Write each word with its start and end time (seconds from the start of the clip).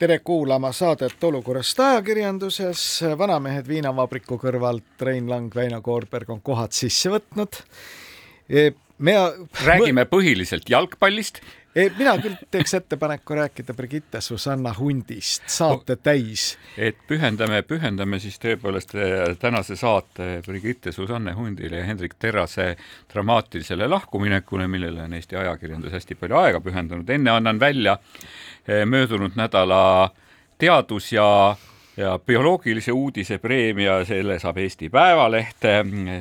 tere 0.00 0.18
kuulama 0.24 0.72
saadet 0.72 1.24
Olukorrast 1.24 1.80
ajakirjanduses. 1.84 2.82
vanamehed 3.18 3.66
viinavabriku 3.68 4.38
kõrvalt 4.40 5.02
Rein 5.04 5.28
Lang, 5.28 5.52
Väino 5.54 5.82
Koorberg 5.84 6.30
on 6.32 6.40
kohad 6.40 6.72
sisse 6.72 7.10
võtnud. 7.12 7.58
me 8.98 9.14
räägime 9.66 10.06
põhiliselt 10.08 10.70
jalgpallist 10.72 11.42
mina 11.74 12.16
küll 12.18 12.34
teeks 12.50 12.74
ettepaneku 12.74 13.34
rääkida 13.34 13.74
Brigitte 13.74 14.20
Susanna 14.20 14.74
Hundist, 14.78 15.42
saate 15.46 15.96
täis. 15.96 16.58
et 16.78 16.96
pühendame, 17.06 17.62
pühendame 17.62 18.18
siis 18.18 18.38
tõepoolest 18.42 18.94
eh, 18.98 19.36
tänase 19.38 19.76
saate 19.76 20.42
Brigitte 20.46 20.92
Susanne 20.92 21.32
Hundile 21.32 21.78
ja 21.78 21.84
Hendrik 21.84 22.14
Terrase 22.18 22.76
dramaatilisele 23.12 23.86
lahkuminekule, 23.88 24.66
millele 24.68 25.02
on 25.02 25.14
Eesti 25.14 25.36
ajakirjandus 25.36 25.92
hästi 25.92 26.14
palju 26.14 26.36
aega 26.36 26.60
pühendanud. 26.60 27.10
enne 27.10 27.30
annan 27.30 27.60
välja 27.60 27.98
eh, 28.66 28.86
möödunud 28.86 29.36
nädala 29.36 30.10
teadus- 30.58 31.12
ja 31.12 31.56
ja 32.00 32.18
bioloogilise 32.26 32.92
uudise 32.92 33.38
preemia, 33.38 34.04
selle 34.04 34.38
saab 34.40 34.56
Eesti 34.58 34.88
Päevaleht, 34.88 35.66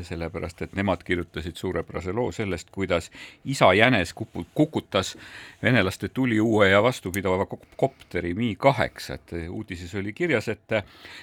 sellepärast 0.04 0.62
et 0.66 0.74
nemad 0.76 1.04
kirjutasid 1.08 1.56
suurepärase 1.56 2.12
loo 2.14 2.32
sellest, 2.36 2.68
kuidas 2.72 3.08
isa 3.46 3.72
jänes 3.74 4.12
kupu-, 4.14 4.46
kukutas 4.54 5.16
venelaste 5.64 6.10
tuliuue 6.10 6.70
ja 6.70 6.84
vastupidava 6.84 7.48
kopteri 7.78 8.34
Mi 8.34 8.56
kaheksa, 8.60 9.14
et 9.14 9.34
uudises 9.50 9.96
oli 9.96 10.14
kirjas, 10.14 10.48
et 10.48 10.78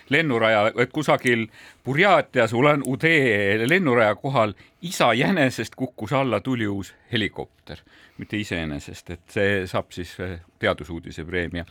lennuraja, 0.08 0.72
et 0.76 0.92
kusagil 0.92 1.46
Burjatias 1.84 2.52
Ulan-Ude 2.52 3.68
lennuraja 3.68 4.14
kohal 4.14 4.54
isa 4.82 5.14
jänesest 5.14 5.74
kukkus 5.76 6.12
alla 6.12 6.40
tuliuus 6.40 6.94
helikopter. 7.12 7.78
Mitte 8.18 8.36
iseenesest, 8.40 9.10
et 9.10 9.24
see 9.28 9.66
saab 9.68 9.92
siis 9.92 10.16
teadusuudise 10.58 11.24
preemia. 11.24 11.64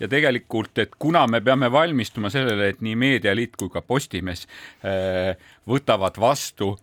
ja 0.00 0.08
tegelikult, 0.08 0.78
et 0.78 0.94
kuna 0.98 1.26
me 1.26 1.40
peame 1.40 1.72
valmistuma 1.72 2.30
sellele, 2.30 2.68
et 2.68 2.80
nii 2.80 2.96
Meedialiit 2.96 3.56
kui 3.56 3.70
ka 3.72 3.82
Postimees 3.82 4.46
äh, 4.84 5.36
võtavad 5.68 6.20
vastu 6.20 6.76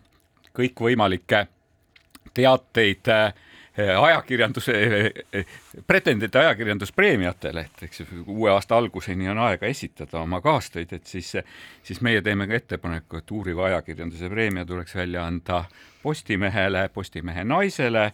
kõikvõimalikke 0.56 1.46
teateid 2.34 3.08
äh, 3.12 3.34
ajakirjanduse, 3.76 4.72
pretendente 5.86 6.38
ajakirjanduspreemiatele, 6.38 7.60
et 7.60 7.82
eks 7.88 8.02
uue 8.26 8.50
aasta 8.50 8.76
alguseni 8.76 9.28
on 9.28 9.38
aega 9.38 9.66
esitada 9.66 10.20
oma 10.20 10.40
kaastöid, 10.40 10.92
et 10.96 11.06
siis, 11.06 11.34
siis 11.82 12.00
meie 12.00 12.22
teeme 12.22 12.48
ka 12.48 12.56
ettepaneku, 12.56 13.20
et 13.20 13.30
uuriva 13.30 13.66
ajakirjanduse 13.70 14.30
preemia 14.32 14.64
tuleks 14.64 14.96
välja 14.96 15.26
anda 15.26 15.64
Postimehele, 16.02 16.88
Postimehe 16.94 17.44
naisele 17.44 18.12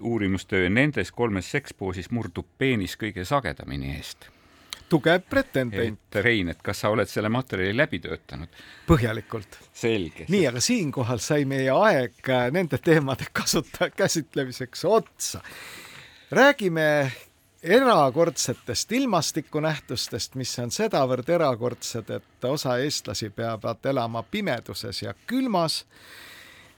uurimustöö 0.00 0.70
nendes 0.70 1.12
kolmes 1.12 1.50
sekspoosis 1.50 2.10
murdub 2.10 2.46
peenis 2.58 2.96
kõige 2.96 3.24
sagedamini 3.28 3.96
eest 3.96 4.33
tugev 4.88 5.22
pretendent. 5.30 6.18
Rein, 6.24 6.48
et 6.52 6.62
kas 6.62 6.84
sa 6.84 6.90
oled 6.94 7.10
selle 7.10 7.30
materjali 7.32 7.76
läbi 7.76 8.00
töötanud? 8.04 8.48
põhjalikult. 8.88 9.58
selge. 9.72 10.26
nii, 10.28 10.46
aga 10.50 10.60
siinkohal 10.60 11.22
sai 11.22 11.44
meie 11.48 11.70
aeg 11.72 12.32
nende 12.54 12.78
teemade 12.78 13.30
kasuta-, 13.32 13.90
käsitlemiseks 13.96 14.84
otsa. 14.84 15.40
räägime 16.30 17.12
erakordsetest 17.64 18.92
ilmastikunähtustest, 18.92 20.34
mis 20.34 20.52
on 20.60 20.70
sedavõrd 20.74 21.30
erakordsed, 21.32 22.10
et 22.12 22.44
osa 22.44 22.76
eestlasi 22.84 23.30
peavad 23.32 23.86
elama 23.88 24.22
pimeduses 24.22 25.02
ja 25.02 25.14
külmas 25.26 25.84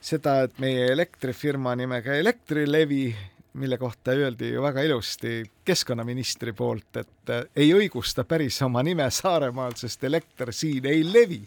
seda, 0.01 0.45
et 0.47 0.61
meie 0.63 0.87
elektrifirma 0.93 1.75
nimega 1.79 2.15
Elektrilevi, 2.15 3.09
mille 3.57 3.79
kohta 3.79 4.11
öeldi 4.11 4.53
ju 4.53 4.63
väga 4.63 4.83
ilusti 4.83 5.45
keskkonnaministri 5.65 6.53
poolt, 6.53 6.97
et 6.97 7.31
äh, 7.31 7.45
ei 7.57 7.73
õigusta 7.75 8.25
päris 8.25 8.61
oma 8.63 8.83
nime 8.83 9.11
Saaremaal, 9.11 9.75
sest 9.77 10.05
elekter 10.05 10.53
siin 10.53 10.87
ei 10.87 11.05
levi. 11.13 11.43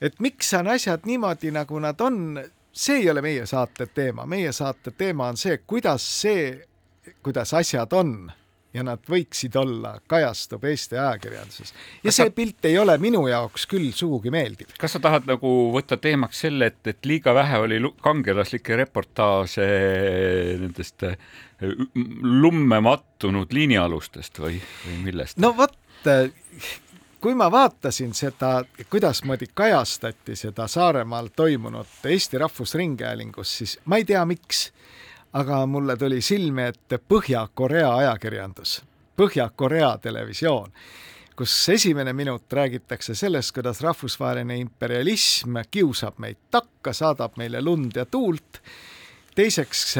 et 0.00 0.20
miks 0.20 0.54
on 0.54 0.68
asjad 0.68 1.04
niimoodi, 1.04 1.50
nagu 1.50 1.78
nad 1.78 2.00
on, 2.00 2.40
see 2.72 3.00
ei 3.00 3.10
ole 3.10 3.22
meie 3.22 3.46
saate 3.46 3.86
teema, 3.86 4.26
meie 4.26 4.52
saate 4.52 4.90
teema 4.90 5.28
on 5.28 5.36
see, 5.36 5.58
kuidas 5.66 6.06
see, 6.20 6.66
kuidas 7.22 7.54
asjad 7.54 7.92
on 7.92 8.32
ja 8.76 8.84
nad 8.86 9.02
võiksid 9.08 9.56
olla, 9.58 9.96
kajastub 10.08 10.64
Eesti 10.68 10.98
ajakirjanduses. 11.00 11.72
ja 11.72 12.10
kas 12.10 12.18
see 12.20 12.28
sa... 12.28 12.34
pilt 12.36 12.68
ei 12.68 12.78
ole 12.78 12.96
minu 13.02 13.24
jaoks 13.30 13.66
küll 13.70 13.90
sugugi 13.96 14.32
meeldiv. 14.34 14.74
kas 14.78 14.96
sa 14.96 15.02
tahad 15.02 15.28
nagu 15.30 15.52
võtta 15.74 15.98
teemaks 16.00 16.44
selle, 16.46 16.70
et, 16.72 16.80
et 16.92 17.08
liiga 17.08 17.34
vähe 17.36 17.60
oli 17.64 17.80
kangelaslikke 18.04 18.76
reportaaže 18.82 19.68
nendest 20.60 21.06
äh, 21.08 21.16
lumme 22.22 22.80
mattunud 22.84 23.52
liinialustest 23.52 24.42
või, 24.44 24.60
või 24.84 24.98
millest? 25.08 25.40
no 25.40 25.54
vot, 25.56 25.78
äh, 26.10 26.28
kui 27.20 27.34
ma 27.38 27.48
vaatasin 27.52 28.12
seda, 28.14 28.60
kuidasmoodi 28.90 29.50
kajastati 29.54 30.36
seda 30.36 30.68
Saaremaal 30.68 31.32
toimunut 31.36 32.04
Eesti 32.04 32.38
Rahvusringhäälingus, 32.38 33.58
siis 33.58 33.78
ma 33.84 34.00
ei 34.00 34.04
tea, 34.04 34.24
miks 34.28 34.68
aga 35.36 35.66
mulle 35.66 35.96
tuli 35.96 36.20
silme 36.24 36.70
ette 36.72 36.98
Põhja-Korea 36.98 37.90
ajakirjandus, 37.96 38.78
Põhja-Korea 39.16 39.96
televisioon, 40.00 40.72
kus 41.36 41.56
esimene 41.68 42.12
minut 42.16 42.52
räägitakse 42.52 43.14
sellest, 43.14 43.52
kuidas 43.56 43.82
rahvusvaheline 43.84 44.56
imperialism 44.62 45.60
kiusab 45.70 46.16
meid 46.24 46.40
takka, 46.50 46.94
saadab 46.96 47.36
meile 47.36 47.60
lund 47.60 47.98
ja 48.00 48.06
tuult, 48.08 48.62
teiseks 49.36 49.92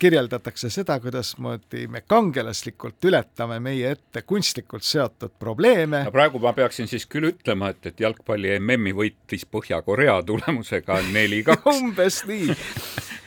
kirjeldatakse 0.00 0.70
seda, 0.72 0.96
kuidasmoodi 1.00 1.84
me 1.92 2.00
kangelaslikult 2.08 3.04
ületame 3.04 3.60
meie 3.62 3.92
ette 3.94 4.22
kunstlikult 4.26 4.82
seatud 4.82 5.36
probleeme. 5.38 6.06
praegu 6.12 6.42
ma 6.42 6.52
peaksin 6.56 6.88
siis 6.90 7.06
küll 7.06 7.30
ütlema, 7.30 7.70
et, 7.70 7.92
et 7.92 8.00
jalgpalli 8.00 8.56
MM-i 8.58 8.96
võitis 8.96 9.46
Põhja-Korea 9.46 10.18
tulemusega 10.26 10.98
neli-kaks 11.14 11.78
umbes 11.78 12.24
nii 12.26 12.58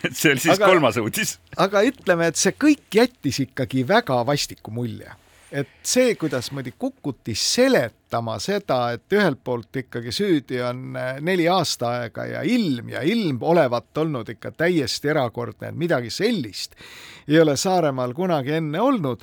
et 0.04 0.16
see 0.20 0.34
oli 0.36 0.44
siis 0.44 0.58
aga, 0.58 0.70
kolmas 0.72 1.00
uudis. 1.02 1.38
aga 1.58 1.84
ütleme, 1.88 2.32
et 2.32 2.40
see 2.40 2.56
kõik 2.56 3.00
jättis 3.02 3.42
ikkagi 3.48 3.88
väga 3.88 4.22
vastiku 4.28 4.74
mulje 4.76 5.12
et 5.54 5.70
see, 5.86 6.16
kuidasmoodi 6.18 6.74
Kukuti 6.82 7.36
seletama 7.38 8.03
seda, 8.40 8.92
et 8.94 9.14
ühelt 9.14 9.40
poolt 9.44 9.76
ikkagi 9.84 10.12
süüdi 10.12 10.62
on 10.64 10.98
äh, 10.98 11.16
neli 11.22 11.48
aasta 11.50 11.90
aega 12.00 12.26
ja 12.26 12.42
ilm 12.44 12.90
ja 12.90 13.02
ilm 13.02 13.42
olevat 13.42 13.98
olnud 13.98 14.30
ikka 14.30 14.52
täiesti 14.52 15.10
erakordne, 15.10 15.70
et 15.70 15.76
midagi 15.76 16.10
sellist 16.10 16.76
ei 17.28 17.40
ole 17.40 17.58
Saaremaal 17.58 18.14
kunagi 18.14 18.52
enne 18.52 18.82
olnud. 18.82 19.22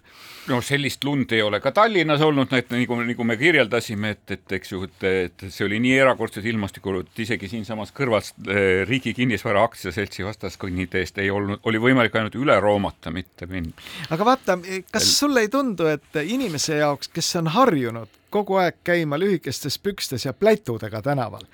no 0.49 0.61
sellist 0.65 1.05
lund 1.05 1.33
ei 1.33 1.43
ole 1.43 1.61
ka 1.61 1.73
Tallinnas 1.73 2.21
olnud, 2.21 2.53
et 2.57 2.71
nagu, 2.73 2.97
nagu 3.05 3.25
me 3.25 3.37
kirjeldasime, 3.37 4.11
et, 4.17 4.31
et 4.31 4.53
eks 4.59 4.73
ju, 4.73 4.83
et, 4.89 5.05
et 5.09 5.45
see 5.49 5.67
oli 5.67 5.81
nii 5.83 5.99
erakordset 6.01 6.47
ilmastikku, 6.51 6.95
et 7.05 7.23
isegi 7.27 7.49
siinsamas 7.49 7.93
kõrvas 7.97 8.33
äh, 8.49 8.83
Riigi 8.89 9.15
Kinnisvara 9.15 9.65
Aktsiaseltsi 9.69 10.25
vastaskõnniteest 10.27 11.21
ei 11.23 11.31
olnud, 11.31 11.61
oli 11.69 11.83
võimalik 11.83 12.17
ainult 12.17 12.39
üle 12.41 12.57
roomata, 12.61 13.13
mitte 13.15 13.47
minna. 13.51 13.75
aga 14.11 14.31
vaata, 14.33 14.59
kas 14.91 15.13
sulle 15.19 15.45
ei 15.45 15.53
tundu, 15.53 15.91
et 15.91 16.23
inimese 16.25 16.81
jaoks, 16.81 17.13
kes 17.13 17.37
on 17.43 17.53
harjunud 17.53 18.20
kogu 18.31 18.61
aeg 18.63 18.81
käima 18.85 19.19
lühikestes 19.19 19.79
pükstes 19.79 20.25
ja 20.25 20.33
plätudega 20.33 21.03
tänaval, 21.03 21.45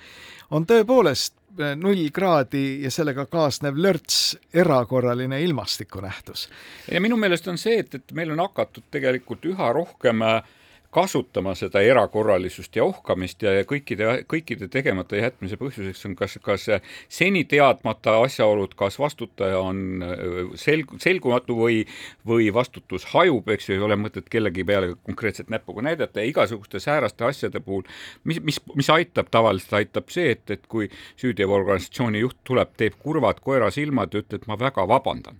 on 0.51 0.65
tõepoolest 0.67 1.35
eh, 1.59 1.75
null 1.75 2.09
kraadi 2.13 2.83
ja 2.83 2.91
sellega 2.93 3.25
kaasnev 3.25 3.77
lörts 3.77 4.37
erakorraline 4.53 5.41
ilmastikunähtus. 5.43 6.49
ja 6.91 7.01
minu 7.01 7.17
meelest 7.17 7.47
on 7.47 7.57
see, 7.57 7.79
et, 7.79 7.95
et 7.95 8.11
meil 8.11 8.31
on 8.31 8.45
hakatud 8.45 8.87
tegelikult 8.91 9.45
üha 9.45 9.73
rohkem 9.73 10.21
äh, 10.21 10.41
kasutama 10.97 11.53
seda 11.57 11.81
erakorralisust 11.85 12.75
ja 12.77 12.85
ohkamist 12.87 13.43
ja 13.45 13.53
kõikide, 13.69 14.23
kõikide 14.29 14.69
tegemata 14.73 15.19
jätmise 15.19 15.59
põhjuseks 15.61 16.05
on 16.09 16.15
kas, 16.17 16.37
kas 16.43 16.67
seni 17.13 17.43
teadmata 17.49 18.15
asjaolud, 18.23 18.73
kas 18.79 18.97
vastutaja 19.01 19.59
on 19.61 20.03
äh, 20.05 20.53
selg-, 20.57 20.95
selgumatu 21.03 21.57
või, 21.59 21.83
või 22.27 22.49
vastutus 22.53 23.05
hajub, 23.13 23.49
eks 23.53 23.69
ju, 23.69 23.77
ei 23.77 23.85
ole 23.89 23.99
mõtet 23.99 24.29
kellegi 24.31 24.65
peale 24.67 24.95
konkreetselt 25.07 25.53
näpuga 25.53 25.85
näidata 25.85 26.23
ja 26.23 26.31
igasuguste 26.31 26.81
sääraste 26.83 27.27
asjade 27.29 27.61
puhul, 27.63 27.85
mis, 28.25 28.41
mis, 28.43 28.61
mis 28.75 28.89
aitab 28.93 29.29
tavaliselt, 29.33 29.77
aitab 29.81 30.13
see, 30.13 30.31
et, 30.33 30.45
et 30.57 30.65
kui 30.71 30.89
süüteoorganisatsiooni 31.21 32.25
juht 32.25 32.41
tuleb, 32.47 32.73
teeb 32.77 32.97
kurvad 33.03 33.43
koerasilmad 33.45 34.13
ja 34.13 34.25
ütleb, 34.25 34.49
ma 34.49 34.57
väga 34.59 34.87
vabandan 34.89 35.37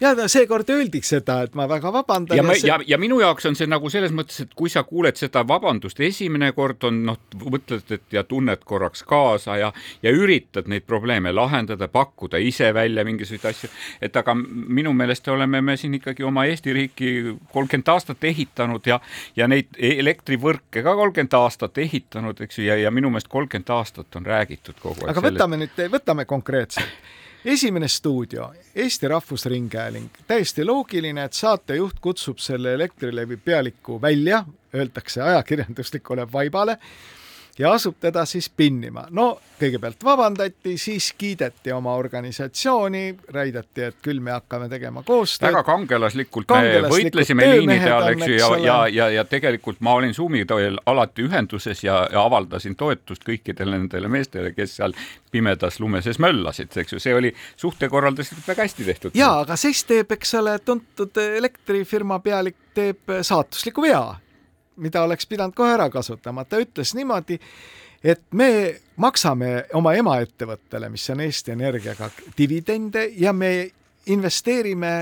ja 0.00 0.14
no 0.14 0.26
seekord 0.28 0.68
öeldi 0.70 1.00
seda, 1.04 1.40
et 1.46 1.54
ma 1.58 1.66
väga 1.68 1.92
vabandan. 1.92 2.36
ja, 2.36 2.44
ja, 2.44 2.54
see... 2.54 2.68
ja, 2.68 2.78
ja 2.86 2.98
minu 2.98 3.20
jaoks 3.20 3.46
on 3.46 3.56
see 3.58 3.68
nagu 3.70 3.90
selles 3.92 4.12
mõttes, 4.16 4.42
et 4.44 4.54
kui 4.56 4.70
sa 4.72 4.82
kuuled 4.88 5.18
seda 5.20 5.42
vabandust 5.48 6.00
esimene 6.04 6.52
kord 6.56 6.84
on 6.88 7.02
noh, 7.10 7.18
mõtled, 7.44 7.84
et 7.96 8.16
ja 8.16 8.24
tunned 8.24 8.64
korraks 8.64 9.04
kaasa 9.08 9.56
ja, 9.60 9.72
ja 10.02 10.14
üritad 10.14 10.68
neid 10.70 10.86
probleeme 10.88 11.32
lahendada, 11.32 11.88
pakkuda 11.88 12.40
ise 12.42 12.72
välja 12.74 13.04
mingisuguseid 13.06 13.50
asju, 13.52 13.70
et 14.02 14.16
aga 14.16 14.34
minu 14.34 14.92
meelest 14.96 15.28
oleme 15.28 15.62
me 15.64 15.76
siin 15.80 15.94
ikkagi 16.00 16.26
oma 16.26 16.46
Eesti 16.50 16.74
riiki 16.76 17.12
kolmkümmend 17.52 17.94
aastat 17.94 18.24
ehitanud 18.24 18.86
ja, 18.86 19.00
ja 19.36 19.48
neid 19.50 19.78
elektrivõrke 19.78 20.84
ka 20.86 20.96
kolmkümmend 20.96 21.38
aastat 21.40 21.78
ehitanud, 21.78 22.40
eks 22.40 22.60
ju, 22.60 22.66
ja, 22.68 22.76
ja 22.80 22.92
minu 22.94 23.12
meelest 23.12 23.30
kolmkümmend 23.32 23.72
aastat 23.76 24.16
on 24.16 24.26
räägitud 24.26 24.78
kogu 24.80 25.04
aeg. 25.04 25.10
aga 25.12 25.20
sellest. 25.20 25.34
võtame 25.38 25.64
nüüd, 25.64 25.82
võtame 25.94 26.28
konkreetselt 26.28 27.18
esimene 27.44 27.88
stuudio, 27.88 28.52
Eesti 28.74 29.08
Rahvusringhääling, 29.08 30.08
täiesti 30.26 30.64
loogiline, 30.64 31.24
et 31.24 31.32
saatejuht 31.32 32.00
kutsub 32.00 32.38
selle 32.38 32.74
Elektrilevi 32.74 33.36
pealiku 33.36 34.00
välja, 34.02 34.44
öeldakse 34.74 35.22
ajakirjanduslikule 35.22 36.26
vaibale 36.32 36.78
ja 37.58 37.72
asub 37.72 37.96
teda 38.00 38.24
siis 38.24 38.50
pinnima. 38.50 39.06
no 39.10 39.38
kõigepealt 39.60 40.04
vabandati, 40.04 40.76
siis 40.80 41.10
kiideti 41.18 41.72
oma 41.72 41.94
organisatsiooni, 42.00 43.02
väideti, 43.32 43.82
et 43.90 43.98
küll 44.02 44.20
me 44.24 44.32
hakkame 44.32 44.68
tegema 44.72 45.02
koostööd. 45.04 45.50
väga 45.50 45.62
kangelaslikult, 45.66 46.46
kangelaslikult 46.48 46.88
me 46.88 47.04
võitlesime 47.04 47.48
liinide 47.50 47.90
all, 47.92 48.08
eks 48.14 48.26
ju, 48.26 48.36
ja, 48.38 48.48
ja, 48.64 48.78
ja, 48.88 49.08
ja 49.18 49.24
tegelikult 49.28 49.82
ma 49.84 49.94
olin 49.98 50.14
Sumiteel 50.16 50.80
alati 50.86 51.26
ühenduses 51.28 51.84
ja, 51.84 52.00
ja 52.12 52.24
avaldasin 52.24 52.76
toetust 52.76 53.26
kõikidele 53.26 53.76
nendele 53.76 54.08
meestele, 54.08 54.54
kes 54.56 54.78
seal 54.80 54.96
pimedas 55.30 55.80
lumeses 55.80 56.18
möllasid, 56.22 56.72
eks 56.80 56.96
ju, 56.96 57.02
see 57.02 57.14
oli 57.14 57.34
suhtekorralduslikult 57.60 58.48
väga 58.48 58.68
hästi 58.68 58.88
tehtud. 58.88 59.18
ja, 59.18 59.34
aga 59.44 59.56
siis 59.60 59.84
teeb, 59.84 60.16
eks 60.16 60.34
ole, 60.40 60.56
tuntud 60.64 61.20
elektrifirma 61.20 62.20
pealik 62.24 62.56
teeb 62.74 63.20
saatusliku 63.26 63.84
vea 63.84 64.04
mida 64.76 65.02
oleks 65.02 65.26
pidanud 65.26 65.54
kohe 65.54 65.74
ära 65.74 65.90
kasutama, 65.90 66.44
ta 66.44 66.60
ütles 66.62 66.94
niimoodi, 66.94 67.38
et 68.04 68.22
me 68.32 68.80
maksame 68.96 69.66
oma 69.74 69.94
emaettevõttele, 69.98 70.88
mis 70.88 71.08
on 71.10 71.20
Eesti 71.20 71.52
Energiaga, 71.52 72.10
dividende 72.38 73.10
ja 73.16 73.32
me 73.32 73.70
investeerime 74.06 74.92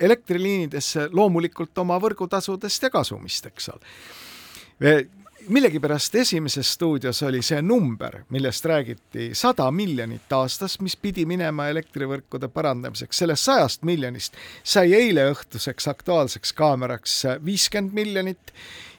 elektriliinidesse 0.00 1.08
loomulikult 1.12 1.78
oma 1.78 1.96
võrgutasudest 2.00 2.82
ja 2.82 2.90
kasumist, 2.92 3.46
eks 3.46 3.70
ole 3.72 5.06
millegipärast 5.48 6.14
esimeses 6.14 6.72
stuudios 6.72 7.22
oli 7.22 7.42
see 7.42 7.62
number, 7.62 8.20
millest 8.30 8.64
räägiti 8.64 9.30
sada 9.34 9.70
miljonit 9.70 10.32
aastas, 10.32 10.78
mis 10.80 10.96
pidi 10.96 11.26
minema 11.26 11.68
elektrivõrkude 11.68 12.48
parandamiseks. 12.48 13.18
sellest 13.18 13.44
sajast 13.44 13.82
miljonist 13.82 14.34
sai 14.62 14.94
eile 14.94 15.28
õhtuseks 15.30 15.90
Aktuaalseks 15.90 16.52
kaameraks 16.52 17.22
viiskümmend 17.44 17.94
miljonit 17.94 18.52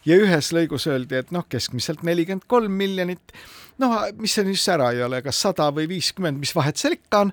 ja 0.07 0.17
ühes 0.23 0.51
lõigus 0.55 0.87
öeldi, 0.89 1.19
et 1.21 1.31
noh, 1.35 1.45
keskmiselt 1.49 2.03
nelikümmend 2.07 2.47
kolm 2.47 2.73
miljonit. 2.79 3.35
noh, 3.77 3.99
mis 4.17 4.33
see 4.33 4.47
nüüd 4.47 4.63
ära 4.73 4.91
ei 4.95 5.03
ole, 5.05 5.21
kas 5.21 5.41
sada 5.41 5.69
või 5.73 5.85
viiskümmend, 5.91 6.39
mis 6.41 6.55
vahet 6.55 6.79
seal 6.79 6.95
ikka 6.97 7.27
on, 7.27 7.31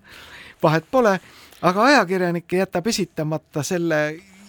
vahet 0.63 0.85
pole, 0.91 1.19
aga 1.63 1.89
ajakirjanik 1.91 2.53
jätab 2.53 2.87
esitamata 2.93 3.63
selle 3.65 4.01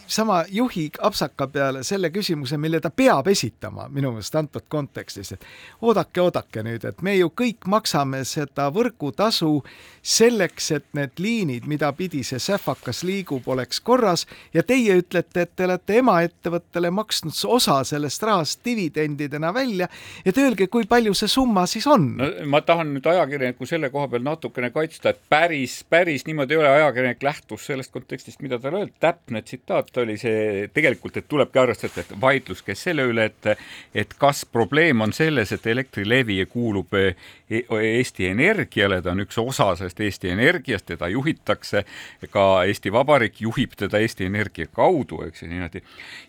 sama 0.07 0.43
juhi 0.49 0.89
apsaka 1.01 1.47
peale 1.47 1.83
selle 1.83 2.09
küsimuse, 2.09 2.57
mille 2.57 2.79
ta 2.81 2.89
peab 2.89 3.27
esitama 3.27 3.87
minu 3.89 4.11
meelest 4.13 4.35
antud 4.35 4.67
kontekstis, 4.69 5.31
et 5.33 5.45
oodake, 5.81 6.21
oodake 6.21 6.63
nüüd, 6.63 6.85
et 6.85 7.01
me 7.01 7.15
ju 7.15 7.31
kõik 7.41 7.65
maksame 7.71 8.23
seda 8.25 8.67
võrgutasu 8.73 9.63
selleks, 10.05 10.69
et 10.75 10.85
need 10.93 11.17
liinid, 11.21 11.65
mida 11.69 11.89
pidi 11.97 12.21
see 12.25 12.39
sähvakas 12.41 13.01
liigub, 13.07 13.47
oleks 13.49 13.79
korras 13.81 14.25
ja 14.53 14.61
teie 14.63 14.99
ütlete, 15.01 15.45
et 15.45 15.53
te 15.57 15.65
olete 15.65 15.97
emaettevõttele 16.01 16.91
maksnud 16.93 17.33
osa 17.57 17.79
sellest 17.87 18.23
rahast 18.23 18.61
dividendidena 18.65 19.49
välja, 19.53 19.87
et 20.25 20.37
öelge, 20.37 20.67
kui 20.69 20.85
palju 20.89 21.15
see 21.17 21.31
summa 21.31 21.65
siis 21.69 21.87
on? 21.89 22.11
No,? 22.19 22.29
ma 22.45 22.61
tahan 22.61 22.93
nüüd 22.93 23.07
ajakirjanikku 23.09 23.65
selle 23.69 23.89
koha 23.93 24.07
peal 24.11 24.25
natukene 24.25 24.69
kaitsta, 24.75 25.15
et 25.15 25.21
päris, 25.29 25.79
päris 25.89 26.27
niimoodi 26.29 26.53
ei 26.53 26.61
ole, 26.61 26.69
ajakirjanik 26.81 27.25
lähtus 27.25 27.65
sellest 27.65 27.93
kontekstist, 27.95 28.43
mida 28.45 28.59
talle 28.61 28.83
öeldi, 28.83 28.93
täpne 29.01 29.41
tsitaat 29.41 29.89
oli 30.03 30.19
see 30.21 30.69
tegelikult, 30.73 31.17
et 31.17 31.29
tulebki 31.31 31.63
arvestada, 31.63 32.05
et 32.05 32.13
vaidlus 32.21 32.61
käis 32.65 32.85
selle 32.85 33.07
üle, 33.09 33.25
et 33.31 33.51
et 33.95 34.13
kas 34.19 34.43
probleem 34.45 35.01
on 35.01 35.13
selles, 35.13 35.51
et 35.55 35.65
Elektrilevi 35.67 36.37
kuulub 36.51 36.93
e-, 36.93 37.15
Eesti 37.49 38.29
Energiale, 38.29 39.01
ta 39.01 39.13
on 39.15 39.23
üks 39.25 39.37
osa 39.41 39.71
sellest 39.75 39.94
Eesti 39.99 40.29
Energiast, 40.29 40.85
teda 40.85 41.07
juhitakse, 41.07 41.85
ka 42.29 42.63
Eesti 42.63 42.91
Vabariik 42.91 43.41
juhib 43.41 43.75
teda 43.77 44.01
Eesti 44.03 44.25
Energia 44.25 44.67
kaudu, 44.67 45.23
eks 45.27 45.43
ju 45.43 45.49
niimoodi. 45.49 45.83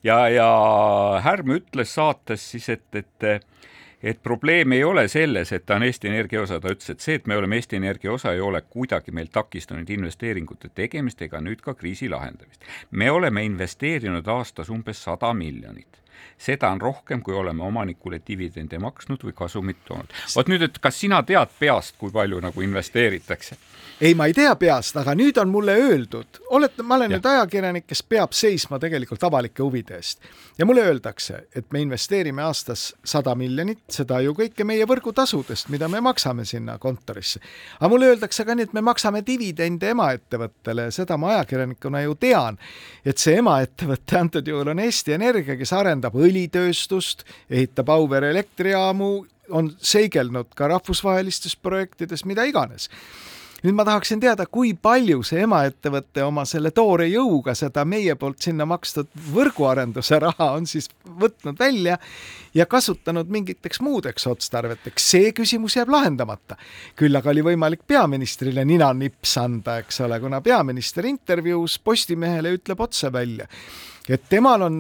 ja, 0.04 0.28
ja 0.28 0.48
Härm 1.24 1.56
ütles 1.58 1.94
saates 1.94 2.50
siis, 2.50 2.68
et, 2.68 2.86
et 2.94 3.46
et 4.02 4.22
probleem 4.22 4.72
ei 4.72 4.84
ole 4.84 5.08
selles, 5.08 5.52
et 5.52 5.66
ta 5.66 5.76
on 5.76 5.82
Eesti 5.82 6.08
Energia 6.08 6.42
osa, 6.42 6.60
ta 6.60 6.70
ütles, 6.70 6.90
et 6.92 7.00
see, 7.00 7.16
et 7.18 7.26
me 7.26 7.36
oleme 7.36 7.56
Eesti 7.56 7.76
Energia 7.80 8.12
osa, 8.12 8.32
ei 8.32 8.40
ole 8.40 8.60
kuidagi 8.62 9.10
meil 9.10 9.30
takistanud 9.32 9.90
investeeringute 9.90 10.70
tegemist 10.74 11.22
ega 11.22 11.40
nüüd 11.40 11.62
ka 11.64 11.74
kriisi 11.74 12.08
lahendamist. 12.12 12.64
me 12.90 13.10
oleme 13.10 13.44
investeerinud 13.44 14.28
aastas 14.28 14.70
umbes 14.70 15.02
sada 15.02 15.32
miljonit 15.34 16.02
seda 16.38 16.70
on 16.70 16.80
rohkem, 16.80 17.22
kui 17.22 17.34
oleme 17.34 17.64
omanikule 17.64 18.20
dividende 18.28 18.78
maksnud 18.78 19.24
või 19.24 19.34
kasumit 19.36 19.84
toonud. 19.88 20.12
vot 20.36 20.48
nüüd, 20.48 20.62
et 20.62 20.78
kas 20.78 21.00
sina 21.00 21.22
tead 21.22 21.52
peast, 21.58 21.96
kui 21.98 22.12
palju 22.12 22.40
nagu 22.40 22.62
investeeritakse? 22.62 23.56
ei, 24.00 24.14
ma 24.14 24.26
ei 24.26 24.34
tea 24.36 24.52
peast, 24.60 24.96
aga 25.00 25.14
nüüd 25.16 25.38
on 25.40 25.48
mulle 25.48 25.72
öeldud, 25.80 26.42
oled, 26.52 26.82
ma 26.84 26.98
olen 26.98 27.10
ja. 27.10 27.16
nüüd 27.16 27.28
ajakirjanik, 27.30 27.86
kes 27.88 28.02
peab 28.02 28.34
seisma 28.36 28.78
tegelikult 28.78 29.24
avalike 29.24 29.62
huvide 29.62 29.96
eest 29.96 30.20
ja 30.58 30.66
mulle 30.66 30.84
öeldakse, 30.84 31.46
et 31.56 31.72
me 31.72 31.80
investeerime 31.80 32.42
aastas 32.42 32.94
sada 33.04 33.34
miljonit, 33.34 33.80
seda 33.92 34.20
ju 34.24 34.34
kõike 34.36 34.64
meie 34.68 34.84
võrgutasudest, 34.88 35.68
mida 35.72 35.88
me 35.88 36.00
maksame 36.04 36.44
sinna 36.44 36.78
kontorisse. 36.78 37.40
aga 37.80 37.88
mulle 37.88 38.12
öeldakse 38.12 38.44
ka 38.44 38.54
nii, 38.54 38.68
et 38.68 38.72
me 38.76 38.80
maksame 38.80 39.22
dividende 39.26 39.90
emaettevõttele 39.90 40.90
seda 40.90 41.16
ma 41.16 41.34
ajakirjanikuna 41.34 42.02
ju 42.04 42.14
tean, 42.20 42.58
et 43.04 43.18
see 43.18 43.36
emaettevõte 43.40 44.18
antud 44.20 44.48
juhul 44.48 44.72
on 44.72 44.78
Eesti 44.84 45.12
Energia, 45.12 45.56
kes 45.56 45.72
arendab 45.72 46.05
õlitööstust, 46.14 47.24
ehitab 47.50 47.88
Auvere 47.88 48.30
elektrijaamu, 48.30 49.26
on 49.50 49.70
seigelnud 49.78 50.54
ka 50.54 50.68
rahvusvahelistes 50.68 51.56
projektides, 51.56 52.24
mida 52.26 52.44
iganes 52.46 52.90
nüüd 53.64 53.74
ma 53.74 53.84
tahaksin 53.86 54.20
teada, 54.20 54.44
kui 54.46 54.74
palju 54.78 55.22
see 55.26 55.40
emaettevõte 55.46 56.24
oma 56.26 56.44
selle 56.48 56.70
toore 56.76 57.08
jõuga 57.08 57.54
seda 57.56 57.86
meie 57.88 58.14
poolt 58.18 58.44
sinna 58.44 58.66
makstud 58.68 59.08
võrguarenduse 59.32 60.20
raha 60.22 60.50
on 60.58 60.68
siis 60.70 60.90
võtnud 61.20 61.58
välja 61.58 61.96
ja 62.54 62.66
kasutanud 62.70 63.30
mingiteks 63.32 63.80
muudeks 63.80 64.28
otstarveteks. 64.30 65.10
see 65.10 65.32
küsimus 65.32 65.76
jääb 65.76 65.90
lahendamata. 65.90 66.56
küll 66.96 67.16
aga 67.16 67.30
oli 67.30 67.42
võimalik 67.42 67.82
peaministrile 67.86 68.64
ninanips 68.64 69.36
anda, 69.40 69.78
eks 69.78 70.00
ole, 70.00 70.20
kuna 70.20 70.40
peaminister 70.40 71.06
intervjuus 71.06 71.78
Postimehele 71.78 72.54
ütleb 72.58 72.80
otse 72.80 73.12
välja 73.12 73.48
et 74.08 74.22
temal 74.28 74.62
on, 74.62 74.76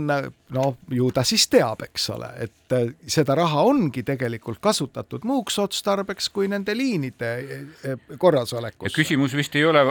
no 0.54 0.64
ju 0.90 1.08
ta 1.14 1.24
siis 1.26 1.46
teab, 1.50 1.82
eks 1.86 2.04
ole, 2.14 2.28
et 2.44 2.74
äh, 2.74 2.92
seda 3.10 3.34
raha 3.38 3.64
ongi 3.66 4.04
tegelikult 4.06 4.60
kasutatud 4.62 5.24
muuks 5.26 5.58
otstarbeks 5.62 6.28
kui 6.34 6.48
nende 6.50 6.76
liinide 6.78 7.30
äh, 7.36 7.96
korrasolekusse. 8.18 8.94
küsimus 8.94 9.34
vist 9.36 9.56
ei 9.58 9.64
ole 9.66 9.82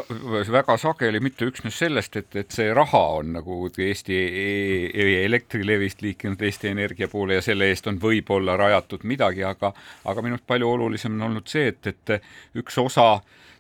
väga 0.52 0.78
sageli 0.80 1.20
mitte 1.24 1.50
üksnes 1.50 1.80
sellest, 1.84 2.16
et, 2.22 2.36
et 2.36 2.56
see 2.56 2.72
raha 2.74 3.04
on 3.20 3.34
nagu 3.40 3.62
Eesti 3.76 4.16
e 4.16 4.46
e 4.94 5.08
Elektrilevist 5.26 6.04
liikunud 6.06 6.42
Eesti 6.42 6.72
Energia 6.72 7.10
poole 7.12 7.40
ja 7.40 7.44
selle 7.44 7.68
eest 7.72 7.88
on 7.92 8.00
võib-olla 8.02 8.56
rajatud 8.58 9.04
midagi, 9.04 9.44
aga 9.44 9.74
aga 10.06 10.22
minu 10.22 10.40
arust 10.40 10.48
palju 10.48 10.70
olulisem 10.78 11.18
on 11.20 11.32
olnud 11.32 11.52
see, 11.52 11.74
et, 11.74 11.92
et 11.92 12.56
üks 12.56 12.78
osa 12.80 13.20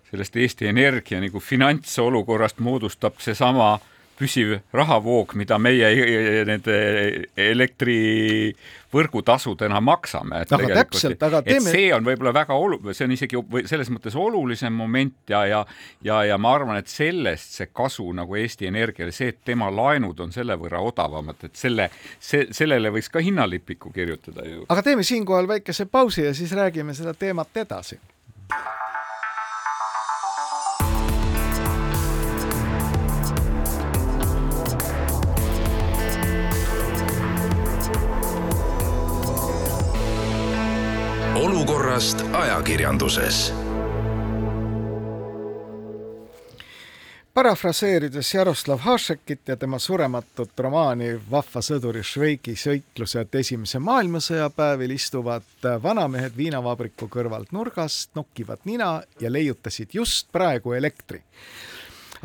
sellest 0.09 0.37
Eesti 0.39 0.69
Energia 0.71 1.19
nagu 1.19 1.41
finantsolukorrast 1.43 2.61
moodustab 2.63 3.19
seesama 3.19 3.73
äh, 3.73 3.91
püsiv 4.19 4.59
rahavoog, 4.75 5.31
mida 5.39 5.55
meie 5.59 6.43
nende 6.47 6.75
elektrivõrgutasudena 7.41 9.81
maksame. 9.83 10.41
et 10.45 10.53
aga 10.55 10.67
täpselt, 10.79 11.23
aga 11.23 11.41
teeme. 11.45 11.71
see 11.71 11.93
on 11.95 12.03
võib-olla 12.07 12.33
väga 12.35 12.53
olu-, 12.55 12.93
see 12.93 13.05
on 13.07 13.11
isegi 13.15 13.35
selles 13.67 13.89
mõttes 13.93 14.15
olulisem 14.19 14.73
moment 14.73 15.15
ja, 15.29 15.45
ja 15.49 15.65
ja, 16.03 16.23
ja 16.31 16.37
ma 16.37 16.53
arvan, 16.55 16.77
et 16.79 16.87
sellest 16.91 17.51
see 17.59 17.67
kasu 17.73 18.11
nagu 18.15 18.35
Eesti 18.39 18.67
Energiale, 18.71 19.11
see, 19.15 19.27
et 19.33 19.39
tema 19.45 19.67
laenud 19.73 20.19
on 20.23 20.31
selle 20.35 20.55
võrra 20.59 20.79
odavamad, 20.85 21.35
et 21.47 21.55
selle, 21.57 21.85
see, 22.19 22.47
sellele 22.55 22.89
võiks 22.95 23.09
ka 23.11 23.19
hinnalipiku 23.23 23.91
kirjutada 23.95 24.41
ju. 24.47 24.65
aga 24.69 24.81
teeme 24.85 25.03
siinkohal 25.03 25.47
väikese 25.47 25.85
pausi 25.85 26.21
ja 26.25 26.33
siis 26.33 26.51
räägime 26.55 26.93
seda 26.95 27.13
teemat 27.13 27.57
edasi. 27.65 27.99
Olukorrast 41.95 42.23
ajakirjanduses. 42.33 43.53
Parafraseerides 47.33 48.33
Jaroslav 48.33 48.77
Hašekit 48.77 49.47
ja 49.47 49.55
tema 49.55 49.79
surematut 49.79 50.59
romaani 50.59 51.13
Vahva 51.31 51.61
sõduri 51.61 52.03
Šveiki 52.03 52.55
sõiklused 52.55 53.35
Esimese 53.39 53.79
maailmasõja 53.79 54.49
päevil 54.49 54.91
istuvad 54.91 55.67
vanamehed 55.83 56.35
viinavabriku 56.35 57.07
kõrvalt 57.07 57.51
nurgast, 57.51 58.11
nokivad 58.15 58.59
nina 58.65 59.01
ja 59.19 59.31
leiutasid 59.31 59.95
just 59.95 60.27
praegu 60.31 60.73
elektri 60.73 61.23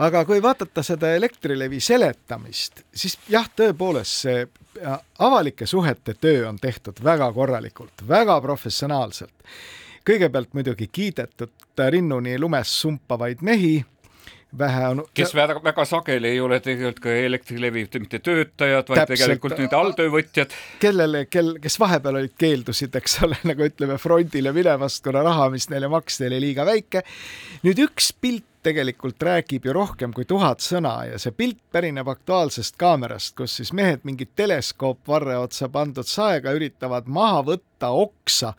aga 0.00 0.25
kui 0.25 0.40
vaadata 0.42 0.83
seda 0.87 1.12
Elektrilevi 1.16 1.80
seletamist, 1.85 2.85
siis 2.95 3.19
jah, 3.28 3.49
tõepoolest 3.57 4.25
see 4.25 4.47
avalike 5.19 5.66
suhete 5.66 6.14
töö 6.21 6.47
on 6.49 6.59
tehtud 6.61 7.02
väga 7.04 7.33
korralikult, 7.37 8.07
väga 8.09 8.40
professionaalselt. 8.40 9.35
kõigepealt 10.09 10.54
muidugi 10.57 10.88
kiidetud 10.88 11.83
rinnuni 11.90 12.38
lumes 12.38 12.80
sumpavaid 12.80 13.42
mehi 13.42 13.85
vähe 14.59 14.88
on. 14.88 15.04
kes 15.14 15.35
väga, 15.35 15.61
väga 15.64 15.85
sageli 15.85 16.28
ei 16.28 16.40
ole 16.40 16.61
tegelikult 16.61 17.00
ka 17.04 17.12
Elektrilevi 17.12 17.87
mitte 17.99 18.19
töötajad, 18.19 18.88
vaid 18.88 18.99
Täpselt. 19.02 19.19
tegelikult 19.19 19.59
need 19.59 19.76
alltöövõtjad. 19.76 20.57
kellele, 20.80 21.25
kel, 21.26 21.54
kes 21.62 21.78
vahepeal 21.80 22.21
olid 22.23 22.35
keeldusid, 22.38 22.97
eks 22.97 23.21
ole, 23.26 23.38
nagu 23.50 23.66
ütleme, 23.69 23.99
frondile 23.99 24.52
minevast, 24.57 25.04
kuna 25.04 25.23
raha, 25.26 25.50
mis 25.50 25.69
neile 25.71 25.88
maksti, 25.92 26.26
oli 26.30 26.40
liiga 26.49 26.66
väike. 26.66 27.04
nüüd 27.66 27.85
üks 27.87 28.12
pilt 28.21 28.47
tegelikult 28.62 29.22
räägib 29.22 29.64
ju 29.64 29.72
rohkem 29.72 30.12
kui 30.12 30.26
tuhat 30.28 30.60
sõna 30.64 30.92
ja 31.08 31.18
see 31.20 31.32
pilt 31.36 31.60
pärineb 31.72 32.08
Aktuaalsest 32.12 32.76
kaamerast, 32.80 33.34
kus 33.38 33.56
siis 33.60 33.72
mehed 33.76 34.04
mingit 34.04 34.34
teleskoopvarre 34.36 35.38
otsa 35.40 35.70
pandud 35.72 36.08
saega 36.08 36.52
üritavad 36.56 37.08
maha 37.08 37.40
võtta 37.48 37.90
oksa, 37.96 38.52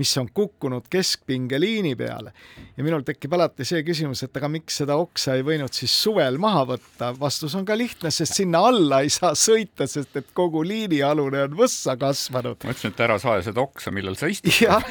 mis 0.00 0.10
on 0.18 0.28
kukkunud 0.34 0.88
keskpingeliini 0.90 1.94
peale. 1.96 2.32
ja 2.76 2.84
minul 2.84 3.06
tekib 3.06 3.34
alati 3.38 3.64
see 3.64 3.84
küsimus, 3.86 4.24
et 4.26 4.36
aga 4.36 4.50
miks 4.50 4.82
seda 4.82 4.98
oksa 4.98 5.38
ei 5.38 5.46
võinud 5.46 5.72
siis 5.72 5.94
suvel 6.02 6.38
maha 6.42 6.64
võtta, 6.74 7.12
vastus 7.18 7.54
on 7.54 7.64
ka 7.64 7.78
lihtne, 7.78 8.10
sest 8.10 8.40
sinna 8.40 8.64
alla 8.68 9.02
ei 9.02 9.12
saa 9.14 9.34
sõita, 9.38 9.86
sest 9.86 10.16
et 10.16 10.32
kogu 10.34 10.64
liinialune 10.66 11.46
on 11.48 11.58
võssa 11.58 11.94
kasvanud. 12.00 12.64
ma 12.64 12.74
ütlesin, 12.74 12.96
et 12.96 13.04
ära 13.06 13.18
saa 13.22 13.42
seda 13.42 13.62
oksa, 13.62 13.94
millal 13.94 14.18
sa 14.18 14.30
istud. 14.30 14.50
jah 14.66 14.82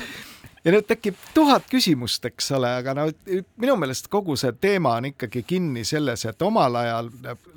ja 0.65 0.71
nüüd 0.71 0.85
tekib 0.87 1.17
tuhat 1.35 1.65
küsimust, 1.71 2.23
eks 2.29 2.51
ole, 2.55 2.69
aga 2.79 2.93
no 2.95 3.05
minu 3.59 3.75
meelest 3.79 4.07
kogu 4.11 4.35
see 4.39 4.53
teema 4.63 4.95
on 4.99 5.09
ikkagi 5.09 5.43
kinni 5.47 5.83
selles, 5.87 6.23
et 6.29 6.41
omal 6.45 6.77
ajal 6.79 7.09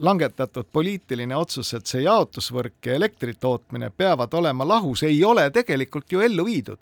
langetatud 0.02 0.66
poliitiline 0.74 1.36
otsus, 1.38 1.70
et 1.78 1.86
see 1.86 2.02
jaotusvõrk 2.02 2.90
ja 2.90 2.96
elektri 2.98 3.36
tootmine 3.40 3.92
peavad 3.96 4.34
olema 4.34 4.66
lahus, 4.66 5.04
ei 5.06 5.22
ole 5.24 5.46
tegelikult 5.54 6.12
ju 6.12 6.24
ellu 6.26 6.46
viidud. 6.48 6.78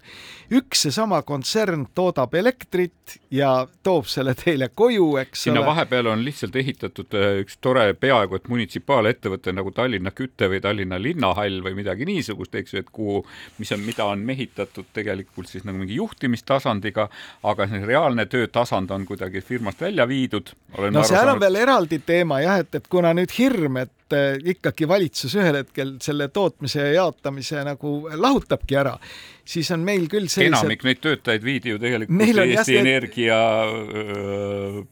üks 0.55 0.87
seesama 0.87 1.23
kontsern 1.23 1.87
toodab 1.95 2.35
elektrit 2.35 3.19
ja 3.31 3.67
toob 3.83 4.09
selle 4.09 4.35
teile 4.39 4.69
koju, 4.69 5.17
eks 5.21 5.47
sinna 5.49 5.61
ole. 5.61 5.67
vahepeal 5.67 6.07
on 6.13 6.25
lihtsalt 6.25 6.57
ehitatud 6.57 7.15
äh, 7.21 7.41
üks 7.45 7.59
tore 7.61 7.93
peaaegu 7.95 8.37
et 8.37 8.49
munitsipaalettevõte 8.49 9.53
nagu 9.53 9.73
Tallinna 9.77 10.13
Küte 10.17 10.49
või 10.49 10.61
Tallinna 10.65 11.01
Linnahall 11.01 11.61
või 11.65 11.77
midagi 11.77 12.09
niisugust, 12.09 12.55
eks 12.55 12.75
ju, 12.75 12.85
et 12.85 12.91
kuhu, 12.93 13.21
mis 13.59 13.73
on, 13.77 13.85
mida 13.85 14.09
on 14.09 14.25
mehitatud 14.25 14.89
tegelikult 14.97 15.53
siis 15.53 15.65
nagu 15.69 15.81
mingi 15.81 16.01
juht 16.01 16.14
juhtimistasandiga, 16.15 17.09
aga 17.43 17.67
see 17.69 17.83
reaalne 17.87 18.27
töötasand 18.31 18.91
on 18.95 19.07
kuidagi 19.07 19.41
firmast 19.41 19.81
välja 19.81 20.07
viidud. 20.09 20.55
no 20.91 21.05
seal 21.05 21.29
on 21.35 21.41
veel 21.41 21.61
eraldi 21.65 22.01
teema 22.07 22.41
jah, 22.41 22.63
et, 22.63 22.75
et 22.75 22.89
kuna 22.89 23.13
nüüd 23.17 23.33
hirm, 23.39 23.79
et 23.83 24.15
eh, 24.15 24.39
ikkagi 24.55 24.89
valitsus 24.89 25.35
ühel 25.35 25.61
hetkel 25.63 25.97
selle 26.03 26.29
tootmise 26.29 26.81
ja 26.81 26.93
jaotamise 27.03 27.65
nagu 27.67 27.95
lahutabki 28.15 28.79
ära, 28.79 28.97
siis 29.45 29.71
on 29.75 29.85
meil 29.85 30.09
küll 30.09 30.29
sellised 30.29 30.63
enamik 30.63 30.85
neid 30.87 31.03
töötajaid 31.05 31.45
viidi 31.45 31.75
ju 31.75 31.83
tegelikult 31.83 32.45
Eesti 32.45 32.79
Energia 32.79 33.39
öö, 33.65 34.85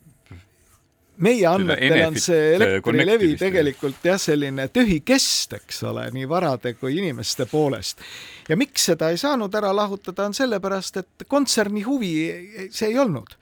meie 1.17 1.47
andmetel 1.47 2.07
on 2.07 2.17
see 2.21 2.55
Elektrilevi 2.57 3.35
tegelikult 3.41 4.05
jah, 4.07 4.21
selline 4.21 4.69
tühi 4.73 5.01
kest, 5.05 5.57
eks 5.59 5.83
ole, 5.89 6.07
nii 6.15 6.29
varade 6.29 6.75
kui 6.79 6.97
inimeste 6.99 7.47
poolest. 7.51 8.01
ja 8.49 8.57
miks 8.57 8.89
seda 8.93 9.11
ei 9.13 9.21
saanud 9.21 9.55
ära 9.55 9.75
lahutada, 9.77 10.27
on 10.27 10.35
sellepärast, 10.35 11.03
et 11.03 11.27
kontserni 11.29 11.85
huvi 11.87 12.15
see 12.71 12.93
ei 12.93 12.99
olnud 12.99 13.37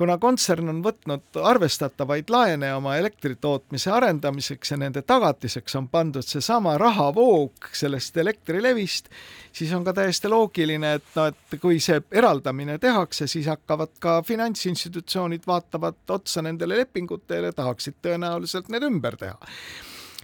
kuna 0.00 0.16
kontsern 0.16 0.70
on 0.72 0.78
võtnud 0.80 1.36
arvestatavaid 1.44 2.30
laene 2.32 2.70
oma 2.72 2.94
elektritootmise 2.96 3.90
arendamiseks 3.92 4.72
ja 4.72 4.78
nende 4.80 5.02
tagatiseks 5.04 5.76
on 5.76 5.90
pandud 5.92 6.24
seesama 6.24 6.78
rahavoog 6.80 7.68
sellest 7.76 8.16
Elektrilevist, 8.22 9.10
siis 9.52 9.74
on 9.76 9.84
ka 9.84 9.92
täiesti 9.98 10.30
loogiline, 10.32 10.94
et 10.96 11.12
no, 11.18 11.26
et 11.28 11.60
kui 11.60 11.76
see 11.84 12.00
eraldamine 12.16 12.78
tehakse, 12.80 13.28
siis 13.28 13.50
hakkavad 13.52 13.92
ka 14.00 14.22
finantsinstitutsioonid 14.24 15.44
vaatavad 15.46 16.00
otsa 16.16 16.40
nendele 16.48 16.80
lepingutele, 16.80 17.52
tahaksid 17.52 18.00
tõenäoliselt 18.00 18.72
need 18.72 18.88
ümber 18.88 19.20
teha 19.20 19.36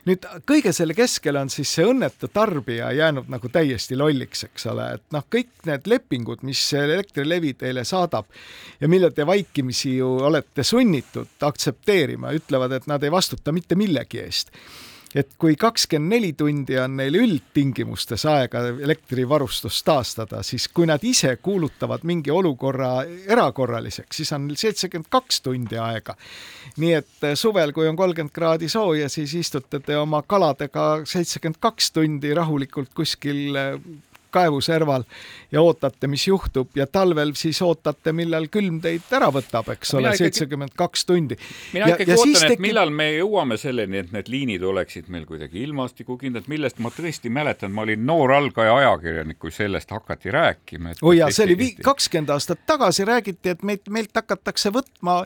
nüüd 0.07 0.27
kõige 0.47 0.73
selle 0.77 0.95
keskel 0.97 1.37
on 1.41 1.51
siis 1.53 1.73
see 1.77 1.87
õnnetu 1.87 2.31
tarbija 2.33 2.93
jäänud 2.95 3.31
nagu 3.33 3.51
täiesti 3.53 3.99
lolliks, 3.99 4.47
eks 4.49 4.69
ole, 4.73 4.89
et 4.99 5.05
noh, 5.15 5.27
kõik 5.33 5.67
need 5.69 5.91
lepingud, 5.91 6.45
mis 6.47 6.63
Elektrilevi 6.77 7.55
teile 7.59 7.85
saadab 7.85 8.31
ja 8.81 8.91
mille 8.91 9.11
te 9.15 9.27
vaikimisi 9.27 9.97
ju 9.99 10.13
olete 10.29 10.65
sunnitud 10.67 11.49
aktsepteerima, 11.49 12.35
ütlevad, 12.37 12.77
et 12.79 12.87
nad 12.91 13.03
ei 13.03 13.13
vastuta 13.13 13.55
mitte 13.55 13.79
millegi 13.79 14.23
eest 14.23 14.55
et 15.17 15.33
kui 15.41 15.57
kakskümmend 15.57 16.13
neli 16.13 16.33
tundi 16.37 16.77
on 16.81 16.99
neil 16.99 17.17
üldtingimustes 17.17 18.27
aega 18.29 18.63
elektrivarustust 18.85 19.85
taastada, 19.87 20.43
siis 20.45 20.69
kui 20.69 20.89
nad 20.89 21.03
ise 21.09 21.33
kuulutavad 21.43 22.05
mingi 22.05 22.31
olukorra 22.31 22.91
erakorraliseks, 23.33 24.21
siis 24.21 24.33
on 24.37 24.47
neil 24.51 24.61
seitsekümmend 24.61 25.09
kaks 25.13 25.41
tundi 25.47 25.81
aega. 25.81 26.17
nii 26.77 26.93
et 26.93 27.25
eh, 27.25 27.37
suvel, 27.39 27.73
kui 27.73 27.89
on 27.89 27.97
kolmkümmend 27.97 28.35
kraadi 28.35 28.69
sooja, 28.69 29.09
siis 29.09 29.33
istute 29.35 29.81
te 29.81 29.97
oma 29.97 30.23
kaladega 30.23 30.87
seitsekümmend 31.09 31.61
kaks 31.61 31.93
tundi 31.97 32.35
rahulikult 32.37 32.93
kuskil 32.95 33.57
eh, 33.57 33.81
kaevuserval 34.37 35.07
ja 35.53 35.63
ootate, 35.63 36.11
mis 36.11 36.27
juhtub 36.29 36.77
ja 36.77 36.87
talvel 36.87 37.33
siis 37.39 37.61
ootate, 37.65 38.13
millal 38.17 38.49
külm 38.53 38.81
teid 38.85 39.07
ära 39.17 39.31
võtab, 39.35 39.71
eks 39.75 39.95
ole, 39.99 40.13
seitsekümmend 40.19 40.75
kaks 40.77 41.07
tundi. 41.09 41.39
mina 41.75 41.91
ikkagi 41.93 42.17
ootan, 42.17 42.53
et 42.53 42.63
millal 42.63 42.93
me 42.95 43.09
jõuame 43.17 43.59
selleni, 43.61 44.03
et 44.05 44.13
need 44.15 44.31
liinid 44.33 44.65
oleksid 44.67 45.11
meil 45.13 45.27
kuidagi 45.29 45.63
ilmastikukindlad, 45.67 46.49
millest 46.53 46.81
ma 46.85 46.93
tõesti 46.95 47.33
mäletan, 47.33 47.73
ma 47.75 47.87
olin 47.87 48.05
noor 48.07 48.35
algaja 48.37 48.75
ajakirjanik, 48.83 49.39
kui 49.43 49.55
sellest 49.55 49.91
hakati 49.95 50.35
rääkima. 50.35 50.97
oi 51.01 51.09
oh 51.09 51.17
jaa, 51.21 51.31
see 51.35 51.49
oli 51.49 51.71
kakskümmend 51.83 52.35
aastat 52.35 52.65
tagasi 52.67 53.07
räägiti, 53.09 53.55
et 53.55 53.63
meid, 53.67 53.87
meilt 53.91 54.15
hakatakse 54.17 54.73
võtma 54.75 55.23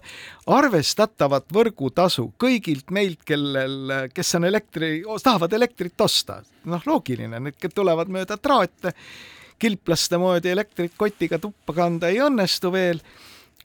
arvestatavat 0.51 1.49
võrgutasu 1.55 2.31
kõigilt 2.41 2.91
meilt, 2.95 3.25
kellel, 3.27 4.09
kes 4.15 4.35
on 4.39 4.47
elektri, 4.49 5.01
tahavad 5.23 5.53
elektrit 5.57 6.01
osta. 6.01 6.43
noh, 6.69 6.83
loogiline, 6.85 7.39
need 7.41 7.71
tulevad 7.75 8.11
mööda 8.13 8.37
traate 8.37 8.93
kilplaste 9.61 10.19
moodi 10.19 10.51
elektrit 10.55 10.97
kotiga 10.97 11.39
tuppa 11.39 11.77
kanda 11.77 12.09
ei 12.09 12.23
õnnestu 12.25 12.73
veel. 12.73 13.03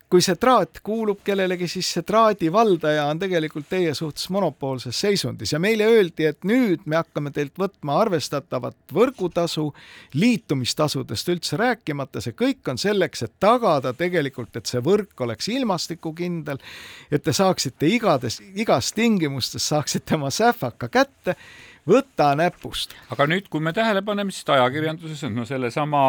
kui 0.05 0.21
see 0.21 0.35
traat 0.37 0.83
kuulub 0.85 1.23
kellelegi, 1.25 1.65
siis 1.67 1.87
see 1.95 2.03
traadi 2.05 2.51
valdaja 2.53 3.07
on 3.09 3.17
tegelikult 3.19 3.65
teie 3.67 3.89
suhtes 3.97 4.29
monopoolses 4.29 4.99
seisundis. 5.01 5.51
Ja 5.51 5.59
meile 5.59 5.87
öeldi, 5.89 6.27
et 6.29 6.45
nüüd 6.45 6.85
me 6.85 6.99
hakkame 6.99 7.31
teilt 7.33 7.57
võtma 7.59 7.97
arvestatavat 8.03 8.93
võrgutasu, 8.93 9.65
liitumistasudest 10.13 11.33
üldse 11.33 11.57
rääkimata, 11.57 12.21
see 12.21 12.37
kõik 12.37 12.69
on 12.69 12.77
selleks, 12.79 13.25
et 13.25 13.33
tagada 13.41 13.95
tegelikult, 13.97 14.53
et 14.55 14.69
see 14.69 14.79
võrk 14.85 15.25
oleks 15.25 15.49
ilmastikukindel, 15.57 16.61
et 17.09 17.25
te 17.25 17.33
saaksite 17.33 17.89
igades, 17.97 18.39
igas 18.53 18.93
tingimustes 18.93 19.67
saaksite 19.73 20.21
oma 20.21 20.29
sähvaka 20.29 20.87
kätte 20.87 21.35
võta 21.89 22.33
näpust. 22.37 22.95
aga 23.13 23.27
nüüd, 23.29 23.49
kui 23.49 23.61
me 23.61 23.73
tähele 23.73 24.01
paneme, 24.05 24.33
siis 24.33 24.49
ajakirjanduses 24.49 25.23
on 25.27 25.35
no 25.41 25.45
sellesama 25.45 26.05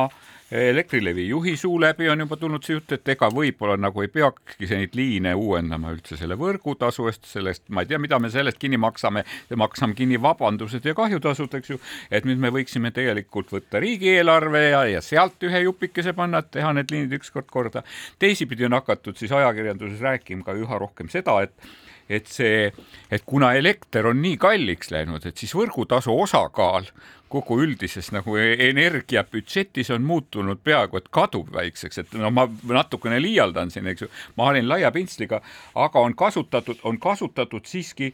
Elektrilevi 0.51 1.25
juhi 1.29 1.57
suu 1.57 1.81
läbi 1.81 2.07
on 2.09 2.21
juba 2.23 2.37
tulnud 2.39 2.63
see 2.63 2.77
jutt, 2.77 2.93
et 2.95 3.09
ega 3.17 3.27
võib-olla 3.35 3.75
nagu 3.83 4.03
ei 4.05 4.09
peakski 4.15 4.69
neid 4.71 4.93
liine 4.95 5.33
uuendama 5.35 5.91
üldse 5.91 6.15
selle 6.21 6.37
võrgutasu 6.39 7.09
eest, 7.11 7.25
sellest 7.27 7.65
ma 7.75 7.83
ei 7.83 7.91
tea, 7.91 7.99
mida 7.99 8.21
me 8.23 8.31
sellest 8.31 8.61
kinni 8.63 8.79
maksame, 8.79 9.25
maksame 9.59 9.99
kinni 9.99 10.21
vabandused 10.23 10.87
ja 10.87 10.95
kahjutasud, 10.95 11.57
eks 11.59 11.73
ju, 11.73 11.81
et 12.15 12.29
nüüd 12.31 12.39
me 12.39 12.53
võiksime 12.55 12.93
tegelikult 12.95 13.51
võtta 13.57 13.83
riigieelarve 13.83 14.63
ja, 14.69 14.85
ja 14.93 15.03
sealt 15.03 15.43
ühe 15.51 15.65
jupikese 15.65 16.15
panna, 16.15 16.45
et 16.45 16.53
teha 16.55 16.71
need 16.79 16.95
liinid 16.95 17.19
ükskord 17.19 17.51
korda. 17.51 17.83
teisipidi 18.23 18.71
on 18.71 18.79
hakatud 18.79 19.19
siis 19.19 19.35
ajakirjanduses 19.35 19.99
rääkima 19.99 20.47
ka 20.47 20.55
üha 20.55 20.79
rohkem 20.79 21.11
seda, 21.11 21.41
et 21.43 21.59
et 22.09 22.29
see, 22.31 22.71
et 23.11 23.25
kuna 23.27 23.53
elekter 23.59 24.07
on 24.07 24.21
nii 24.23 24.37
kalliks 24.41 24.93
läinud, 24.95 25.27
et 25.27 25.37
siis 25.39 25.55
võrgutasu 25.57 26.15
osakaal 26.15 26.87
kogu 27.33 27.59
üldises 27.65 28.13
nagu 28.15 28.37
e-, 28.39 28.55
energiabüdžetis 28.69 29.91
on 29.95 30.07
muutunud 30.07 30.63
peaaegu 30.65 31.01
et 31.01 31.11
kaduvväikseks, 31.11 31.99
et 32.03 32.15
no 32.21 32.31
ma 32.35 32.47
natukene 32.71 33.19
liialdan 33.23 33.73
siin, 33.75 33.91
eks 33.91 34.07
ju, 34.07 34.11
ma 34.39 34.53
olin 34.53 34.69
laia 34.69 34.93
pintsliga, 34.95 35.43
aga 35.75 36.07
on 36.07 36.15
kasutatud, 36.15 36.81
on 36.87 37.01
kasutatud 37.03 37.67
siiski, 37.67 38.13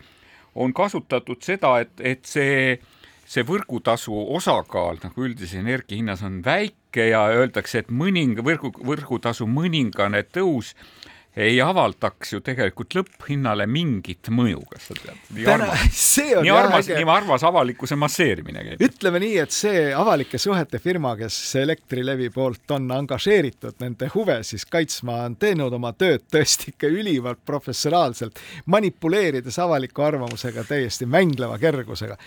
on 0.54 0.72
kasutatud 0.76 1.44
seda, 1.44 1.78
et, 1.84 1.94
et 2.00 2.24
see 2.28 2.80
see 3.32 3.44
võrgutasu 3.48 4.12
osakaal 4.36 4.98
nagu 5.00 5.24
üldises 5.24 5.54
energia 5.56 5.96
hinnas 5.96 6.24
on 6.26 6.40
väike 6.44 7.06
ja 7.12 7.22
öeldakse, 7.32 7.80
et 7.84 7.92
mõning 7.92 8.40
võrgu, 8.44 8.72
võrgutasu 8.84 9.46
mõningane 9.48 10.24
tõus 10.28 10.74
ei 11.36 11.60
avaldaks 11.64 12.34
ju 12.34 12.40
tegelikult 12.44 12.92
lõpphinnale 12.98 13.64
mingit 13.70 14.28
mõju, 14.34 14.60
kas 14.68 14.90
sa 14.90 14.96
tead? 14.98 15.20
nii 15.32 15.46
Täna, 15.46 15.68
armas, 15.70 16.00
see 16.12 16.36
on 16.36 16.44
nii 16.44 16.52
armas, 16.52 16.90
nii 16.92 17.08
armas 17.14 17.46
avalikkuse 17.48 17.96
masseerimine 18.00 18.64
käib. 18.66 18.84
ütleme 18.84 19.22
nii, 19.24 19.38
et 19.46 19.56
see 19.56 19.84
avalike 19.96 20.40
suhete 20.42 20.80
firma, 20.82 21.14
kes 21.16 21.38
Elektrilevi 21.62 22.28
poolt 22.34 22.76
on 22.76 22.90
angažeeritud 22.98 23.80
nende 23.80 24.10
huve 24.14 24.42
siis 24.44 24.66
kaitsma, 24.68 25.22
on 25.28 25.38
teinud 25.40 25.72
oma 25.72 25.94
tööd 25.96 26.26
tõesti 26.32 26.74
ikka 26.74 26.90
ülimalt 26.92 27.40
professionaalselt, 27.48 28.40
manipuleerides 28.66 29.56
avaliku 29.62 30.04
arvamusega 30.04 30.66
täiesti 30.68 31.08
mängleva 31.08 31.56
kergusega 31.62 32.18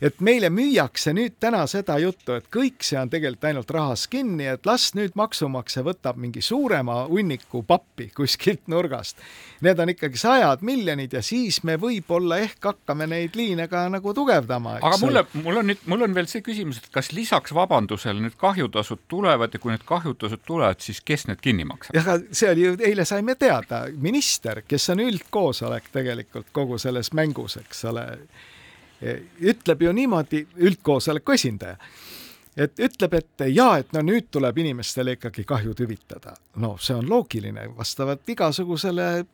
et 0.00 0.20
meile 0.24 0.50
müüakse 0.52 1.12
nüüd 1.16 1.36
täna 1.40 1.62
seda 1.70 1.96
juttu, 2.02 2.36
et 2.36 2.48
kõik 2.52 2.84
see 2.84 2.98
on 3.00 3.10
tegelikult 3.12 3.48
ainult 3.48 3.70
rahas 3.72 4.06
kinni, 4.12 4.46
et 4.52 4.66
las 4.68 4.90
nüüd 4.96 5.16
maksumaksja 5.18 5.84
võtab 5.86 6.20
mingi 6.20 6.42
suurema 6.44 7.02
hunniku 7.10 7.62
pappi 7.66 8.10
kuskilt 8.46 8.68
nurgast. 8.68 9.16
Need 9.60 9.78
on 9.78 9.90
ikkagi 9.90 10.18
sajad 10.18 10.62
miljonid 10.62 11.12
ja 11.12 11.22
siis 11.22 11.62
me 11.64 11.76
võib-olla 11.80 12.38
ehk 12.44 12.62
hakkame 12.62 13.06
neid 13.06 13.36
liine 13.36 13.68
ka 13.68 13.88
nagu 13.88 14.12
tugevdama. 14.14 14.78
aga 14.82 14.98
mulle, 15.00 15.24
mul 15.42 15.56
on 15.56 15.66
nüüd, 15.70 15.82
mul 15.86 16.02
on 16.06 16.14
veel 16.14 16.28
see 16.30 16.42
küsimus, 16.42 16.78
et 16.78 16.90
kas 16.92 17.12
lisaks 17.12 17.54
vabandusele 17.54 18.20
nüüd 18.20 18.36
kahjutasud 18.38 19.06
tulevad 19.08 19.54
ja 19.54 19.58
kui 19.58 19.72
need 19.72 19.84
kahjutasud 19.86 20.44
tulevad, 20.46 20.80
siis 20.80 21.00
kes 21.00 21.26
need 21.26 21.40
kinni 21.40 21.64
maksab? 21.64 21.96
jah, 21.96 22.20
see 22.30 22.50
oli 22.50 22.66
ju, 22.66 22.76
eile 22.86 23.04
saime 23.04 23.34
teada, 23.34 23.86
minister, 23.98 24.62
kes 24.68 24.90
on 24.94 25.02
üldkoosolek 25.06 25.90
tegelikult 25.92 26.52
kogu 26.52 26.78
selles 26.78 27.12
mängus, 27.16 27.56
eks 27.56 27.84
ole 27.90 28.06
ütleb 29.40 29.82
ju 29.82 29.90
niimoodi 29.92 30.46
üldkoosoleku 30.56 31.34
esindaja, 31.34 31.76
et 32.56 32.80
ütleb, 32.80 33.14
et 33.14 33.46
jaa, 33.52 33.78
et 33.78 33.92
no 33.92 34.02
nüüd 34.04 34.30
tuleb 34.32 34.58
inimestele 34.58 35.16
ikkagi 35.18 35.44
kahjud 35.44 35.80
hüvitada. 35.84 36.36
no 36.56 36.76
see 36.80 36.96
on 36.96 37.08
loogiline, 37.08 37.68
vastavalt 37.76 38.28
igasugusele 38.28 39.26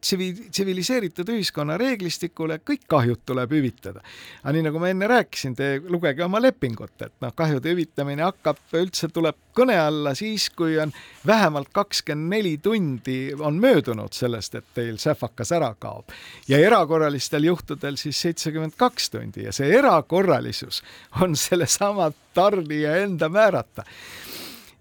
tsiviliseeritud 0.00 1.28
ühiskonna 1.34 1.76
reeglistikule 1.80 2.60
kõik 2.66 2.86
kahjud 2.88 3.22
tuleb 3.26 3.52
hüvitada. 3.52 4.02
aga 4.42 4.54
nii 4.54 4.64
nagu 4.68 4.78
ma 4.82 4.90
enne 4.92 5.08
rääkisin, 5.10 5.54
te 5.56 5.80
lugege 5.88 6.24
oma 6.24 6.40
lepingut, 6.42 6.94
et 7.02 7.12
noh, 7.20 7.34
kahjude 7.34 7.72
hüvitamine 7.72 8.24
hakkab, 8.26 8.60
üldse 8.78 9.08
tuleb 9.12 9.36
kõne 9.56 9.76
alla 9.80 10.14
siis, 10.14 10.48
kui 10.50 10.78
on 10.78 10.92
vähemalt 11.26 11.72
kakskümmend 11.72 12.30
neli 12.36 12.56
tundi 12.62 13.34
on 13.34 13.58
möödunud 13.60 14.14
sellest, 14.14 14.54
et 14.54 14.64
teil 14.74 14.98
sähvakas 14.98 15.52
ära 15.52 15.74
kaob. 15.78 16.08
ja 16.48 16.58
erakorralistel 16.58 17.44
juhtudel 17.44 17.96
siis 17.96 18.20
seitsekümmend 18.20 18.76
kaks 18.76 19.10
tundi 19.10 19.44
ja 19.44 19.52
see 19.52 19.70
erakorralisus 19.78 20.82
on 21.22 21.36
sellesama 21.36 22.12
tarnija 22.34 22.96
enda 22.96 23.28
määrata 23.28 23.84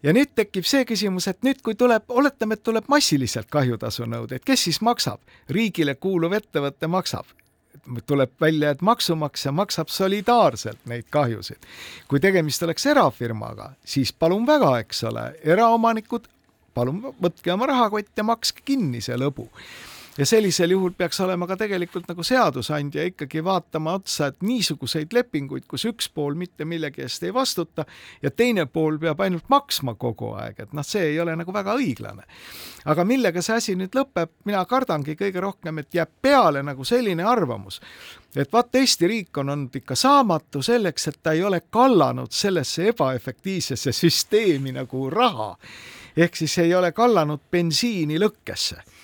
ja 0.07 0.13
nüüd 0.15 0.31
tekib 0.35 0.67
see 0.67 0.85
küsimus, 0.87 1.27
et 1.27 1.41
nüüd, 1.43 1.59
kui 1.65 1.75
tuleb, 1.75 2.05
oletame, 2.07 2.55
et 2.55 2.63
tuleb 2.63 2.87
massiliselt 2.91 3.49
kahjutasunõudeid, 3.51 4.45
kes 4.47 4.69
siis 4.69 4.79
maksab? 4.85 5.19
riigile 5.51 5.97
kuuluv 5.99 6.37
ettevõte 6.37 6.87
maksab 6.87 7.27
tuleb 8.07 8.31
välja, 8.41 8.71
et 8.73 8.81
maksumaksja 8.81 9.51
maksab 9.55 9.91
solidaarselt 9.93 10.79
neid 10.85 11.05
kahjusid. 11.09 11.59
kui 12.07 12.19
tegemist 12.19 12.63
oleks 12.63 12.85
erafirmaga, 12.85 13.71
siis 13.85 14.13
palun 14.13 14.47
väga, 14.47 14.79
eks 14.83 15.03
ole, 15.07 15.27
eraomanikud, 15.43 16.27
palun 16.73 16.99
võtke 17.23 17.53
oma 17.53 17.69
rahakott 17.69 18.11
ja 18.17 18.23
makske 18.27 18.65
kinni 18.65 19.01
see 19.01 19.15
lõbu 19.15 19.47
ja 20.17 20.25
sellisel 20.25 20.71
juhul 20.71 20.91
peaks 20.97 21.19
olema 21.19 21.47
ka 21.47 21.57
tegelikult 21.57 22.07
nagu 22.09 22.23
seadusandja 22.23 23.05
ikkagi 23.11 23.43
vaatama 23.43 23.93
otsa, 23.99 24.27
et 24.31 24.41
niisuguseid 24.41 25.13
lepinguid, 25.13 25.67
kus 25.69 25.85
üks 25.85 26.09
pool 26.13 26.35
mitte 26.35 26.65
millegi 26.65 27.03
eest 27.05 27.23
ei 27.23 27.33
vastuta 27.33 27.85
ja 28.21 28.31
teine 28.31 28.65
pool 28.65 28.97
peab 29.01 29.21
ainult 29.21 29.49
maksma 29.49 29.95
kogu 29.95 30.33
aeg, 30.39 30.59
et 30.65 30.73
noh, 30.73 30.85
see 30.85 31.11
ei 31.11 31.19
ole 31.21 31.35
nagu 31.37 31.53
väga 31.53 31.75
õiglane. 31.77 32.25
aga 32.85 33.03
millega 33.05 33.41
see 33.41 33.55
asi 33.55 33.75
nüüd 33.75 33.95
lõpeb, 33.95 34.31
mina 34.45 34.65
kardangi 34.65 35.15
kõige 35.19 35.41
rohkem, 35.43 35.77
et 35.77 35.93
jääb 35.93 36.11
peale 36.21 36.63
nagu 36.63 36.83
selline 36.85 37.23
arvamus, 37.23 37.81
et 38.35 38.53
vaat 38.53 38.75
Eesti 38.75 39.07
riik 39.07 39.37
on 39.37 39.49
olnud 39.49 39.75
ikka 39.75 39.95
saamatu 39.95 40.61
selleks, 40.61 41.07
et 41.07 41.19
ta 41.23 41.31
ei 41.31 41.43
ole 41.43 41.61
kallanud 41.69 42.31
sellesse 42.31 42.89
ebaefektiivsesse 42.93 43.91
süsteemi 43.91 44.71
nagu 44.71 45.09
raha. 45.09 45.57
ehk 46.17 46.35
siis 46.35 46.57
ei 46.57 46.75
ole 46.75 46.91
kallanud 46.91 47.39
bensiini 47.51 48.17
lõkkesse 48.19 48.96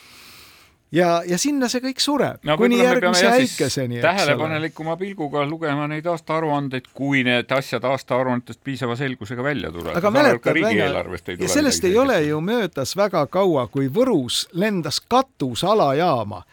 ja, 0.93 1.09
ja 1.27 1.37
sinna 1.41 1.67
see 1.71 1.81
kõik 1.83 2.01
sureb 2.03 2.47
no, 2.47 2.57
kuni 2.59 2.79
järgmise 2.79 3.29
äikeseni. 3.33 4.01
tähelepanelikuma 4.03 4.95
pilguga 4.99 5.45
lugema 5.49 5.87
neid 5.91 6.07
aastaaruandeid, 6.09 6.89
kui 6.93 7.23
need 7.27 7.51
asjad 7.51 7.83
aastaaruannetest 7.89 8.61
piisava 8.63 8.95
selgusega 8.99 9.43
välja 9.43 9.71
tulevad. 9.71 9.97
aga 9.97 10.11
mäletad, 10.13 10.61
Väino, 10.63 11.47
sellest 11.47 11.83
ei 11.89 11.97
ole 11.97 12.21
ju 12.27 12.41
möödas 12.41 12.97
väga 12.97 13.25
kaua, 13.27 13.67
kui 13.67 13.89
Võrus 13.93 14.45
lendas 14.53 15.01
katus 15.01 15.63
alajaama 15.63 16.43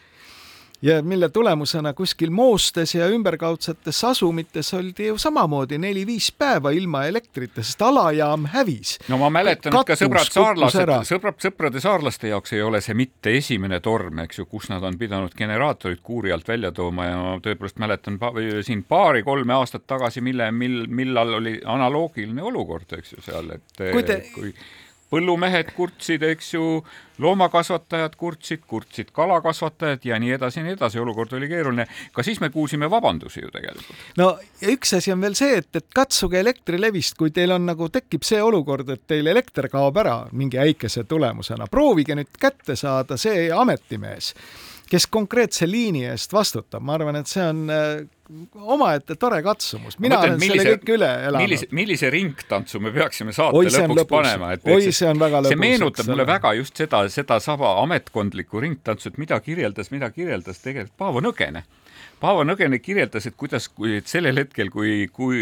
ja 0.83 1.03
mille 1.03 1.29
tulemusena 1.29 1.93
kuskil 1.93 2.31
moostes 2.31 2.95
ja 2.95 3.09
ümberkaudsetes 3.09 4.05
asumites 4.05 4.75
oldi 4.75 5.07
ju 5.07 5.19
samamoodi 5.19 5.79
neli-viis 5.79 6.33
päeva 6.33 6.71
ilma 6.71 7.05
elektrita, 7.05 7.63
sest 7.63 7.83
alajaam 7.83 8.47
hävis. 8.55 8.97
no 9.09 9.19
ma 9.21 9.31
mäletan, 9.31 9.77
et 9.77 9.87
ka 9.87 9.99
sõbrad 9.99 10.33
saarlased, 10.33 10.95
sõbrad, 11.09 11.39
sõprade 11.45 11.85
saarlaste 11.85 12.33
jaoks 12.33 12.57
ei 12.57 12.63
ole 12.63 12.81
see 12.85 12.97
mitte 12.97 13.37
esimene 13.37 13.81
torm, 13.85 14.25
eks 14.25 14.41
ju, 14.41 14.49
kus 14.51 14.71
nad 14.73 14.85
on 14.85 14.99
pidanud 14.99 15.37
generaatorid 15.37 16.01
kuuri 16.03 16.33
alt 16.33 16.49
välja 16.49 16.73
tooma 16.73 17.09
ja 17.09 17.17
ma 17.21 17.39
tõepoolest 17.45 17.81
mäletan 17.83 18.19
pa 18.19 18.33
siin 18.67 18.85
paari-kolme 18.89 19.55
aastat 19.55 19.87
tagasi, 19.87 20.25
mille, 20.25 20.51
mil, 20.53 20.85
millal 20.89 21.41
oli 21.41 21.59
analoogiline 21.65 22.43
olukord, 22.43 22.89
eks 22.99 23.17
ju, 23.17 23.25
seal, 23.25 23.53
et 23.57 23.85
kui, 23.93 24.07
te... 24.07 24.23
kui 24.35 24.55
põllumehed 25.11 25.73
kurtsid, 25.77 26.23
eks 26.23 26.55
ju, 26.55 26.65
loomakasvatajad 27.21 28.15
kurtsid, 28.17 28.63
kurtsid 28.67 29.11
kalakasvatajad 29.13 30.05
ja 30.05 30.19
nii 30.23 30.33
edasi 30.37 30.61
ja 30.61 30.65
nii 30.67 30.77
edasi, 30.79 31.01
olukord 31.03 31.33
oli 31.37 31.49
keeruline. 31.51 31.87
ka 32.13 32.23
siis 32.23 32.41
me 32.41 32.51
kuulsime 32.51 32.91
vabandusi 32.91 33.43
ju 33.43 33.51
tegelikult. 33.51 33.97
no 34.17 34.31
ja 34.61 34.73
üks 34.73 34.95
asi 34.97 35.13
on 35.13 35.21
veel 35.21 35.35
see, 35.35 35.59
et, 35.59 35.71
et 35.77 35.87
katsuge 35.95 36.41
Elektrilevist, 36.41 37.19
kui 37.19 37.31
teil 37.31 37.53
on 37.53 37.67
nagu 37.67 37.89
tekib 37.89 38.25
see 38.25 38.43
olukord, 38.43 38.89
et 38.89 39.07
teil 39.07 39.27
elekter 39.27 39.69
kaob 39.69 39.97
ära 40.01 40.17
mingi 40.33 40.59
äikese 40.59 41.05
tulemusena, 41.05 41.67
proovige 41.71 42.17
nüüd 42.17 42.41
kätte 42.41 42.77
saada 42.77 43.19
see 43.21 43.51
ametimees 43.53 44.35
kes 44.91 45.07
konkreetse 45.07 45.69
liini 45.71 46.05
eest 46.11 46.33
vastutab, 46.35 46.83
ma 46.83 46.97
arvan, 46.97 47.21
et 47.21 47.31
see 47.31 47.45
on 47.47 47.69
äh, 47.71 48.01
omaette 48.55 49.17
tore 49.21 49.41
katsumus, 49.43 49.97
mina 49.99 50.17
mõtlen, 50.17 50.35
olen 50.35 50.43
millise, 50.43 50.63
selle 50.63 50.79
kõik 50.79 50.93
üle 50.95 51.11
elanud. 51.27 51.43
millise, 51.45 51.69
millise 51.75 52.11
ringtantsu 52.15 52.81
me 52.83 52.93
peaksime 52.95 53.35
saate 53.35 53.59
oi, 53.59 53.67
lõpuks, 53.67 53.99
lõpuks 54.01 54.13
panema, 54.13 54.53
et 54.57 54.67
oi, 54.71 54.93
see 54.95 55.11
on 55.11 55.21
väga 55.23 55.43
lõbus. 55.43 55.55
see 55.55 55.63
meenutab 55.65 56.11
mulle 56.13 56.27
väga 56.29 56.55
just 56.61 56.83
seda, 56.83 57.03
sedasama 57.11 57.75
ametkondlikku 57.83 58.63
ringtantsu, 58.63 59.13
et 59.13 59.21
mida 59.23 59.41
kirjeldas, 59.45 59.91
mida 59.95 60.11
kirjeldas 60.15 60.63
tegelikult 60.63 60.97
Paavo 61.01 61.25
Nõgene 61.25 61.65
Paavo 62.21 62.43
Nõgene 62.45 62.77
kirjeldas, 62.85 63.25
et 63.31 63.37
kuidas, 63.41 63.65
kui 63.73 63.95
et 63.97 64.11
sellel 64.11 64.37
hetkel, 64.43 64.69
kui, 64.73 65.07
kui 65.09 65.39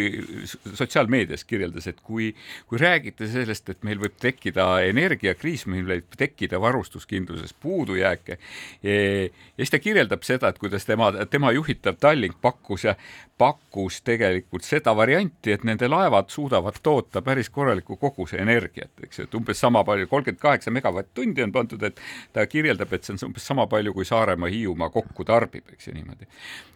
sotsiaalmeedias 0.46 1.42
kirjeldas, 1.48 1.88
et 1.90 1.98
kui, 2.06 2.28
kui 2.70 2.78
räägite 2.78 3.26
sellest, 3.32 3.72
et 3.72 3.82
meil 3.86 3.98
võib 3.98 4.14
tekkida 4.22 4.68
energiakriis, 4.86 5.66
meil 5.66 5.88
võib 5.88 6.14
tekkida 6.18 6.60
varustuskindluses 6.62 7.56
puudujääke. 7.58 8.38
ja 8.82 9.58
siis 9.58 9.74
ta 9.74 9.82
kirjeldab 9.82 10.22
seda, 10.22 10.52
et 10.52 10.58
kuidas 10.62 10.86
tema, 10.86 11.10
tema 11.26 11.50
juhitav 11.56 11.98
Tallink 11.98 12.38
pakkus 12.40 12.84
ja 12.84 12.94
pakkus 13.38 14.00
tegelikult 14.06 14.62
seda 14.62 14.94
varianti, 14.96 15.52
et 15.54 15.66
nende 15.66 15.90
laevad 15.90 16.30
suudavad 16.30 16.78
toota 16.82 17.22
päris 17.22 17.50
korraliku 17.50 17.96
koguse 17.98 18.38
energiat, 18.38 18.94
eks 19.02 19.26
et 19.26 19.34
umbes 19.34 19.58
sama 19.60 19.82
palju, 19.86 20.06
kolmkümmend 20.06 20.42
kaheksa 20.42 20.70
megavatt-tundi 20.74 21.42
on 21.42 21.52
pandud, 21.52 21.82
et 21.82 22.00
ta 22.32 22.46
kirjeldab, 22.46 22.94
et 22.94 23.04
see 23.04 23.18
on 23.18 23.30
umbes 23.30 23.46
sama 23.46 23.66
palju, 23.66 23.94
kui 23.94 24.06
Saaremaa, 24.06 24.50
Hiiumaa 24.54 24.90
kokku 24.94 25.26
tarbib, 25.26 25.70
eks 25.74 25.90
ju 25.90 25.98
niimoodi 25.98 26.30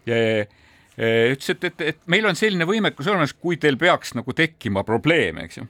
ütles, 0.07 1.50
et, 1.55 1.64
et, 1.64 1.87
et 1.92 2.00
meil 2.12 2.26
on 2.28 2.37
selline 2.37 2.66
võimekus 2.68 3.09
olemas, 3.09 3.33
kui 3.33 3.57
teil 3.57 3.78
peaks 3.81 4.14
nagu 4.18 4.35
tekkima 4.37 4.85
probleeme, 4.85 5.46
eks 5.46 5.61
ju. 5.61 5.68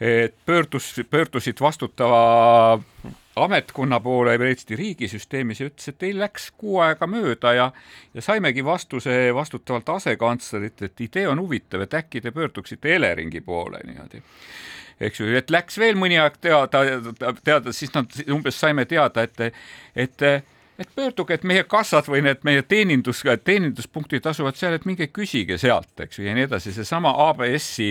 et 0.00 0.34
pöördus, 0.46 0.94
pöördusid 1.10 1.60
vastutava 1.60 2.80
ametkonna 3.40 4.00
poole 4.00 4.34
Eesti 4.48 4.76
riigisüsteemis 4.76 5.60
ja 5.60 5.68
ütles, 5.70 5.88
et 5.88 5.98
teil 5.98 6.18
läks 6.20 6.50
kuu 6.58 6.80
aega 6.84 7.06
mööda 7.06 7.52
ja, 7.56 7.70
ja 8.14 8.22
saimegi 8.22 8.64
vastuse 8.64 9.34
vastutavalt 9.34 9.88
asekantslerilt, 9.96 10.82
et 10.82 11.00
idee 11.00 11.28
on 11.28 11.40
huvitav, 11.40 11.84
et 11.84 11.94
äkki 11.94 12.20
te 12.20 12.34
pöörduksite 12.34 12.94
Eleringi 12.96 13.40
poole 13.40 13.80
niimoodi 13.86 14.22
eks 15.00 15.20
ju, 15.20 15.30
et 15.36 15.50
läks 15.50 15.78
veel 15.80 15.96
mõni 15.96 16.18
aeg 16.20 16.36
teada, 16.44 16.82
teada, 17.44 17.72
siis 17.72 17.92
nad 17.94 18.10
umbes 18.28 18.58
saime 18.60 18.84
teada, 18.84 19.24
et, 19.24 19.54
et 19.96 20.26
et 20.80 20.88
pöörduge, 20.96 21.36
et 21.36 21.44
meie 21.44 21.64
kassad 21.68 22.08
või 22.08 22.22
need 22.24 22.44
meie 22.46 22.62
teenindus, 22.66 23.22
teeninduspunktid 23.44 24.26
asuvad 24.30 24.56
seal, 24.56 24.76
et 24.76 24.86
minge 24.88 25.10
küsige 25.12 25.58
sealt, 25.60 25.92
eks 26.00 26.18
ju, 26.18 26.24
ja 26.26 26.34
nii 26.36 26.46
edasi, 26.48 26.72
seesama 26.74 27.12
ABS-i 27.28 27.90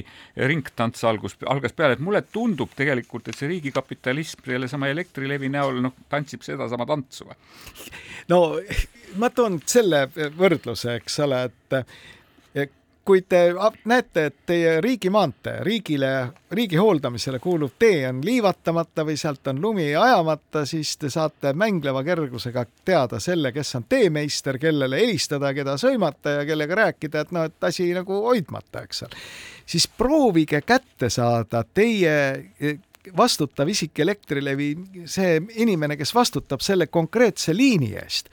ringtants 0.50 1.06
algus, 1.06 1.38
algas 1.50 1.76
peale, 1.78 1.98
et 1.98 2.04
mulle 2.04 2.24
tundub 2.34 2.74
tegelikult, 2.78 3.30
et 3.30 3.38
see 3.38 3.52
riigikapitalism 3.52 4.42
sellesama 4.48 4.90
Elektrilevi 4.90 5.52
näol, 5.54 5.84
noh, 5.86 5.96
tantsib 6.10 6.46
sedasama 6.46 6.88
tantsu. 6.90 7.30
no 8.32 8.42
ma 9.22 9.30
toon 9.30 9.62
selle 9.66 10.08
võrdluse, 10.38 10.98
eks 11.00 11.20
ole, 11.28 11.44
et 11.50 11.82
kui 13.06 13.22
te 13.22 13.54
näete, 13.90 14.26
et 14.26 14.36
teie 14.46 14.82
riigimaantee, 14.82 15.64
riigile, 15.64 16.10
riigi 16.52 16.78
hooldamisele 16.78 17.40
kuuluv 17.40 17.72
tee 17.80 18.04
on 18.10 18.20
liivatamata 18.26 19.06
või 19.08 19.18
sealt 19.18 19.48
on 19.50 19.62
lumi 19.62 19.88
ajamata, 19.96 20.66
siis 20.70 20.96
te 20.98 21.10
saate 21.10 21.54
mängleva 21.58 22.04
kergusega 22.06 22.66
teada 22.86 23.20
selle, 23.20 23.52
kes 23.56 23.76
on 23.80 23.88
teemeister, 23.90 24.60
kellele 24.62 25.00
helistada, 25.02 25.54
keda 25.58 25.78
sõimata 25.82 26.40
ja 26.40 26.44
kellega 26.46 26.78
rääkida, 26.84 27.24
et 27.26 27.32
noh, 27.36 27.48
et 27.50 27.70
asi 27.70 27.88
nagu 27.98 28.22
hoidmata, 28.28 28.84
eks 28.86 29.04
ole. 29.08 29.24
siis 29.66 29.88
proovige 29.88 30.62
kätte 30.62 31.10
saada 31.10 31.64
teie 31.74 32.18
eh, 32.60 32.78
vastutav 33.18 33.70
isik 33.70 34.00
Elektrilevi, 34.00 34.76
see 35.06 35.40
inimene, 35.56 35.98
kes 35.98 36.14
vastutab 36.16 36.62
selle 36.62 36.88
konkreetse 36.88 37.58
liini 37.58 37.96
eest. 37.98 38.30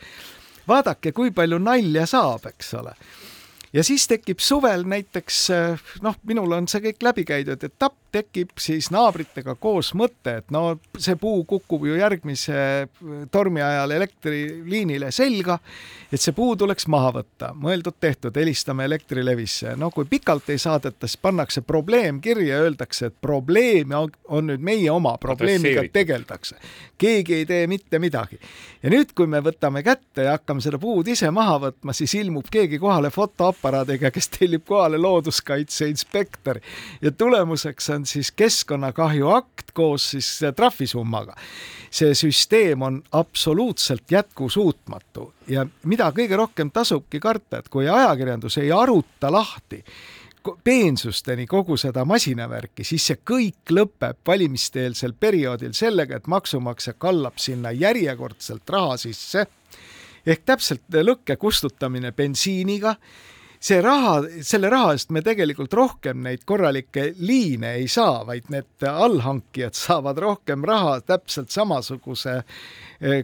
vaadake, 0.69 1.13
kui 1.13 1.31
palju 1.31 1.59
nalja 1.59 2.07
saab, 2.07 2.47
eks 2.53 2.75
ole 2.75 2.93
ja 3.77 3.85
siis 3.85 4.07
tekib 4.09 4.41
suvel 4.41 4.87
näiteks 4.89 5.41
noh, 6.05 6.17
minul 6.27 6.57
on 6.57 6.69
see 6.71 6.83
kõik 6.89 7.05
läbi 7.05 7.27
käidud 7.29 7.69
etapp, 7.69 7.99
tekib 8.17 8.55
siis 8.61 8.89
naabritega 8.95 9.57
koos 9.61 9.93
mõte, 9.99 10.39
et 10.41 10.51
no 10.55 10.79
see 10.99 11.17
puu 11.21 11.45
kukub 11.49 11.85
ju 11.87 11.97
järgmise 11.99 12.89
tormi 13.33 13.63
ajal 13.65 13.93
elektriliinile 13.97 15.11
selga, 15.15 15.59
et 16.13 16.23
see 16.23 16.35
puu 16.37 16.57
tuleks 16.59 16.89
maha 16.93 17.13
võtta. 17.19 17.53
mõeldud-tehtud, 17.57 18.37
helistame 18.37 18.85
Elektrilevisse. 18.87 19.75
no 19.77 19.91
kui 19.91 20.07
pikalt 20.09 20.51
ei 20.51 20.59
saadeta, 20.59 21.07
siis 21.07 21.21
pannakse 21.23 21.63
probleem 21.67 22.21
kirja, 22.21 22.61
öeldakse, 22.65 23.11
et 23.11 23.21
probleem 23.21 23.93
on, 23.97 24.47
nüüd 24.47 24.63
meie 24.63 24.91
oma, 24.91 25.17
probleemiga 25.19 25.85
tegeldakse. 25.93 26.57
keegi 26.99 27.35
ei 27.35 27.47
tee 27.47 27.67
mitte 27.67 27.99
midagi. 27.99 28.39
ja 28.83 28.91
nüüd, 28.91 29.13
kui 29.15 29.27
me 29.27 29.43
võtame 29.45 29.83
kätte 29.85 30.29
ja 30.29 30.37
hakkame 30.39 30.65
seda 30.65 30.79
puud 30.79 31.09
ise 31.09 31.31
maha 31.31 31.59
võtma, 31.69 31.93
siis 31.93 32.15
ilmub 32.15 32.49
keegi 32.51 32.79
kohale 32.79 33.11
fotoaparaadiga, 33.11 34.11
kes 34.11 34.29
tellib 34.39 34.65
kohale 34.67 34.99
looduskaitse 34.99 35.89
inspektori 35.91 36.63
ja 37.03 37.11
tulemuseks 37.11 37.91
on 37.91 38.06
siis 38.07 38.33
keskkonnakahju 38.33 39.31
akt 39.31 39.73
koos 39.75 40.11
siis 40.11 40.29
trahvisummaga. 40.57 41.35
see 41.91 42.15
süsteem 42.15 42.83
on 42.83 43.03
absoluutselt 43.13 44.11
jätkusuutmatu 44.11 45.33
ja 45.49 45.67
mida 45.85 46.11
kõige 46.13 46.37
rohkem 46.37 46.71
tasubki 46.71 47.21
karta, 47.21 47.59
et 47.59 47.69
kui 47.69 47.89
ajakirjandus 47.89 48.59
ei 48.59 48.73
aruta 48.73 49.33
lahti 49.33 49.85
peensusteni 50.65 51.47
kogu 51.47 51.77
seda 51.77 52.05
masinavärki, 52.05 52.85
siis 52.85 53.07
see 53.07 53.19
kõik 53.31 53.73
lõpeb 53.73 54.19
valimiste-eelsel 54.27 55.15
perioodil 55.21 55.73
sellega, 55.75 56.17
et 56.17 56.27
maksumaksja 56.27 56.95
kallab 56.99 57.39
sinna 57.43 57.73
järjekordselt 57.75 58.71
raha 58.71 58.97
sisse 59.01 59.47
ehk 60.27 60.45
täpselt 60.47 60.99
lõkke 61.03 61.37
kustutamine 61.37 62.13
bensiiniga 62.13 62.97
see 63.61 63.81
raha, 63.83 64.21
selle 64.43 64.71
raha 64.73 64.95
eest 64.95 65.11
me 65.15 65.23
tegelikult 65.25 65.75
rohkem 65.75 66.23
neid 66.27 66.45
korralikke 66.49 67.11
liine 67.19 67.77
ei 67.81 67.89
saa, 67.89 68.25
vaid 68.29 68.51
need 68.53 68.87
allhankijad 68.91 69.79
saavad 69.87 70.19
rohkem 70.23 70.65
raha 70.67 71.01
täpselt 71.07 71.55
samasuguse 71.55 72.41
eh, 73.01 73.23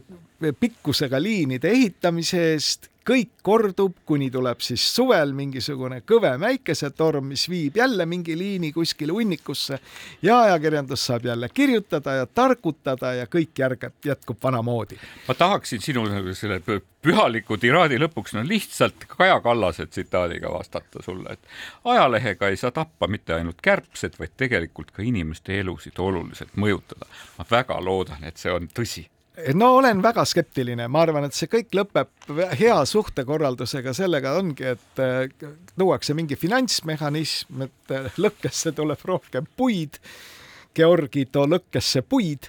pikkusega 0.50 1.22
liinide 1.22 1.70
ehitamise 1.70 2.40
eest 2.52 2.90
kõik 3.06 3.30
kordub, 3.42 3.96
kuni 4.06 4.28
tuleb 4.30 4.60
siis 4.62 4.84
suvel 4.94 5.32
mingisugune 5.34 6.00
kõvem 6.06 6.44
äikesetorm, 6.46 7.32
mis 7.32 7.48
viib 7.50 7.76
jälle 7.76 8.06
mingi 8.06 8.36
liini 8.38 8.72
kuskile 8.72 9.12
hunnikusse 9.12 9.78
ja 10.22 10.40
ajakirjandus 10.46 11.06
saab 11.06 11.26
jälle 11.26 11.48
kirjutada 11.54 12.14
ja 12.20 12.26
targutada 12.26 13.14
ja 13.18 13.26
kõik 13.26 13.58
järgab, 13.58 13.94
jätkub 14.04 14.38
vanamoodi. 14.42 14.98
ma 15.28 15.34
tahaksin 15.34 15.82
sinu 15.82 16.06
selle 16.34 16.60
pühaliku 17.02 17.58
tiraadi 17.58 17.98
lõpuks 17.98 18.36
no 18.36 18.44
lihtsalt 18.46 19.06
Kaja 19.16 19.40
Kallase 19.40 19.86
tsitaadiga 19.86 20.52
vastata 20.52 21.02
sulle, 21.02 21.32
et 21.32 21.40
ajalehega 21.84 22.48
ei 22.48 22.56
saa 22.56 22.70
tappa 22.70 23.06
mitte 23.06 23.34
ainult 23.34 23.62
kärbsed, 23.62 24.18
vaid 24.18 24.36
tegelikult 24.36 24.90
ka 24.90 25.02
inimeste 25.02 25.58
elusid 25.60 25.98
oluliselt 25.98 26.54
mõjutada. 26.56 27.06
ma 27.38 27.46
väga 27.50 27.80
loodan, 27.84 28.24
et 28.24 28.36
see 28.36 28.52
on 28.52 28.68
tõsi 28.70 29.08
no 29.54 29.76
olen 29.76 30.02
väga 30.02 30.24
skeptiline, 30.28 30.88
ma 30.92 31.02
arvan, 31.06 31.26
et 31.26 31.36
see 31.36 31.48
kõik 31.50 31.72
lõpeb 31.76 32.32
hea 32.58 32.76
suhtekorraldusega, 32.88 33.94
sellega 33.96 34.34
ongi, 34.38 34.66
et 34.74 35.02
äh, 35.02 35.48
luuakse 35.80 36.14
mingi 36.16 36.36
finantsmehhanism, 36.36 37.64
et 37.66 37.96
äh, 37.96 38.12
lõkkesse 38.20 38.74
tuleb 38.76 39.00
rohkem 39.08 39.48
puid. 39.56 40.00
Georgi, 40.72 41.26
too 41.28 41.44
lõkkesse 41.48 42.00
puid. 42.08 42.48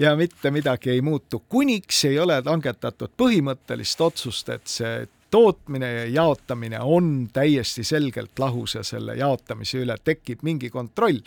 Ja 0.00 0.14
mitte 0.16 0.48
midagi 0.48 0.88
ei 0.88 1.02
muutu, 1.04 1.42
kuniks 1.52 2.06
ei 2.08 2.16
ole 2.20 2.38
langetatud 2.44 3.12
põhimõttelist 3.20 4.00
otsust, 4.00 4.48
et 4.48 4.64
see 4.72 5.02
tootmine 5.32 5.90
ja 5.92 6.06
jaotamine 6.12 6.80
on 6.80 7.28
täiesti 7.32 7.84
selgelt 7.84 8.38
lahus 8.40 8.76
ja 8.78 8.82
selle 8.84 9.16
jaotamise 9.20 9.80
üle 9.80 9.96
tekib 10.04 10.44
mingi 10.44 10.68
kontroll 10.72 11.20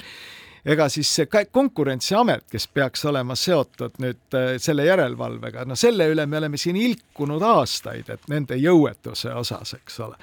ega 0.66 0.90
siis 0.90 1.12
see 1.16 1.46
Konkurentsiamet, 1.52 2.48
kes 2.52 2.68
peaks 2.74 3.06
olema 3.06 3.36
seotud 3.36 4.00
nüüd 4.02 4.38
äh, 4.38 4.56
selle 4.62 4.88
järelevalvega, 4.88 5.66
no 5.66 5.78
selle 5.80 6.10
üle 6.12 6.26
me 6.26 6.42
oleme 6.42 6.58
siin 6.58 6.80
ilkunud 6.82 7.42
aastaid, 7.46 8.10
et 8.10 8.28
nende 8.32 8.58
jõuetuse 8.60 9.34
osas, 9.34 9.76
eks 9.80 10.00
ole 10.08 10.20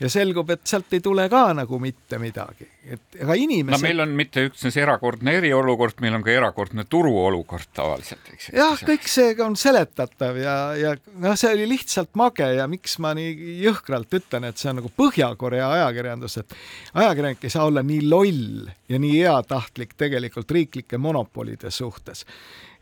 ja 0.00 0.08
selgub, 0.10 0.48
et 0.54 0.62
sealt 0.68 0.92
ei 0.96 1.02
tule 1.04 1.26
ka 1.32 1.42
nagu 1.56 1.78
mitte 1.82 2.18
midagi, 2.20 2.66
et 2.88 3.18
ega 3.20 3.36
inimesed. 3.36 3.74
no 3.76 3.80
meil 3.82 4.02
on 4.04 4.14
mitte 4.16 4.46
üksnes 4.48 4.76
erakordne 4.80 5.34
eriolukord, 5.38 6.00
meil 6.04 6.16
on 6.16 6.24
ka 6.24 6.32
erakordne 6.32 6.86
turuolukord 6.88 7.68
tavaliselt, 7.76 8.30
eks. 8.32 8.50
jah, 8.56 8.80
kõik 8.86 9.08
see 9.10 9.34
on 9.44 9.58
seletatav 9.60 10.40
ja, 10.40 10.56
ja 10.78 10.94
noh, 11.20 11.36
see 11.40 11.52
oli 11.56 11.68
lihtsalt 11.74 12.14
mage 12.20 12.48
ja 12.56 12.66
miks 12.70 12.96
ma 13.02 13.12
nii 13.18 13.60
jõhkralt 13.66 14.18
ütlen, 14.20 14.48
et 14.48 14.60
see 14.60 14.72
on 14.72 14.80
nagu 14.80 14.92
Põhja-Korea 15.00 15.68
ajakirjandus, 15.76 16.40
et 16.42 16.56
ajakirjanik 17.04 17.44
ei 17.44 17.52
saa 17.52 17.68
olla 17.68 17.84
nii 17.84 18.08
loll 18.08 18.72
ja 18.90 18.98
nii 19.00 19.20
heatahtlik 19.20 19.94
tegelikult 20.00 20.50
riiklike 20.56 20.98
monopolide 21.00 21.70
suhtes 21.74 22.24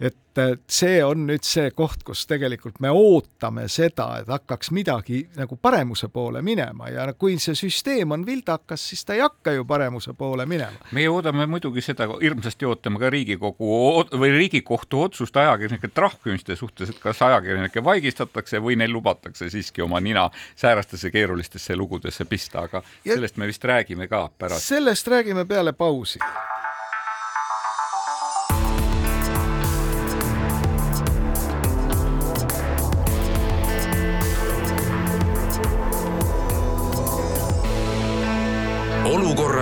et 0.00 0.38
see 0.70 0.98
on 1.02 1.24
nüüd 1.26 1.42
see 1.46 1.70
koht, 1.74 2.04
kus 2.06 2.22
tegelikult 2.30 2.78
me 2.84 2.90
ootame 2.94 3.66
seda, 3.72 4.06
et 4.20 4.28
hakkaks 4.30 4.70
midagi 4.74 5.24
nagu 5.36 5.58
paremuse 5.60 6.08
poole 6.14 6.42
minema 6.46 6.90
ja 6.92 7.06
kui 7.18 7.38
see 7.42 7.56
süsteem 7.58 8.14
on 8.14 8.26
vildakas, 8.26 8.84
siis 8.90 9.04
ta 9.06 9.16
ei 9.16 9.24
hakka 9.24 9.56
ju 9.56 9.66
paremuse 9.68 10.14
poole 10.18 10.46
minema. 10.46 10.78
meie 10.94 11.10
oodame 11.10 11.46
muidugi 11.50 11.82
seda, 11.84 12.06
hirmsasti 12.22 12.68
ootame 12.68 13.02
ka 13.02 13.10
Riigikogu 13.10 13.72
või 14.14 14.30
Riigikohtu 14.36 15.02
otsust 15.08 15.36
ajakirjanike 15.36 15.90
trahvimiste 15.94 16.56
suhtes, 16.56 16.94
et 16.94 17.02
kas 17.02 17.22
ajakirjanikke 17.26 17.82
vaigistatakse 17.84 18.62
või 18.62 18.78
neil 18.78 18.94
lubatakse 18.94 19.50
siiski 19.50 19.82
oma 19.82 20.00
nina 20.00 20.28
säärastesse 20.56 21.10
keerulistesse 21.10 21.76
lugudesse 21.76 22.28
pista, 22.30 22.68
aga 22.68 22.84
ja 23.04 23.18
sellest 23.18 23.36
me 23.36 23.50
vist 23.50 23.64
räägime 23.64 24.08
ka 24.08 24.28
pärast. 24.38 24.70
sellest 24.70 25.08
räägime 25.08 25.44
peale 25.48 25.72
pausi 25.72 26.22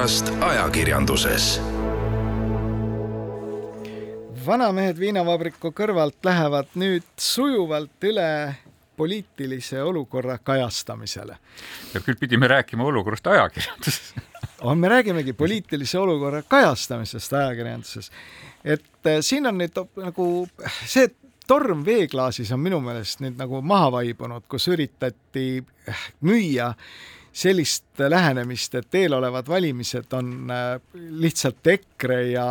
olukorrast 0.07 0.29
ajakirjanduses. 0.40 1.61
vanamehed 4.47 5.01
viinavabriku 5.03 5.73
kõrvalt 5.75 6.23
lähevad 6.23 6.69
nüüd 6.79 7.03
sujuvalt 7.19 8.05
üle 8.07 8.55
poliitilise 8.97 9.83
olukorra 9.83 10.38
kajastamisele. 10.38 11.38
ja 11.95 12.01
küll 12.01 12.14
pidime 12.21 12.47
rääkima 12.47 12.85
olukorrast 12.85 13.27
ajakirjanduses 13.27 14.14
on, 14.69 14.79
me 14.79 14.88
räägimegi 14.88 15.33
poliitilise 15.33 15.99
olukorra 15.99 16.42
kajastamisest 16.42 17.33
ajakirjanduses. 17.33 18.11
et 18.64 19.07
äh, 19.07 19.19
siin 19.21 19.47
on 19.47 19.59
nüüd 19.59 19.83
nagu 19.97 20.47
see 20.87 21.11
torm 21.47 21.83
veeklaasis 21.85 22.53
on 22.53 22.62
minu 22.62 22.79
meelest 22.81 23.27
nüüd 23.27 23.42
nagu 23.42 23.59
maha 23.62 23.90
vaibunud, 23.99 24.47
kus 24.47 24.69
üritati 24.69 25.64
müüa 26.23 26.71
äh, 26.71 27.15
sellist 27.37 28.01
lähenemist, 28.09 28.75
et 28.75 28.94
eelolevad 28.94 29.49
valimised 29.49 30.12
on 30.16 30.51
äh, 30.51 30.81
lihtsalt 30.94 31.66
EKRE 31.66 32.22
ja 32.31 32.46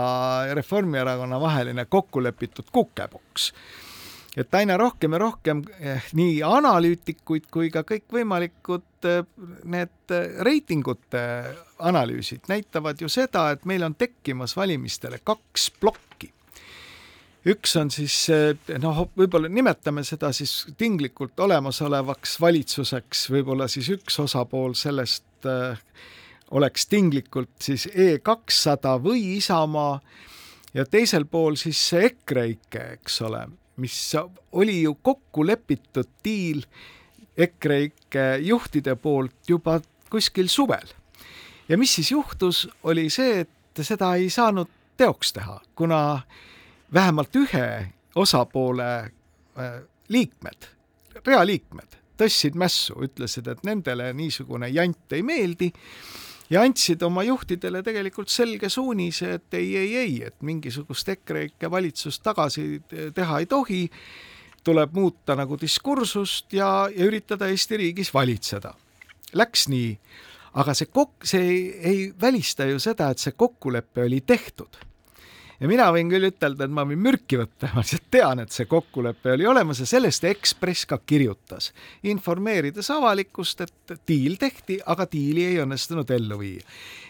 Reformierakonna 0.54 1.41
vaheline 1.41 1.86
kokkulepitud 1.86 2.69
kukepoks. 2.71 3.54
et 4.38 4.56
aina 4.56 4.78
rohkem 4.78 5.13
ja 5.13 5.17
rohkem 5.17 5.63
eh, 5.80 6.04
nii 6.13 6.41
analüütikuid 6.43 7.45
kui 7.52 7.69
ka 7.71 7.86
kõikvõimalikud 7.88 9.08
eh, 9.08 9.21
need 9.63 10.15
reitingute 10.43 11.21
analüüsid 11.80 12.50
näitavad 12.52 13.02
ju 13.02 13.10
seda, 13.10 13.50
et 13.56 13.65
meil 13.65 13.84
on 13.84 13.95
tekkimas 13.95 14.58
valimistele 14.58 15.21
kaks 15.24 15.71
plokki 15.80 16.34
üks 17.45 17.75
on 17.77 17.91
siis 17.93 18.15
noh, 18.81 19.05
võib-olla 19.17 19.49
nimetame 19.51 20.03
seda 20.03 20.31
siis 20.34 20.65
tinglikult 20.77 21.39
olemasolevaks 21.39 22.39
valitsuseks, 22.41 23.29
võib-olla 23.34 23.67
siis 23.71 23.89
üks 23.93 24.19
osapool 24.23 24.73
sellest 24.77 25.49
äh, 25.49 25.79
oleks 26.51 26.88
tinglikult 26.88 27.53
siis 27.62 27.88
E 27.93 28.19
kakssada 28.23 28.95
või 29.01 29.38
Isamaa 29.38 29.99
ja 30.73 30.86
teisel 30.86 31.25
pool 31.25 31.58
siis 31.60 31.79
see 31.89 32.05
EKREIKE, 32.12 32.84
eks 32.99 33.21
ole, 33.25 33.45
mis 33.81 33.97
oli 34.51 34.81
ju 34.81 34.95
kokku 35.01 35.45
lepitud 35.47 36.10
diil 36.23 36.63
EKREIKE 37.38 38.27
juhtide 38.45 38.95
poolt 38.95 39.49
juba 39.49 39.79
kuskil 40.10 40.47
suvel. 40.47 40.88
Ja 41.69 41.77
mis 41.77 41.95
siis 41.95 42.12
juhtus, 42.12 42.67
oli 42.84 43.10
see, 43.10 43.41
et 43.45 43.84
seda 43.84 44.13
ei 44.15 44.29
saanud 44.29 44.69
teoks 44.97 45.34
teha, 45.34 45.60
kuna 45.75 46.21
vähemalt 46.93 47.36
ühe 47.36 47.67
osapoole 48.15 48.89
äh, 49.04 49.78
liikmed, 50.10 50.69
realiikmed 51.26 51.95
tõstsid 52.19 52.56
mässu, 52.60 52.95
ütlesid, 53.06 53.48
et 53.52 53.63
nendele 53.67 54.12
niisugune 54.15 54.69
jant 54.71 55.15
ei 55.15 55.24
meeldi 55.26 55.71
ja 56.50 56.62
andsid 56.63 57.02
oma 57.04 57.26
juhtidele 57.26 57.82
tegelikult 57.84 58.32
selge 58.32 58.69
suunise, 58.69 59.34
et 59.39 59.58
ei, 59.58 59.74
ei, 59.78 59.95
ei, 59.98 60.15
et 60.30 60.38
mingisugust 60.45 61.10
EKREIKE 61.15 61.71
valitsust 61.71 62.24
tagasi 62.24 62.67
teha 63.15 63.41
ei 63.41 63.50
tohi, 63.50 63.82
tuleb 64.65 64.95
muuta 64.98 65.36
nagu 65.38 65.60
diskursust 65.62 66.54
ja, 66.54 66.88
ja 66.89 67.06
üritada 67.06 67.50
Eesti 67.52 67.78
riigis 67.78 68.13
valitseda. 68.13 68.74
Läks 69.36 69.67
nii, 69.69 69.91
aga 70.62 70.74
see 70.78 70.89
kok-, 70.89 71.26
see 71.28 71.43
ei, 71.43 71.62
ei 71.91 72.04
välista 72.21 72.65
ju 72.69 72.80
seda, 72.82 73.12
et 73.12 73.21
see 73.21 73.36
kokkulepe 73.38 74.06
oli 74.06 74.21
tehtud 74.26 74.80
ja 75.60 75.70
mina 75.70 75.88
võin 75.94 76.10
küll 76.12 76.28
ütelda, 76.30 76.65
et 76.65 76.74
ma 76.74 76.86
võin 76.88 77.02
mürki 77.02 77.39
võtta, 77.39 77.70
ma 77.74 77.84
lihtsalt 77.84 78.08
tean, 78.12 78.41
et 78.44 78.54
see 78.56 78.68
kokkulepe 78.70 79.34
oli 79.36 79.48
olemas 79.50 79.82
ja 79.84 79.88
sellest 79.89 80.28
Ekspress 80.30 80.88
ka 80.89 81.00
kirjutas, 81.06 81.72
informeerides 82.04 82.89
avalikkust, 82.96 83.65
et 83.65 83.96
diil 84.08 84.38
tehti, 84.41 84.80
aga 84.86 85.08
diili 85.12 85.46
ei 85.50 85.60
õnnestunud 85.63 86.12
ellu 86.18 86.39
viia. 86.39 86.63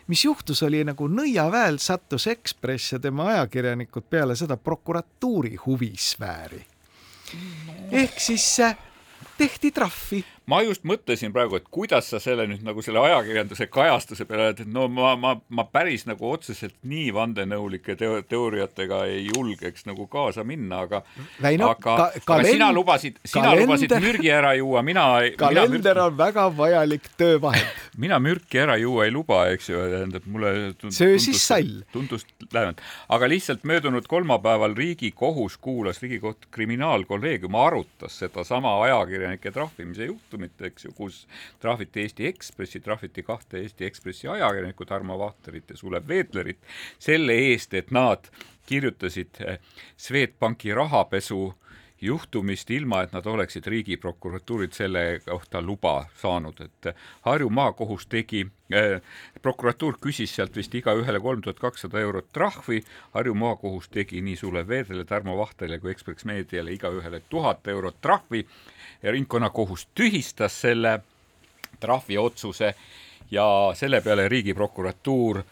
mis 0.07 0.25
juhtus, 0.25 0.63
oli 0.63 0.83
nagu 0.85 1.07
nõiaväel 1.07 1.79
sattus 1.81 2.27
Ekspress 2.27 2.93
ja 2.93 2.99
tema 2.99 3.29
ajakirjanikud 3.33 4.05
peale 4.09 4.35
seda 4.35 4.57
prokuratuuri 4.57 5.55
huvisfääri. 5.65 6.65
ehk 7.91 8.19
siis 8.19 8.59
tehti 9.37 9.71
trahvi. 9.71 10.23
Ma 10.45 10.59
just 10.61 10.83
mõtlesin 10.85 11.31
praegu, 11.33 11.57
et 11.57 11.65
kuidas 11.73 12.11
sa 12.11 12.19
selle 12.21 12.43
nüüd 12.45 12.61
nagu 12.65 12.83
selle 12.85 13.01
ajakirjanduse 13.01 13.65
kajastuse 13.73 14.27
peale 14.29 14.51
et 14.53 14.59
no 14.69 14.83
ma, 14.93 15.15
ma, 15.17 15.31
ma 15.49 15.63
päris 15.65 16.03
nagu 16.05 16.27
otseselt 16.29 16.75
nii 16.85 17.07
vandenõulike 17.15 17.95
teo 17.97 18.19
teooriatega 18.29 18.99
ei 19.09 19.23
julgeks 19.31 19.87
nagu 19.89 20.05
kaasa 20.11 20.45
minna, 20.45 20.83
aga 20.85 21.01
Väino, 21.41 21.71
aga, 21.73 21.81
ka, 21.81 21.95
aga 22.11 22.21
kalend... 22.29 22.51
sina 22.51 22.67
lubasid, 22.77 23.17
sina 23.25 23.47
kalender... 23.47 23.65
lubasid 23.65 23.95
mürgi 24.05 24.29
ära 24.35 24.51
juua, 24.59 24.83
mina 24.85 25.07
kalender 25.39 25.71
mina 25.73 25.95
mürgi... 25.95 26.03
on 26.05 26.19
väga 26.21 26.45
vajalik 26.61 27.09
töövahend. 27.17 27.81
Mina 28.05 28.17
mürki 28.19 28.59
ära 28.59 28.75
juua 28.75 29.05
ei 29.07 29.11
luba, 29.15 29.45
eks 29.55 29.69
ju, 29.69 29.79
tähendab 29.79 30.25
mulle 30.27 30.49
tundus, 30.75 30.97
söö 30.99 31.15
siis 31.21 31.39
sall. 31.47 31.85
tundus 31.95 32.25
lähemalt, 32.51 32.81
aga 33.15 33.29
lihtsalt 33.31 33.63
möödunud 33.65 34.05
kolmapäeval 34.11 34.75
Riigikohus 34.77 35.55
kuulas, 35.57 36.01
Riigikohtu 36.03 36.51
kriminaalkolleegium 36.51 37.55
arutas 37.55 38.19
sedasama 38.19 38.75
ajakirjanike 39.25 39.51
trahvimise 39.51 40.05
juhtu, 40.05 40.25
juhtumit, 40.35 40.61
eks 40.61 40.85
ju, 40.85 40.91
kus 40.95 41.27
trahviti 41.59 42.01
Eesti 42.01 42.27
Ekspressi, 42.27 42.79
trahviti 42.79 43.23
kahte 43.23 43.59
Eesti 43.59 43.85
Ekspressi 43.85 44.27
ajakirjanikku, 44.27 44.85
Tarmo 44.85 45.17
Vahterit 45.19 45.69
ja 45.69 45.77
Sulev 45.77 46.07
Veetlerit, 46.07 46.59
selle 46.99 47.33
eest, 47.33 47.73
et 47.73 47.91
nad 47.91 48.27
kirjutasid 48.65 49.41
eh, 49.45 49.59
Swedbanki 49.97 50.73
rahapesu 50.73 51.53
juhtumist, 52.01 52.69
ilma 52.71 53.01
et 53.03 53.13
nad 53.13 53.25
oleksid 53.25 53.67
riigiprokuratuurilt 53.67 54.73
selle 54.73 55.21
kohta 55.25 55.61
luba 55.61 56.05
saanud, 56.21 56.59
et 56.61 56.95
Harju 57.21 57.49
maakohus 57.49 58.07
tegi 58.11 58.45
eh,, 58.71 59.01
prokuratuur 59.41 59.97
küsis 60.01 60.35
sealt 60.35 60.55
vist 60.55 60.75
igaühele 60.75 61.19
kolm 61.19 61.41
tuhat 61.41 61.59
kakssada 61.59 61.99
eurot 61.99 62.29
trahvi, 62.33 62.81
Harju 63.13 63.33
maakohus 63.33 63.89
tegi 63.89 64.21
nii 64.21 64.35
Sulev 64.35 64.67
Veedrile, 64.67 65.05
Tarmo 65.05 65.37
Vahtele 65.37 65.79
kui 65.79 65.91
Ekspress 65.91 66.25
Meediale 66.25 66.75
igaühele 66.75 67.21
tuhat 67.29 67.67
eurot 67.67 68.01
trahvi 68.01 68.45
ja 69.03 69.11
ringkonnakohus 69.11 69.87
tühistas 69.95 70.61
selle 70.61 70.99
trahviotsuse 71.79 72.75
ja 73.31 73.45
selle 73.73 74.01
peale 74.01 74.27
Riigiprokuratuur 74.29 75.43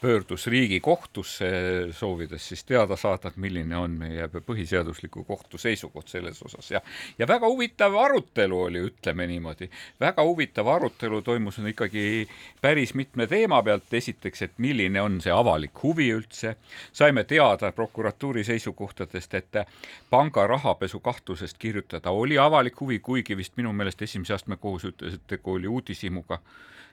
pöördus 0.00 0.46
Riigikohtusse, 0.46 1.46
soovides 1.92 2.48
siis 2.48 2.64
teada 2.64 2.96
saada, 2.96 3.28
et 3.28 3.36
milline 3.36 3.76
on 3.76 3.98
meie 4.00 4.28
põhiseadusliku 4.28 5.24
kohtu 5.28 5.58
seisukoht 5.58 6.08
selles 6.08 6.42
osas. 6.42 6.70
Ja 6.70 6.80
ja 7.18 7.28
väga 7.28 7.48
huvitav 7.48 7.94
arutelu 7.94 8.60
oli, 8.62 8.80
ütleme 8.88 9.26
niimoodi, 9.26 9.68
väga 10.00 10.24
huvitav 10.24 10.68
arutelu 10.68 11.22
toimus 11.22 11.58
ikkagi 11.68 12.28
päris 12.60 12.94
mitme 12.94 13.26
teema 13.26 13.62
pealt, 13.62 13.92
esiteks, 13.92 14.42
et 14.42 14.58
milline 14.58 15.02
on 15.02 15.20
see 15.20 15.32
avalik 15.32 15.82
huvi 15.82 16.08
üldse, 16.14 16.56
saime 16.92 17.24
teada 17.24 17.72
prokuratuuri 17.72 18.44
seisukohtadest, 18.44 19.34
et 19.34 19.62
panga 20.10 20.46
rahapesu 20.46 21.00
kahtlusest 21.00 21.58
kirjutada 21.58 22.10
oli 22.10 22.38
avalik 22.38 22.80
huvi, 22.80 22.98
kuigi 22.98 23.36
vist 23.36 23.56
minu 23.56 23.72
meelest 23.72 24.02
esimese 24.02 24.34
astme 24.34 24.56
kohus 24.56 24.88
ütles, 24.88 25.14
et 25.14 25.26
tegu 25.28 25.58
oli 25.58 25.68
uudishimuga 25.68 26.40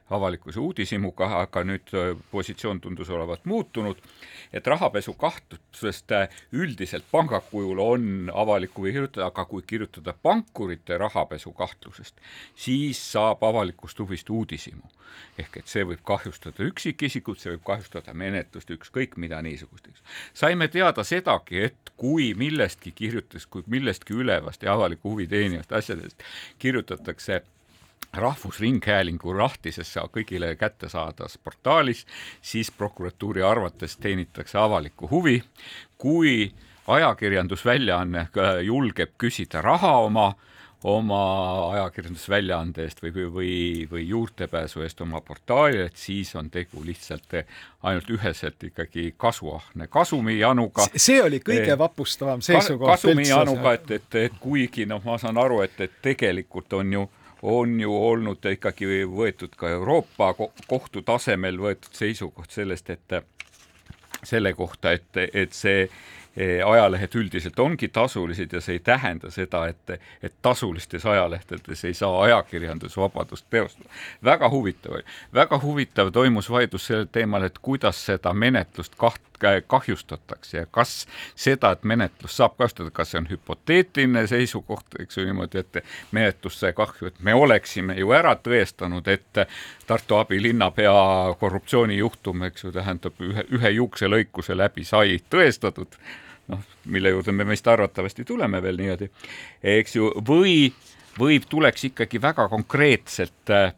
avalikkuse 0.09 0.59
uudishimuga, 0.59 1.27
aga 1.41 1.63
nüüd 1.67 1.93
äh, 1.95 2.11
positsioon 2.31 2.79
tundus 2.81 3.09
olevat 3.09 3.45
muutunud, 3.45 3.99
et 4.53 4.67
rahapesu 4.67 5.13
kahtlusest 5.19 6.11
äh, 6.15 6.29
üldiselt 6.51 7.07
panga 7.11 7.41
kujul 7.51 7.79
on 7.83 8.31
avalik 8.33 8.77
huvi 8.77 8.93
kirjutada, 8.95 9.27
aga 9.27 9.45
kui 9.45 9.65
kirjutada 9.67 10.13
pankurite 10.23 10.97
rahapesu 10.97 11.51
kahtlusest, 11.57 12.15
siis 12.55 13.01
saab 13.11 13.43
avalikust 13.43 13.99
huvist 13.99 14.29
uudishimu. 14.29 14.95
ehk 15.37 15.55
et 15.57 15.69
see 15.71 15.81
võib 15.87 16.01
kahjustada 16.05 16.65
üksikisikut, 16.67 17.39
see 17.41 17.53
võib 17.55 17.63
kahjustada 17.65 18.13
menetlust, 18.13 18.69
ükskõik 18.69 19.15
mida 19.17 19.39
niisugust, 19.41 19.87
eks. 19.89 20.01
saime 20.33 20.67
teada 20.67 21.03
sedagi, 21.03 21.63
et 21.69 21.91
kui 21.97 22.33
millestki 22.37 22.91
kirjutas, 22.91 23.45
kui 23.45 23.63
millestki 23.67 24.13
ülevast 24.13 24.63
ja 24.63 24.73
avaliku 24.73 25.15
huvi 25.15 25.27
teenivast 25.27 25.71
asjadest 25.73 26.21
kirjutatakse 26.59 27.41
Rahvusringhäälingu 28.17 29.37
lahtisesse 29.37 30.01
kõigile 30.11 30.55
kättesaadavas 30.55 31.37
portaalis, 31.43 32.05
siis 32.41 32.71
prokuratuuri 32.71 33.43
arvates 33.43 33.97
teenitakse 33.97 34.57
avalikku 34.57 35.09
huvi. 35.09 35.43
kui 35.97 36.53
ajakirjandusväljaanne 36.87 38.19
äh, 38.19 38.59
julgeb 38.63 39.09
küsida 39.17 39.61
raha 39.61 39.97
oma 39.97 40.33
oma 40.83 41.21
ajakirjandusväljaande 41.73 42.83
eest 42.85 43.01
või, 43.01 43.11
või, 43.33 43.53
või 43.91 44.03
juurdepääsu 44.07 44.83
eest 44.85 45.01
oma 45.01 45.21
portaalile, 45.25 45.87
et 45.89 45.97
siis 45.97 46.35
on 46.35 46.51
tegu 46.53 46.83
lihtsalt 46.85 47.33
ainult 47.83 48.09
üheselt 48.13 48.63
ikkagi 48.63 49.13
kasuahne 49.17 49.87
kasumijanuga. 49.87 50.85
see 50.95 51.21
oli 51.23 51.39
kõige 51.41 51.73
eh, 51.73 51.77
vapustavam 51.77 52.41
seisukoht. 52.45 52.91
kasumijanuga, 52.91 53.73
et, 53.73 53.91
et, 53.91 54.19
et 54.27 54.37
kuigi 54.39 54.85
noh, 54.85 55.01
ma 55.05 55.17
saan 55.17 55.37
aru, 55.41 55.63
et, 55.65 55.81
et 55.81 55.97
tegelikult 56.01 56.73
on 56.77 56.93
ju 56.93 57.07
on 57.47 57.79
ju 57.79 57.93
olnud 57.95 58.45
ikkagi 58.51 59.05
võetud 59.07 59.55
ka 59.55 59.69
Euroopa 59.71 60.33
kohtu 60.67 61.01
tasemel 61.07 61.59
võetud 61.61 61.93
seisukoht 61.95 62.51
sellest, 62.51 62.89
et 62.89 63.17
selle 64.23 64.53
kohta, 64.57 64.91
et, 64.97 65.19
et 65.33 65.53
see 65.53 65.85
Eh, 65.85 66.16
ajalehed 66.65 67.15
üldiselt 67.15 67.59
ongi 67.59 67.87
tasulised 67.87 68.53
ja 68.53 68.61
see 68.61 68.77
ei 68.77 68.79
tähenda 68.79 69.31
seda, 69.33 69.65
et, 69.67 70.01
et 70.23 70.33
tasulistes 70.41 71.05
ajalehtedes 71.05 71.85
ei 71.85 71.93
saa 71.93 72.21
ajakirjandusvabadust 72.23 73.45
teostada. 73.49 73.89
väga 74.23 74.49
huvitav 74.49 74.93
oli, 74.93 75.03
väga 75.33 75.59
huvitav 75.63 76.11
toimus 76.11 76.49
vaidlus 76.49 76.87
sellel 76.87 77.07
teemal, 77.11 77.43
et 77.43 77.57
kuidas 77.61 78.05
seda 78.05 78.33
menetlust 78.33 78.95
kaht-, 78.95 79.37
kahjustatakse 79.67 80.57
ja 80.57 80.65
kas 80.65 81.07
seda, 81.35 81.71
et 81.71 81.83
menetlust 81.83 82.37
saab 82.37 82.57
kahjustada, 82.57 82.91
kas 82.91 83.11
see 83.11 83.21
on 83.21 83.29
hüpoteetiline 83.29 84.27
seisukoht, 84.27 84.99
eks 84.99 85.17
ju 85.17 85.25
niimoodi, 85.25 85.63
et 85.63 85.81
menetlus 86.11 86.59
sai 86.59 86.73
kahju, 86.73 87.07
et 87.07 87.19
me 87.19 87.33
oleksime 87.33 87.97
ju 87.97 88.13
ära 88.13 88.35
tõestanud, 88.35 89.07
et 89.07 89.43
Tartu 89.87 90.15
abilinnapea 90.15 90.93
korruptsioonijuhtum, 91.39 92.43
eks 92.49 92.63
ju, 92.63 92.71
tähendab 92.75 93.21
ühe, 93.23 93.45
ühe 93.55 93.69
juukselõikuse 93.77 94.57
läbi 94.57 94.83
sai 94.83 95.19
tõestatud 95.29 95.95
noh, 96.47 96.61
mille 96.85 97.09
juurde 97.09 97.31
me 97.31 97.47
vist 97.47 97.67
arvatavasti 97.67 98.25
tuleme 98.25 98.61
veel 98.63 98.79
niimoodi, 98.79 99.09
eks 99.63 99.95
ju, 99.95 100.11
või, 100.27 100.71
või 101.19 101.41
tuleks 101.49 101.89
ikkagi 101.89 102.21
väga 102.23 102.47
konkreetselt 102.51 103.51
äh, 103.53 103.73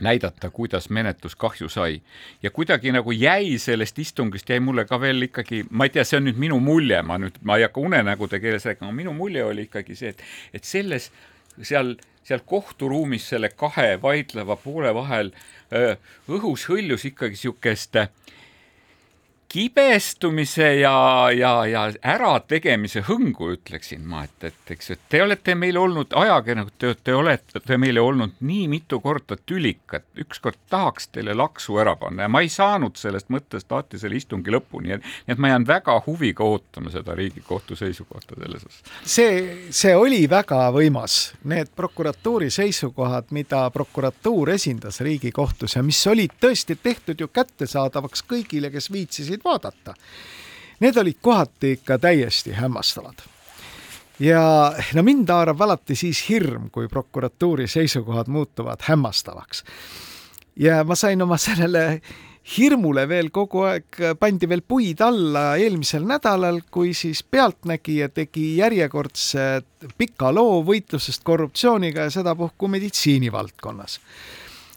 näidata, 0.00 0.50
kuidas 0.50 0.90
menetlus 0.90 1.36
kahju 1.36 1.68
sai. 1.68 2.02
ja 2.42 2.50
kuidagi 2.50 2.92
nagu 2.92 3.12
jäi 3.12 3.58
sellest 3.58 3.98
istungist, 3.98 4.50
jäi 4.50 4.60
mulle 4.60 4.84
ka 4.84 5.00
veel 5.00 5.22
ikkagi, 5.22 5.64
ma 5.70 5.86
ei 5.86 5.94
tea, 5.94 6.04
see 6.04 6.18
on 6.18 6.26
nüüd 6.28 6.40
minu 6.40 6.58
mulje, 6.60 7.02
ma 7.02 7.18
nüüd, 7.18 7.38
ma 7.42 7.58
ei 7.58 7.66
hakka 7.66 7.80
unenägude 7.80 8.40
keeles 8.42 8.66
rääkima, 8.66 8.90
minu 8.92 9.14
mulje 9.14 9.44
oli 9.44 9.68
ikkagi 9.68 9.96
see, 9.98 10.10
et, 10.14 10.24
et 10.54 10.66
selles, 10.66 11.10
seal, 11.62 11.94
seal 12.26 12.42
kohturuumis 12.46 13.28
selle 13.34 13.52
kahe 13.54 13.94
vaidleva 14.02 14.56
poole 14.56 14.94
vahel 14.94 15.30
öö, 15.70 15.92
äh, 15.92 16.18
õhus 16.28 16.66
hõljus 16.70 17.06
ikkagi 17.12 17.38
niisugust 17.38 18.02
kibestumise 19.54 20.74
ja, 20.74 21.30
ja, 21.30 21.66
ja 21.66 21.82
ärategemise 22.02 23.04
hõngu, 23.06 23.52
ütleksin 23.54 24.02
ma, 24.02 24.24
et, 24.26 24.48
et 24.48 24.72
eks, 24.74 24.88
et 24.90 25.02
te 25.12 25.20
olete 25.22 25.54
meil 25.54 25.76
olnud 25.78 26.16
ajakirjanikud, 26.18 26.74
te, 26.82 26.90
te 27.06 27.14
olete 27.14 27.78
meile 27.78 28.02
olnud 28.02 28.40
nii 28.42 28.64
mitu 28.72 28.98
korda 29.04 29.38
tülikad, 29.38 30.08
ükskord 30.18 30.58
tahaks 30.70 31.06
teile 31.14 31.36
laksu 31.38 31.78
ära 31.78 31.94
panna 32.00 32.26
ja 32.26 32.32
ma 32.34 32.42
ei 32.42 32.50
saanud 32.50 32.98
sellest 32.98 33.30
mõttest 33.30 33.70
alati 33.70 34.00
selle 34.02 34.18
istungi 34.18 34.50
lõpuni, 34.50 34.98
et 35.30 35.38
ma 35.38 35.52
jään 35.52 35.68
väga 35.68 36.00
huviga 36.08 36.42
ootama 36.50 36.90
seda 36.90 37.14
Riigikohtu 37.14 37.78
seisukohta 37.78 38.34
selles 38.34 38.66
osas. 38.66 38.82
see, 39.06 39.38
see 39.70 39.94
oli 39.94 40.24
väga 40.30 40.64
võimas, 40.74 41.20
need 41.46 41.70
prokuratuuri 41.78 42.50
seisukohad, 42.50 43.30
mida 43.30 43.62
prokuratuur 43.70 44.50
esindas 44.56 44.98
Riigikohtus 45.06 45.78
ja 45.78 45.86
mis 45.86 46.02
olid 46.10 46.34
tõesti 46.42 46.74
tehtud 46.74 47.22
ju 47.22 47.30
kättesaadavaks 47.30 48.26
kõigile, 48.34 48.74
kes 48.74 48.90
viitsisid 48.90 49.43
vaadata. 49.44 49.94
Need 50.80 50.96
olid 50.96 51.20
kohati 51.20 51.72
ikka 51.78 51.98
täiesti 51.98 52.52
hämmastavad. 52.52 53.22
ja 54.18 54.72
no 54.94 55.02
mind 55.02 55.28
haarab 55.28 55.60
alati 55.60 55.94
siis 55.94 56.28
hirm, 56.28 56.70
kui 56.70 56.88
prokuratuuri 56.88 57.66
seisukohad 57.68 58.28
muutuvad 58.28 58.80
hämmastavaks. 58.80 59.64
ja 60.56 60.84
ma 60.84 60.94
sain 60.94 61.22
oma 61.22 61.36
sellele 61.36 62.00
hirmule 62.56 63.08
veel 63.08 63.30
kogu 63.30 63.64
aeg, 63.64 63.98
pandi 64.20 64.48
veel 64.48 64.62
puid 64.68 65.00
alla 65.00 65.56
eelmisel 65.56 66.04
nädalal, 66.04 66.60
kui 66.70 66.92
siis 66.94 67.22
Pealtnägija 67.22 68.08
tegi 68.08 68.56
järjekordse 68.56 69.62
pika 69.98 70.32
loo 70.34 70.60
võitlusest 70.62 71.24
korruptsiooniga 71.24 72.08
ja 72.08 72.10
sedapuhku 72.10 72.68
meditsiinivaldkonnas 72.68 74.00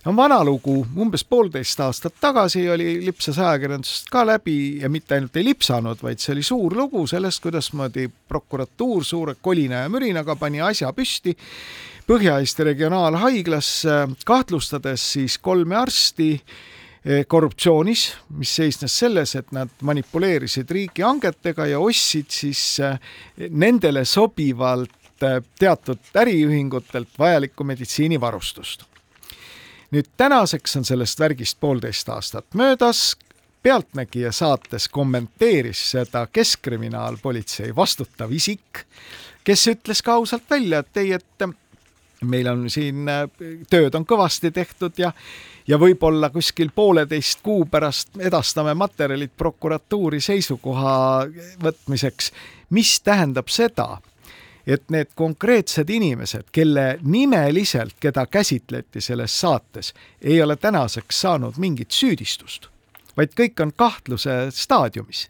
on 0.08 0.16
vana 0.16 0.38
lugu, 0.46 0.80
umbes 0.96 1.26
poolteist 1.28 1.80
aastat 1.84 2.16
tagasi 2.22 2.64
oli, 2.72 2.94
lipsas 3.06 3.40
ajakirjandusest 3.44 4.08
ka 4.12 4.24
läbi 4.28 4.80
ja 4.82 4.90
mitte 4.90 5.18
ainult 5.18 5.36
ei 5.36 5.44
lipsanud, 5.50 6.00
vaid 6.04 6.24
see 6.24 6.32
oli 6.36 6.46
suur 6.48 6.76
lugu 6.78 7.04
sellest, 7.10 7.42
kuidasmoodi 7.44 8.08
prokuratuur 8.30 9.04
suure 9.06 9.36
kolina 9.42 9.84
ja 9.84 9.92
mürinaga 9.92 10.38
pani 10.40 10.64
asja 10.64 10.94
püsti 10.96 11.36
Põhja-Eesti 12.08 12.64
Regionaalhaiglas, 12.64 13.70
kahtlustades 14.24 15.04
siis 15.18 15.36
kolme 15.44 15.76
arsti 15.76 16.30
eh, 16.38 17.26
korruptsioonis, 17.28 18.06
mis 18.40 18.54
seisnes 18.62 18.96
selles, 18.96 19.36
et 19.36 19.52
nad 19.52 19.74
manipuleerisid 19.84 20.72
riigihangetega 20.72 21.68
ja 21.74 21.82
ostsid 21.84 22.32
siis 22.32 22.62
eh, 22.80 22.96
nendele 23.50 24.06
sobivalt 24.08 25.20
eh, 25.20 25.42
teatud 25.60 26.16
äriühingutelt 26.24 27.20
vajalikku 27.20 27.68
meditsiinivarustust 27.68 28.88
nüüd 29.92 30.10
tänaseks 30.18 30.76
on 30.78 30.86
sellest 30.86 31.20
värgist 31.20 31.60
poolteist 31.60 32.10
aastat 32.10 32.54
möödas. 32.54 33.16
pealtnägija 33.64 34.32
saates 34.32 34.88
kommenteeris 34.88 35.92
seda 35.92 36.28
Keskkriminaalpolitsei 36.28 37.76
vastutav 37.76 38.32
isik, 38.32 38.86
kes 39.44 39.68
ütles 39.68 40.02
ka 40.04 40.14
ausalt 40.14 40.44
välja, 40.50 40.80
et 40.80 40.98
ei, 40.98 41.12
et 41.14 41.44
meil 42.22 42.48
on 42.48 42.70
siin 42.70 43.10
tööd 43.70 43.96
on 43.96 44.06
kõvasti 44.06 44.52
tehtud 44.52 44.94
ja 44.98 45.12
ja 45.68 45.78
võib-olla 45.80 46.30
kuskil 46.32 46.70
pooleteist 46.76 47.42
kuu 47.44 47.66
pärast 47.66 48.16
edastame 48.20 48.74
materjalid 48.74 49.34
prokuratuuri 49.38 50.22
seisukoha 50.24 50.94
võtmiseks, 51.64 52.32
mis 52.70 53.00
tähendab 53.04 53.52
seda, 53.52 53.98
et 54.68 54.90
need 54.92 55.14
konkreetsed 55.16 55.90
inimesed, 55.90 56.50
kelle 56.52 57.00
nimeliselt, 57.02 57.96
keda 58.00 58.26
käsitleti 58.28 59.02
selles 59.02 59.40
saates, 59.40 59.94
ei 60.22 60.42
ole 60.44 60.56
tänaseks 60.56 61.22
saanud 61.22 61.58
mingit 61.58 61.92
süüdistust, 61.92 62.68
vaid 63.18 63.32
kõik 63.40 63.64
on 63.64 63.72
kahtluse 63.76 64.50
staadiumis. 64.52 65.30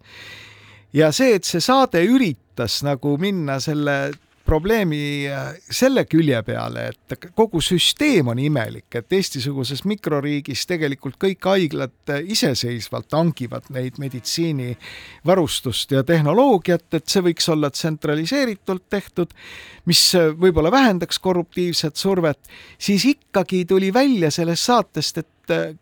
ja 0.93 1.11
see, 1.11 1.35
et 1.35 1.43
see 1.43 1.61
saade 1.61 2.01
üritas 2.03 2.81
nagu 2.83 3.17
minna 3.17 3.59
selle 3.59 4.11
probleemi 4.47 5.27
äh, 5.27 5.55
selle 5.71 6.05
külje 6.07 6.39
peale, 6.47 6.87
et 6.91 7.27
kogu 7.35 7.59
süsteem 7.63 8.31
on 8.31 8.39
imelik, 8.39 8.87
et 8.95 9.13
Eesti-suguses 9.17 9.83
mikroriigis 9.87 10.63
tegelikult 10.69 11.17
kõik 11.21 11.47
haiglad 11.49 12.13
äh, 12.13 12.23
iseseisvalt 12.33 13.13
hangivad 13.17 13.67
neid 13.75 13.99
meditsiinivarustust 14.01 15.95
ja 15.97 16.03
tehnoloogiat, 16.07 16.87
et 16.99 17.07
see 17.11 17.25
võiks 17.29 17.49
olla 17.53 17.71
tsentraliseeritult 17.73 18.87
tehtud, 18.89 19.33
mis 19.89 20.03
äh, 20.15 20.29
võib-olla 20.31 20.71
vähendaks 20.73 21.19
korruptiivset 21.23 21.99
survet, 21.99 22.39
siis 22.79 23.05
ikkagi 23.11 23.65
tuli 23.67 23.91
välja 23.93 24.31
sellest 24.33 24.71
saatest, 24.71 25.23
et 25.23 25.33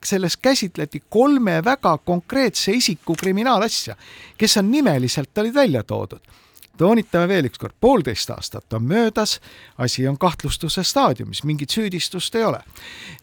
selles 0.05 0.35
käsitleti 0.37 0.99
kolme 1.09 1.57
väga 1.65 1.95
konkreetse 2.05 2.75
isiku 2.77 3.15
kriminaalasja, 3.17 3.95
kes 4.37 4.59
on 4.61 4.69
nimeliselt 4.69 5.41
olid 5.41 5.55
välja 5.57 5.81
toodud 5.83 6.35
toonitame 6.77 7.27
veel 7.27 7.49
ükskord, 7.49 7.75
poolteist 7.81 8.29
aastat 8.29 8.73
on 8.73 8.83
möödas, 8.83 9.39
asi 9.77 10.07
on 10.07 10.17
kahtlustuse 10.17 10.83
staadiumis, 10.83 11.43
mingit 11.43 11.69
süüdistust 11.69 12.35
ei 12.35 12.43
ole. 12.43 12.59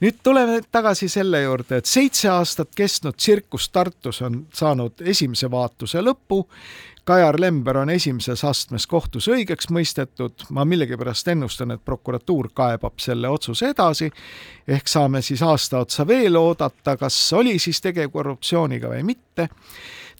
nüüd 0.00 0.22
tuleme 0.22 0.60
tagasi 0.70 1.08
selle 1.08 1.42
juurde, 1.42 1.76
et 1.76 1.86
seitse 1.86 2.28
aastat 2.28 2.74
kestnud 2.76 3.16
tsirkus 3.16 3.68
Tartus 3.68 4.22
on 4.22 4.46
saanud 4.54 5.00
esimese 5.00 5.50
vaatuse 5.50 6.00
lõpu. 6.00 6.46
Kajar 7.04 7.40
Lember 7.40 7.76
on 7.76 7.90
esimeses 7.90 8.44
astmes 8.46 8.86
kohtus 8.86 9.26
õigeks 9.28 9.66
mõistetud, 9.74 10.44
ma 10.54 10.62
millegipärast 10.64 11.28
ennustan, 11.28 11.74
et 11.74 11.82
prokuratuur 11.84 12.52
kaebab 12.54 13.02
selle 13.02 13.28
otsuse 13.28 13.72
edasi, 13.72 14.10
ehk 14.68 14.88
saame 14.88 15.22
siis 15.22 15.42
aasta 15.42 15.80
otsa 15.82 16.06
veel 16.06 16.38
oodata, 16.38 16.94
kas 16.96 17.16
oli 17.32 17.58
siis 17.58 17.80
tegu 17.82 18.06
korruptsiooniga 18.10 18.92
või 18.94 19.02
mitte 19.02 19.48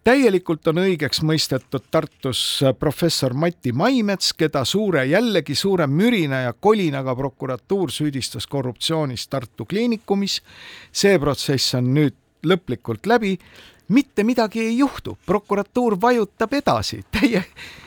täielikult 0.05 0.67
on 0.71 0.83
õigeks 0.83 1.23
mõistetud 1.27 1.85
Tartus 1.91 2.63
professor 2.79 3.35
Mati 3.35 3.73
Maimets, 3.73 4.33
keda 4.39 4.65
suure, 4.69 5.05
jällegi 5.07 5.55
suure 5.59 5.87
mürina 5.87 6.43
ja 6.47 6.53
kolinaga 6.53 7.15
prokuratuur 7.17 7.93
süüdistas 7.93 8.47
korruptsioonis 8.47 9.29
Tartu 9.29 9.65
Kliinikumis. 9.65 10.41
see 10.93 11.19
protsess 11.19 11.75
on 11.75 11.95
nüüd 11.95 12.15
lõplikult 12.43 13.07
läbi. 13.07 13.39
Mitte 13.93 14.25
midagi 14.25 14.61
ei 14.61 14.79
juhtu, 14.79 15.17
prokuratuur 15.27 15.99
vajutab 16.01 16.53
edasi 16.59 17.03
täie, 17.15 17.45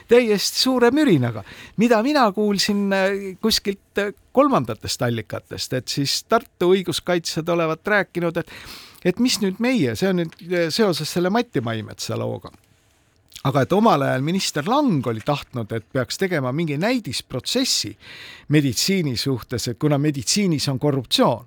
täiesti 0.07 0.59
suure 0.59 0.91
mürinaga. 0.91 1.43
mida 1.77 2.01
mina 2.03 2.31
kuulsin 2.31 2.93
äh, 2.93 3.37
kuskilt 3.41 4.01
äh, 4.01 4.13
kolmandatest 4.31 5.01
allikatest, 5.01 5.73
et 5.73 5.87
siis 5.87 6.23
Tartu 6.23 6.73
õiguskaitsjad 6.75 7.49
olevat 7.49 7.87
rääkinud, 7.87 8.37
et 8.37 8.51
et 9.05 9.19
mis 9.21 9.37
nüüd 9.41 9.59
meie, 9.61 9.93
see 9.95 10.09
on 10.09 10.23
nüüd 10.23 10.37
eh, 10.49 10.69
seoses 10.73 11.11
selle 11.11 11.29
Mati 11.29 11.61
Maimetsa 11.61 12.17
looga 12.17 12.49
aga 13.45 13.61
et 13.61 13.73
omal 13.77 14.01
ajal 14.01 14.23
minister 14.25 14.65
Lang 14.65 15.05
oli 15.07 15.21
tahtnud, 15.25 15.71
et 15.71 15.85
peaks 15.93 16.17
tegema 16.17 16.51
mingi 16.51 16.79
näidisprotsessi 16.81 17.91
meditsiini 18.49 19.13
suhtes, 19.17 19.67
et 19.69 19.79
kuna 19.79 19.99
meditsiinis 20.01 20.67
on 20.73 20.79
korruptsioon 20.81 21.45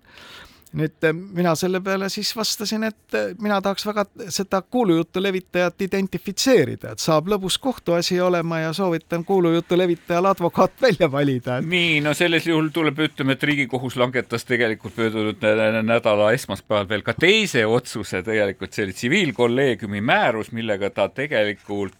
nüüd 0.76 1.04
eh, 1.06 1.14
mina 1.14 1.54
selle 1.58 1.80
peale 1.84 2.08
siis 2.12 2.30
vastasin, 2.36 2.84
et 2.88 3.16
eh, 3.16 3.34
mina 3.40 3.60
tahaks 3.64 3.86
väga 3.88 4.04
seda 4.34 4.60
kuulujutu 4.62 5.22
levitajat 5.22 5.86
identifitseerida, 5.88 6.92
et 6.92 7.02
saab 7.02 7.30
lõbus 7.32 7.58
kohtuasi 7.62 8.20
olema 8.20 8.60
ja 8.64 8.72
soovitan 8.76 9.24
kuulujutu 9.24 9.78
levitajal 9.78 10.30
advokaat 10.32 10.76
välja 10.82 11.10
valida. 11.12 11.60
nii, 11.60 12.00
no 12.04 12.14
selles 12.14 12.46
juhul 12.46 12.72
tuleb 12.74 12.98
ütlema, 13.08 13.36
et 13.36 13.46
Riigikohus 13.48 13.96
langetas 14.00 14.44
tegelikult 14.48 14.98
möödunud 14.98 15.46
nädala 15.88 16.32
esmaspäeval 16.36 16.88
veel 16.88 17.06
ka 17.06 17.14
teise 17.18 17.64
otsuse, 17.66 18.22
tegelikult 18.26 18.74
see 18.74 18.88
oli 18.88 18.96
tsiviilkolleegiumi 18.96 20.04
määrus, 20.04 20.52
millega 20.52 20.90
ta 20.90 21.08
tegelikult 21.08 21.96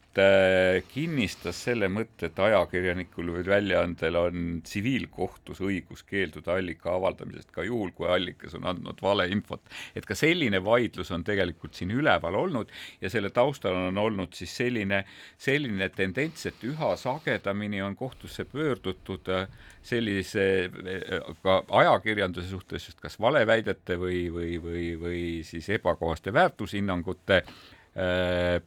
kinnistas 0.89 1.59
selle 1.69 1.89
mõtte, 1.93 2.29
et 2.29 2.39
ajakirjanikul 2.43 3.33
või 3.37 3.45
väljaandel 3.47 4.19
on 4.21 4.47
tsiviilkohtus 4.65 5.61
õigus 5.65 6.03
keelduda 6.09 6.57
allika 6.59 6.95
avaldamisest 6.95 7.53
ka 7.55 7.65
juhul, 7.67 7.93
kui 7.97 8.09
allikas 8.11 8.57
on 8.59 8.67
andnud 8.71 9.03
valeinfot. 9.03 9.63
et 9.95 10.07
ka 10.07 10.15
selline 10.19 10.61
vaidlus 10.65 11.11
on 11.15 11.25
tegelikult 11.25 11.75
siin 11.75 11.93
üleval 11.95 12.35
olnud 12.35 12.73
ja 13.01 13.11
selle 13.11 13.31
taustal 13.31 13.77
on 13.77 13.99
olnud 13.99 14.35
siis 14.35 14.57
selline, 14.57 15.05
selline 15.39 15.89
tendents, 15.95 16.47
et 16.47 16.65
üha 16.65 16.95
sagedamini 16.97 17.83
on 17.83 17.97
kohtusse 17.97 18.45
pöördutud 18.45 19.29
äh, 19.29 19.49
sellise 19.83 20.47
äh, 20.69 21.33
ka 21.43 21.63
ajakirjanduse 21.69 22.49
suhtes 22.51 22.89
just 22.89 23.01
kas 23.01 23.19
valeväidete 23.21 23.99
või, 24.01 24.27
või, 24.33 24.59
või, 24.63 24.85
või 25.01 25.25
siis 25.47 25.69
ebakohaste 25.79 26.33
väärtushinnangute 26.33 27.43
äh, 27.43 28.63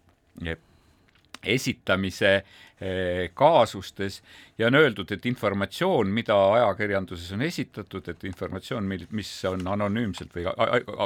esitamise 1.43 2.43
Eh, 2.81 3.29
kaasustes 3.37 4.23
ja 4.61 4.67
on 4.67 4.75
öeldud, 4.77 5.09
et 5.11 5.25
informatsioon, 5.25 6.09
mida 6.13 6.35
ajakirjanduses 6.53 7.31
on 7.33 7.41
esitatud, 7.45 8.05
et 8.11 8.23
informatsioon, 8.29 8.85
mil, 8.85 9.07
mis 9.17 9.29
on 9.49 9.63
anonüümselt 9.73 10.35
või 10.35 10.45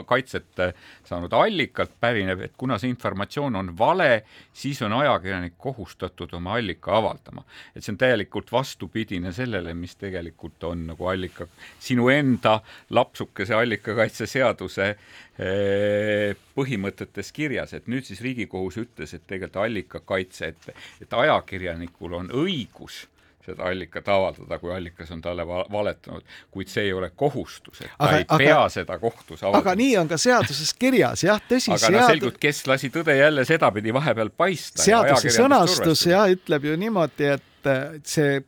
kaitset 0.09 0.61
saanud 1.07 1.33
allikalt 1.37 1.93
pärineb, 2.01 2.43
et 2.43 2.55
kuna 2.59 2.77
see 2.81 2.91
informatsioon 2.91 3.55
on 3.55 3.71
vale, 3.79 4.25
siis 4.53 4.81
on 4.83 4.97
ajakirjanik 4.99 5.55
kohustatud 5.61 6.35
oma 6.35 6.57
allika 6.59 6.97
avaldama. 6.99 7.45
et 7.75 7.83
see 7.83 7.93
on 7.93 8.01
täielikult 8.01 8.51
vastupidine 8.51 9.31
sellele, 9.33 9.73
mis 9.73 9.95
tegelikult 9.95 10.63
on 10.67 10.87
nagu 10.91 11.07
allika, 11.07 11.47
sinu 11.79 12.09
enda 12.11 12.59
lapsukese 12.89 13.55
allikakaitseseaduse 13.55 14.89
eh, 14.91 16.35
põhimõtetes 16.55 17.31
kirjas, 17.31 17.73
et 17.73 17.87
nüüd 17.87 18.03
siis 18.03 18.21
Riigikohus 18.21 18.83
ütles, 18.83 19.15
et 19.15 19.27
tegelikult 19.27 19.63
allikakaitse, 19.63 20.47
et, 20.51 20.71
et 21.01 21.19
ajakirjanikul 21.23 22.19
on 22.19 22.33
õigus 22.35 23.05
seda 23.45 23.67
allikat 23.69 24.07
avaldada, 24.11 24.59
kui 24.59 24.73
allikas 24.73 25.11
on 25.15 25.21
talle 25.23 25.45
valetanud, 25.47 26.25
kuid 26.51 26.71
see 26.71 26.87
ei 26.89 26.93
ole 26.93 27.11
kohustus, 27.15 27.81
et 27.81 27.91
ta 27.91 28.07
aga, 28.07 28.21
ei 28.21 28.25
aga, 28.27 28.39
pea 28.41 28.63
seda 28.77 28.97
kohtus 29.01 29.43
avaldama. 29.43 29.61
aga 29.63 29.75
nii 29.81 29.93
on 30.01 30.09
ka 30.11 30.19
seaduses 30.21 30.73
kirjas, 30.79 31.25
jah, 31.27 31.41
tõsi. 31.49 31.73
aga 31.75 31.83
seadus... 31.83 31.99
no 32.01 32.07
selgub, 32.13 32.41
kes 32.47 32.63
lasi 32.71 32.91
tõde 32.93 33.17
jälle 33.19 33.45
sedapidi 33.47 33.93
vahepeal 33.95 34.33
paista. 34.37 34.83
seaduse 34.83 35.33
sõnastus 35.35 36.05
jah, 36.09 36.27
ütleb 36.33 36.69
ju 36.71 36.75
niimoodi, 36.85 37.31
et 37.37 37.71
see 38.07 38.41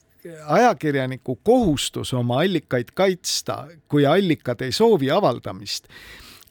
ajakirjaniku 0.48 1.40
kohustus 1.44 2.14
oma 2.14 2.42
allikaid 2.44 2.92
kaitsta, 2.94 3.66
kui 3.88 4.06
allikad 4.06 4.62
ei 4.66 4.72
soovi 4.76 5.12
avaldamist, 5.14 5.88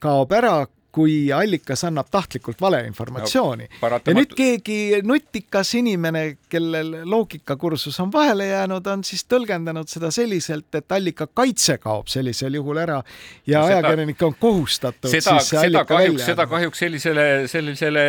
kaob 0.00 0.32
ära, 0.32 0.66
kui 0.96 1.32
allikas 1.32 1.84
annab 1.84 2.08
tahtlikult 2.10 2.60
valeinformatsiooni 2.60 3.68
no,. 3.68 3.88
ja 4.06 4.14
nüüd 4.16 4.32
keegi 4.36 5.02
nutikas 5.04 5.74
inimene, 5.76 6.38
kellel 6.48 7.02
loogikakursus 7.04 7.98
on 8.00 8.12
vahele 8.12 8.46
jäänud, 8.48 8.86
on 8.92 9.04
siis 9.04 9.26
tõlgendanud 9.28 9.90
seda 9.92 10.10
selliselt, 10.14 10.70
et 10.78 10.92
allika 10.96 11.26
kaitse 11.28 11.76
kaob 11.82 12.08
sellisel 12.08 12.56
juhul 12.56 12.80
ära 12.80 13.02
ja 13.46 13.60
no, 13.60 13.66
ajakirjanik 13.68 14.22
on 14.24 14.36
kohustatud 14.40 15.10
seda, 15.12 15.36
siis 15.40 15.66
seda 15.66 15.84
kahjuks, 15.88 16.24
seda 16.30 16.46
kahjuks 16.48 16.82
sellisele, 16.86 17.26
sellisele 17.52 18.06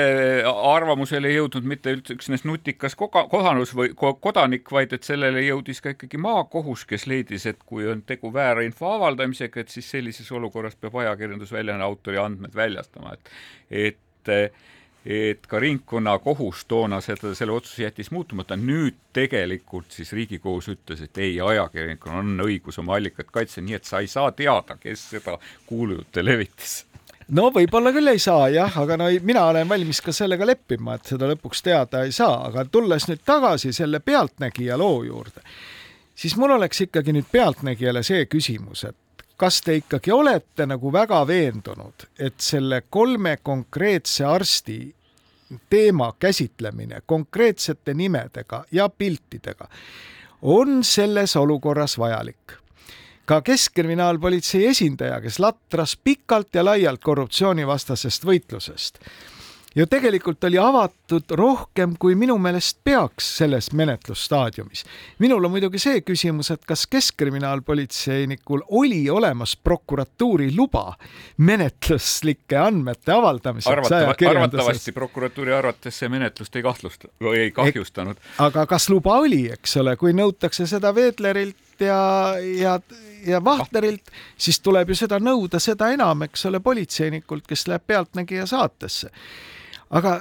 arvamusele 0.48 1.32
ei 1.32 1.40
jõudnud 1.42 1.68
mitte 1.68 1.98
üksnes 2.16 2.48
nutikas 2.48 2.96
koga, 2.96 3.26
kohanus 3.32 3.76
või 3.76 3.92
kodanik, 3.98 4.72
vaid 4.72 4.96
et 4.96 5.08
sellele 5.08 5.44
jõudis 5.44 5.84
ka 5.84 5.96
ikkagi 5.96 6.22
maakohus, 6.24 6.88
kes 6.88 7.08
leidis, 7.12 7.50
et 7.52 7.60
kui 7.66 7.88
on 7.92 8.06
tegu 8.08 8.32
väärinfo 8.34 8.94
avaldamisega, 8.96 9.66
et 9.66 9.76
siis 9.76 9.92
sellises 9.92 10.32
olukorras 10.32 10.80
peab 10.80 10.96
ajakirjandusväljaanne 11.04 11.84
autori 11.84 12.22
andmed 12.22 12.56
välja 12.56 12.77
väljastama, 12.78 13.14
et, 13.14 13.30
et 13.70 14.54
et 15.08 15.46
ka 15.48 15.60
ringkonnakohus 15.64 16.66
toona 16.68 16.98
seda, 17.00 17.32
selle 17.36 17.54
otsuse 17.56 17.86
jättis 17.86 18.10
muutumata, 18.12 18.58
nüüd 18.60 18.98
tegelikult 19.16 19.94
siis 19.96 20.12
Riigikohus 20.12 20.68
ütles, 20.74 21.00
et 21.06 21.22
ei, 21.24 21.38
ajakirjanikul 21.40 22.12
on 22.12 22.44
õigus 22.44 22.82
oma 22.82 22.98
allikat 22.98 23.32
kaitsta, 23.32 23.64
nii 23.64 23.78
et 23.78 23.88
sa 23.88 24.02
ei 24.04 24.12
saa 24.12 24.34
teada, 24.36 24.76
kes 24.82 25.06
seda 25.14 25.38
kuulujutte 25.70 26.26
levitas. 26.26 26.82
No 27.32 27.48
võib-olla 27.56 27.94
küll 27.96 28.12
ei 28.12 28.20
saa 28.20 28.50
jah, 28.52 28.78
aga 28.84 29.00
no 29.00 29.08
mina 29.24 29.46
olen 29.48 29.70
valmis 29.70 30.04
ka 30.04 30.12
sellega 30.12 30.44
leppima, 30.48 30.96
et 31.00 31.08
seda 31.08 31.32
lõpuks 31.32 31.64
teada 31.64 32.04
ei 32.04 32.12
saa, 32.12 32.42
aga 32.50 32.68
tulles 32.68 33.08
nüüd 33.08 33.24
tagasi 33.24 33.72
selle 33.76 34.04
Pealtnägija 34.04 34.76
loo 34.80 35.06
juurde, 35.08 35.44
siis 36.16 36.36
mul 36.36 36.58
oleks 36.60 36.84
ikkagi 36.84 37.16
nüüd 37.16 37.32
Pealtnägijale 37.32 38.04
see 38.04 38.28
küsimus, 38.28 38.84
et 38.92 39.00
kas 39.38 39.62
te 39.62 39.76
ikkagi 39.76 40.12
olete 40.12 40.66
nagu 40.66 40.92
väga 40.94 41.22
veendunud, 41.28 42.08
et 42.20 42.40
selle 42.42 42.82
kolme 42.90 43.38
konkreetse 43.44 44.26
arsti 44.26 44.96
teema 45.70 46.14
käsitlemine 46.20 47.02
konkreetsete 47.06 47.94
nimedega 47.94 48.66
ja 48.72 48.90
piltidega 48.90 49.70
on 50.42 50.84
selles 50.84 51.36
olukorras 51.36 51.98
vajalik? 51.98 52.58
ka 53.28 53.42
Keskkriminaalpolitsei 53.42 54.68
esindaja, 54.68 55.22
kes 55.22 55.40
latras 55.40 55.98
pikalt 56.04 56.56
ja 56.56 56.64
laialt 56.66 57.02
korruptsioonivastasest 57.04 58.26
võitlusest 58.26 59.02
ju 59.78 59.86
tegelikult 59.86 60.44
oli 60.44 60.58
avatud 60.58 61.32
rohkem, 61.38 61.94
kui 62.00 62.16
minu 62.18 62.38
meelest 62.42 62.80
peaks 62.84 63.30
selles 63.38 63.70
menetlusstaadiumis. 63.78 64.84
minul 65.20 65.46
on 65.46 65.52
muidugi 65.54 65.80
see 65.80 66.02
küsimus, 66.02 66.50
et 66.54 66.66
kas 66.66 66.88
keskkriminaalpolitseinikul 66.88 68.64
oli 68.80 69.04
olemas 69.10 69.56
prokuratuuri 69.56 70.50
luba 70.56 70.96
menetluslike 71.38 72.58
andmete 72.58 73.14
avaldamiseks 73.14 73.72
Arvatava, 73.72 74.16
arvatavasti 74.30 74.92
prokuratuuri 74.92 75.54
arvates 75.54 76.00
see 76.00 76.10
menetlust 76.10 76.56
ei 76.56 76.66
kahtlusta 76.66 77.12
või 77.22 77.44
ei 77.46 77.52
kahjustanud. 77.52 78.18
aga 78.38 78.66
kas 78.66 78.90
luba 78.90 79.20
oli, 79.22 79.46
eks 79.54 79.78
ole, 79.78 79.94
kui 79.96 80.16
nõutakse 80.18 80.66
seda 80.68 80.96
Veedlerilt 80.96 81.86
ja, 81.86 82.00
ja 82.58 82.80
ja 83.28 83.44
Vahterilt, 83.44 84.10
siis 84.38 84.60
tuleb 84.64 84.90
ju 84.90 84.96
seda 84.96 85.18
nõuda 85.20 85.60
seda 85.60 85.90
enam, 85.92 86.22
eks 86.24 86.46
ole, 86.50 86.60
politseinikult, 86.64 87.48
kes 87.50 87.68
läheb 87.68 87.86
Pealtnägija 87.88 88.46
saatesse 88.48 89.12
aga 89.90 90.20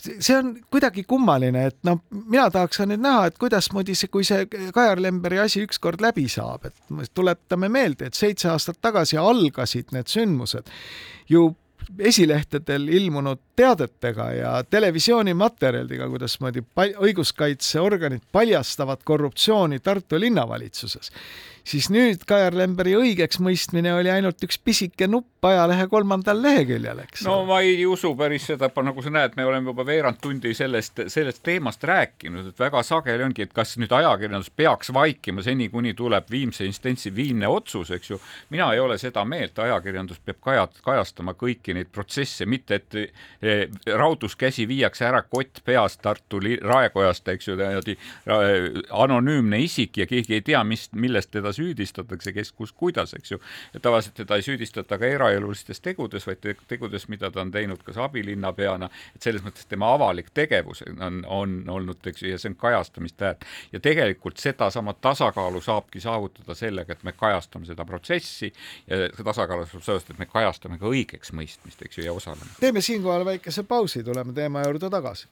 see 0.00 0.36
on 0.36 0.54
kuidagi 0.72 1.04
kummaline, 1.08 1.66
et 1.68 1.76
noh, 1.84 2.00
mina 2.10 2.46
tahaks 2.52 2.80
ka 2.80 2.86
nüüd 2.88 3.02
näha, 3.04 3.26
et 3.28 3.38
kuidasmoodi 3.40 3.96
see, 3.98 4.08
kui 4.12 4.24
see 4.24 4.46
Kajar 4.74 5.02
Lemberi 5.02 5.40
asi 5.42 5.64
ükskord 5.66 6.00
läbi 6.00 6.26
saab, 6.32 6.70
et 6.70 7.12
tuletame 7.14 7.68
meelde, 7.72 8.08
et 8.08 8.16
seitse 8.16 8.48
aastat 8.52 8.80
tagasi 8.80 9.20
algasid 9.20 9.92
need 9.96 10.08
sündmused 10.08 10.70
ju 11.30 11.50
esilehtedel 11.98 12.88
ilmunud 12.88 13.38
teadetega 13.56 14.26
ja 14.32 14.50
televisioonimaterjalidega, 14.70 16.08
kuidasmoodi 16.12 16.62
õiguskaitseorganid 17.06 18.22
paljastavad 18.32 19.02
korruptsiooni 19.04 19.80
Tartu 19.82 20.20
linnavalitsuses. 20.20 21.10
Siis 21.64 21.90
nüüd 21.92 22.24
Kajar 22.28 22.56
Lemberi 22.56 22.94
õigeksmõistmine 22.98 23.92
oli 23.94 24.12
ainult 24.12 24.42
üks 24.46 24.58
pisike 24.64 25.08
nupp 25.10 25.39
ajalehe 25.48 25.86
kolmandal 25.88 26.42
leheküljel, 26.42 26.98
eks. 27.04 27.24
no 27.24 27.44
ma 27.48 27.60
ei 27.64 27.86
usu 27.86 28.12
päris 28.18 28.46
seda, 28.50 28.70
nagu 28.84 29.02
sa 29.02 29.12
näed, 29.14 29.36
me 29.36 29.46
oleme 29.48 29.72
juba 29.72 29.86
veerand 29.86 30.20
tundi 30.22 30.52
sellest, 30.56 31.04
sellest 31.12 31.42
teemast 31.46 31.84
rääkinud, 31.84 32.50
et 32.52 32.60
väga 32.60 32.82
sageli 32.86 33.24
ongi, 33.24 33.46
et 33.46 33.54
kas 33.56 33.76
nüüd 33.80 33.92
ajakirjandus 33.96 34.50
peaks 34.56 34.92
vaikima 34.94 35.44
seni, 35.46 35.68
kuni 35.72 35.94
tuleb 35.96 36.28
viimse 36.30 36.66
instantsi 36.68 37.12
viimne 37.14 37.48
otsus, 37.48 37.90
eks 37.96 38.10
ju. 38.10 38.20
mina 38.50 38.72
ei 38.74 38.80
ole 38.80 38.98
seda 38.98 39.24
meelt, 39.24 39.58
ajakirjandus 39.58 40.20
peab 40.24 40.40
kaja, 40.44 40.66
kajastama 40.84 41.34
kõiki 41.38 41.74
neid 41.76 41.92
protsesse, 41.92 42.46
mitte 42.46 42.80
et 42.80 42.98
eh, 43.00 43.66
rauduskäsi 43.86 44.68
viiakse 44.68 45.06
ära 45.08 45.22
kott 45.22 45.62
peas 45.64 45.98
Tartu 46.00 46.40
raekojast, 46.40 47.28
eks 47.28 47.48
ju, 47.48 47.56
niimoodi 47.58 47.96
anonüümne 48.90 49.60
isik 49.60 49.98
ja 50.00 50.06
keegi 50.08 50.38
ei 50.38 50.44
tea, 50.44 50.62
mis, 50.64 50.88
millest 50.92 51.30
teda 51.34 51.52
süüdistatakse, 51.54 52.32
kes, 52.36 52.52
kus, 52.56 52.72
kuidas, 52.72 53.14
eks 53.14 53.34
ju. 53.34 53.40
tavaliselt 53.82 54.16
teda 54.22 54.38
ei 54.38 54.46
süüdistata 54.46 54.98
ka 54.98 55.08
eraelulistes 55.34 55.80
tegudes, 55.80 56.26
vaid 56.26 56.44
tegudes, 56.68 57.06
mida 57.12 57.30
ta 57.30 57.42
on 57.44 57.52
teinud 57.54 57.82
kas 57.86 57.98
abilinnapeana, 58.00 58.90
et 59.16 59.22
selles 59.22 59.44
mõttes 59.44 59.68
tema 59.70 59.92
avalik 59.96 60.30
tegevus 60.34 60.84
on, 60.90 61.22
on 61.26 61.56
olnud, 61.68 62.00
eks 62.06 62.24
ju, 62.24 62.30
ja 62.32 62.38
see 62.40 62.52
on 62.52 62.58
kajastamist 62.60 63.20
väärt. 63.20 63.46
ja 63.72 63.80
tegelikult 63.80 64.40
sedasama 64.42 64.94
tasakaalu 65.00 65.60
saabki 65.64 66.00
saavutada 66.00 66.54
sellega, 66.54 66.92
et 66.92 67.04
me 67.04 67.12
kajastame 67.12 67.68
seda 67.68 67.84
protsessi 67.84 68.52
ja 68.86 69.04
see 69.06 69.26
tasakaalu 69.26 69.66
saab 69.70 69.84
sellest, 69.86 70.10
et 70.10 70.22
me 70.22 70.28
kajastame 70.30 70.78
ka 70.78 70.90
õigeksmõistmist, 70.90 71.84
eks 71.84 72.00
ju, 72.00 72.08
ja 72.08 72.16
osaleme. 72.16 72.56
teeme 72.60 72.80
siinkohal 72.84 73.24
väikese 73.24 73.62
pausi, 73.62 74.04
tuleme 74.04 74.32
teema 74.36 74.64
juurde 74.66 74.90
tagasi 74.90 75.28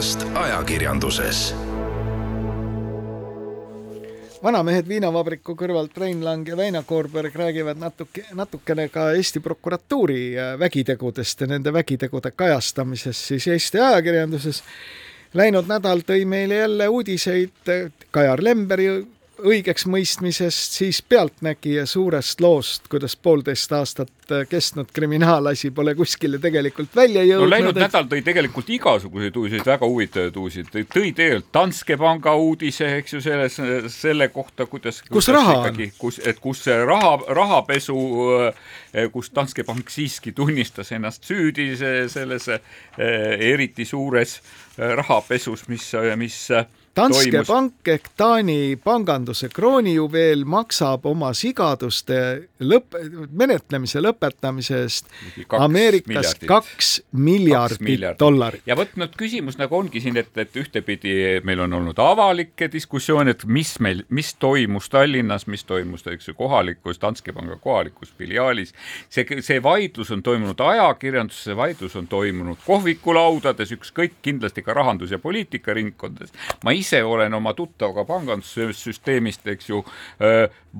olukorrast 0.00 0.22
ajakirjanduses. 0.34 1.54
vanamehed 4.42 4.86
viinavabriku 4.88 5.52
kõrvalt 5.52 5.98
Rein 6.00 6.22
Lang 6.24 6.48
ja 6.48 6.56
Väino 6.56 6.80
Koorberg 6.88 7.34
räägivad 7.36 7.76
natuke, 7.76 8.24
natukene 8.32 8.88
ka 8.88 9.10
Eesti 9.12 9.40
prokuratuuri 9.44 10.38
äh, 10.38 10.54
vägitegudest 10.58 11.40
ja 11.40 11.46
nende 11.46 11.72
vägitegude 11.72 12.30
kajastamisest 12.30 13.26
siis 13.28 13.46
Eesti 13.46 13.80
ajakirjanduses. 13.80 14.62
Läinud 15.34 15.68
nädal 15.68 16.00
tõi 16.08 16.24
meile 16.24 16.62
jälle 16.62 16.88
uudiseid 16.88 17.68
äh, 17.68 17.92
Kajar 18.10 18.40
Lemberi 18.40 18.88
õigeksmõistmisest, 19.46 20.78
siis 20.80 21.02
Pealtnägija 21.02 21.86
suurest 21.86 22.40
loost, 22.40 22.88
kuidas 22.90 23.16
poolteist 23.16 23.72
aastat 23.72 24.10
kestnud 24.48 24.90
kriminaalasi 24.94 25.70
pole 25.74 25.94
kuskile 25.98 26.38
tegelikult 26.38 26.94
välja 26.96 27.22
jõudnud. 27.24 27.48
no 27.48 27.50
läinud 27.50 27.76
et... 27.76 27.82
nädal 27.86 28.08
tõi 28.10 28.22
tegelikult 28.26 28.70
igasuguseid 28.76 29.36
uudiseid, 29.36 29.66
väga 29.66 29.88
huvitavaid 29.90 30.36
uudiseid, 30.36 30.70
tõi 30.72 31.10
tegelikult 31.16 31.50
Danske 31.54 31.96
panga 32.00 32.34
uudise, 32.38 32.90
eks 33.00 33.16
ju, 33.16 33.22
selles, 33.24 33.58
selle 33.94 34.28
kohta, 34.34 34.66
kuidas 34.70 35.02
kus 35.10 35.30
raha 35.34 35.56
ikkagi, 35.58 35.90
on? 35.90 35.96
kus, 35.98 36.20
et 36.24 36.38
kus 36.42 36.64
see 36.68 36.76
raha, 36.86 37.16
rahapesu, 37.40 37.96
kus 39.12 39.32
Danske 39.34 39.66
pank 39.66 39.90
siiski 39.90 40.32
tunnistas 40.36 40.92
ennast 40.96 41.26
süüdi 41.26 41.72
selles 41.80 42.50
eriti 42.98 43.84
suures 43.88 44.38
rahapesus, 44.78 45.66
mis, 45.68 45.90
mis 46.20 46.38
Danske 46.96 47.30
toimus... 47.30 47.46
pank 47.46 47.88
ehk 47.92 48.08
Taani 48.18 48.76
panganduse 48.82 49.46
kroonijuveel 49.54 50.42
maksab 50.48 51.04
oma 51.06 51.28
sigaduste 51.38 52.16
lõpp, 52.66 52.96
menetlemise 53.30 54.02
lõpetamise 54.02 54.80
eest 54.82 55.12
Ameerikas 55.54 56.34
kaks 56.42 56.88
miljardit, 57.14 57.84
miljardit 57.86 58.18
dollarit. 58.18 58.64
ja 58.66 58.74
vot 58.78 58.96
nüüd 58.98 59.14
küsimus 59.18 59.58
nagu 59.60 59.78
ongi 59.78 60.02
siin, 60.02 60.18
et, 60.18 60.32
et 60.34 60.58
ühtepidi 60.58 61.14
meil 61.46 61.62
on 61.62 61.78
olnud 61.78 62.02
avalikke 62.02 62.66
diskussioone, 62.72 63.36
et 63.36 63.46
mis 63.46 63.70
meil, 63.78 64.02
mis 64.10 64.34
toimus 64.42 64.90
Tallinnas, 64.90 65.46
mis 65.46 65.62
toimus, 65.68 66.02
eks 66.10 66.32
ju, 66.32 66.36
kohalikus 66.40 66.98
Danske 66.98 67.30
panga 67.36 67.54
kohalikus 67.62 68.10
filiaalis. 68.18 68.74
see, 69.08 69.38
see 69.46 69.62
vaidlus 69.62 70.10
on 70.10 70.26
toimunud 70.26 70.58
ajakirjanduses, 70.58 71.46
see 71.52 71.56
vaidlus 71.56 71.94
on 71.96 72.10
toimunud 72.10 72.58
kohvikulaudades, 72.66 73.78
ükskõik 73.78 74.18
kindlasti 74.26 74.66
ka 74.66 74.74
rahandus- 74.74 75.14
ja 75.14 75.22
poliitikaringkondades. 75.22 76.34
ma 76.64 76.79
ise 76.80 77.02
olen 77.04 77.34
oma 77.36 77.54
tuttavaga 77.54 78.04
pangandussüsteemist, 78.08 79.46
eks 79.54 79.70
ju, 79.70 79.84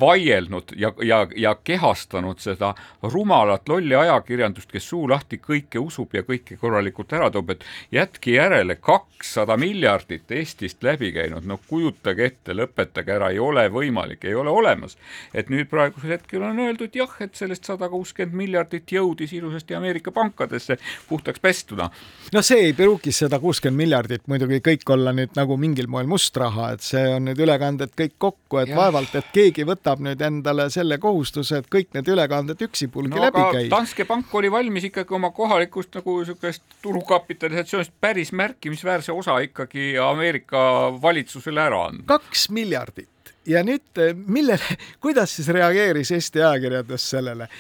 vaielnud 0.01 0.63
ja, 0.77 0.93
ja, 1.03 1.27
ja 1.37 1.55
kehastanud 1.65 2.39
seda 2.39 2.75
rumalat 3.03 3.69
lolli 3.69 3.95
ajakirjandust, 3.95 4.71
kes 4.71 4.89
suu 4.89 5.09
lahti 5.11 5.41
kõike 5.43 5.81
usub 5.83 6.15
ja 6.15 6.23
kõike 6.23 6.57
korralikult 6.61 7.13
ära 7.13 7.31
toob, 7.31 7.51
et 7.51 7.65
jätke 7.93 8.37
järele, 8.37 8.77
kakssada 8.77 9.57
miljardit 9.61 10.31
Eestist 10.31 10.85
läbi 10.87 11.11
käinud, 11.13 11.47
no 11.47 11.59
kujutage 11.69 12.29
ette, 12.31 12.55
lõpetage 12.55 13.17
ära, 13.17 13.33
ei 13.35 13.39
ole 13.43 13.67
võimalik, 13.73 14.25
ei 14.25 14.35
ole 14.35 14.51
olemas. 14.51 14.97
et 15.35 15.51
nüüd 15.51 15.69
praegusel 15.71 16.15
hetkel 16.15 16.43
on 16.43 16.59
öeldud 16.59 16.95
jah, 16.95 17.17
et 17.21 17.35
sellest 17.35 17.65
sada 17.67 17.89
kuuskümmend 17.89 18.37
miljardit 18.37 18.93
jõudis 18.93 19.33
ilusasti 19.35 19.75
Ameerika 19.75 20.13
pankadesse 20.13 20.79
puhtaks 21.09 21.41
pestuna. 21.41 21.91
no 22.33 22.43
see 22.43 22.71
ei 22.71 22.73
pruugi 22.73 23.13
sada 23.13 23.39
kuuskümmend 23.43 23.83
miljardit 23.83 24.27
muidugi 24.27 24.63
kõik 24.71 24.95
olla 24.95 25.13
nüüd 25.13 25.35
nagu 25.35 25.57
mingil 25.57 25.90
moel 25.91 26.09
must 26.11 26.37
raha, 26.41 26.71
et 26.75 26.85
see 26.85 27.03
on 27.15 27.27
nüüd 27.29 27.41
ülekanded 27.45 27.93
kõik 27.99 28.17
kokku, 28.23 28.61
et 28.63 28.71
ja. 28.71 28.79
vaevalt, 28.79 29.15
et 29.19 29.31
keegi 29.35 29.67
võtab 29.69 30.03
nüüd 30.05 30.23
endale 30.25 30.69
selle 30.73 31.01
kohustuse, 31.03 31.61
et 31.61 31.69
kõik 31.73 31.91
need 31.97 32.09
ülekanded 32.15 32.63
üksipulgi 32.69 33.15
no, 33.17 33.25
läbi 33.27 33.45
käia. 33.57 33.69
Danske 33.73 34.07
pank 34.09 34.35
oli 34.41 34.53
valmis 34.53 34.87
ikkagi 34.91 35.17
oma 35.19 35.33
kohalikust 35.37 35.99
nagu 35.99 36.19
niisugust 36.21 36.79
turukapitalisatsioonist 36.85 37.95
päris 38.01 38.33
märkimisväärse 38.37 39.13
osa 39.13 39.39
ikkagi 39.45 39.93
Ameerika 40.03 40.63
valitsusele 41.03 41.63
ära 41.67 41.85
andma. 41.89 42.07
kaks 42.11 42.49
miljardit 42.55 43.35
ja 43.47 43.65
nüüd 43.67 44.03
millele, 44.27 44.79
kuidas 45.05 45.37
siis 45.37 45.51
reageeris 45.55 46.15
Eesti 46.17 46.43
ajakirjandus 46.43 47.11
sellele? 47.17 47.51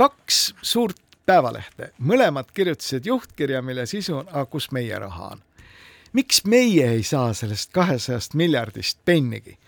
kaks 0.00 0.54
suurt 0.62 0.96
päevalehte, 1.28 1.92
mõlemad 2.00 2.48
kirjutasid 2.54 3.06
juhtkirja, 3.06 3.60
mille 3.62 3.84
sisu 3.86 4.16
on, 4.22 4.28
aga 4.32 4.46
kus 4.50 4.70
meie 4.72 4.98
raha 4.98 5.34
on 5.34 5.42
miks 6.12 6.44
meie 6.44 6.90
ei 6.90 7.02
saa 7.02 7.32
sellest 7.32 7.70
kahesajast 7.72 8.34
miljardist 8.34 8.98
pennigi? 9.04 9.58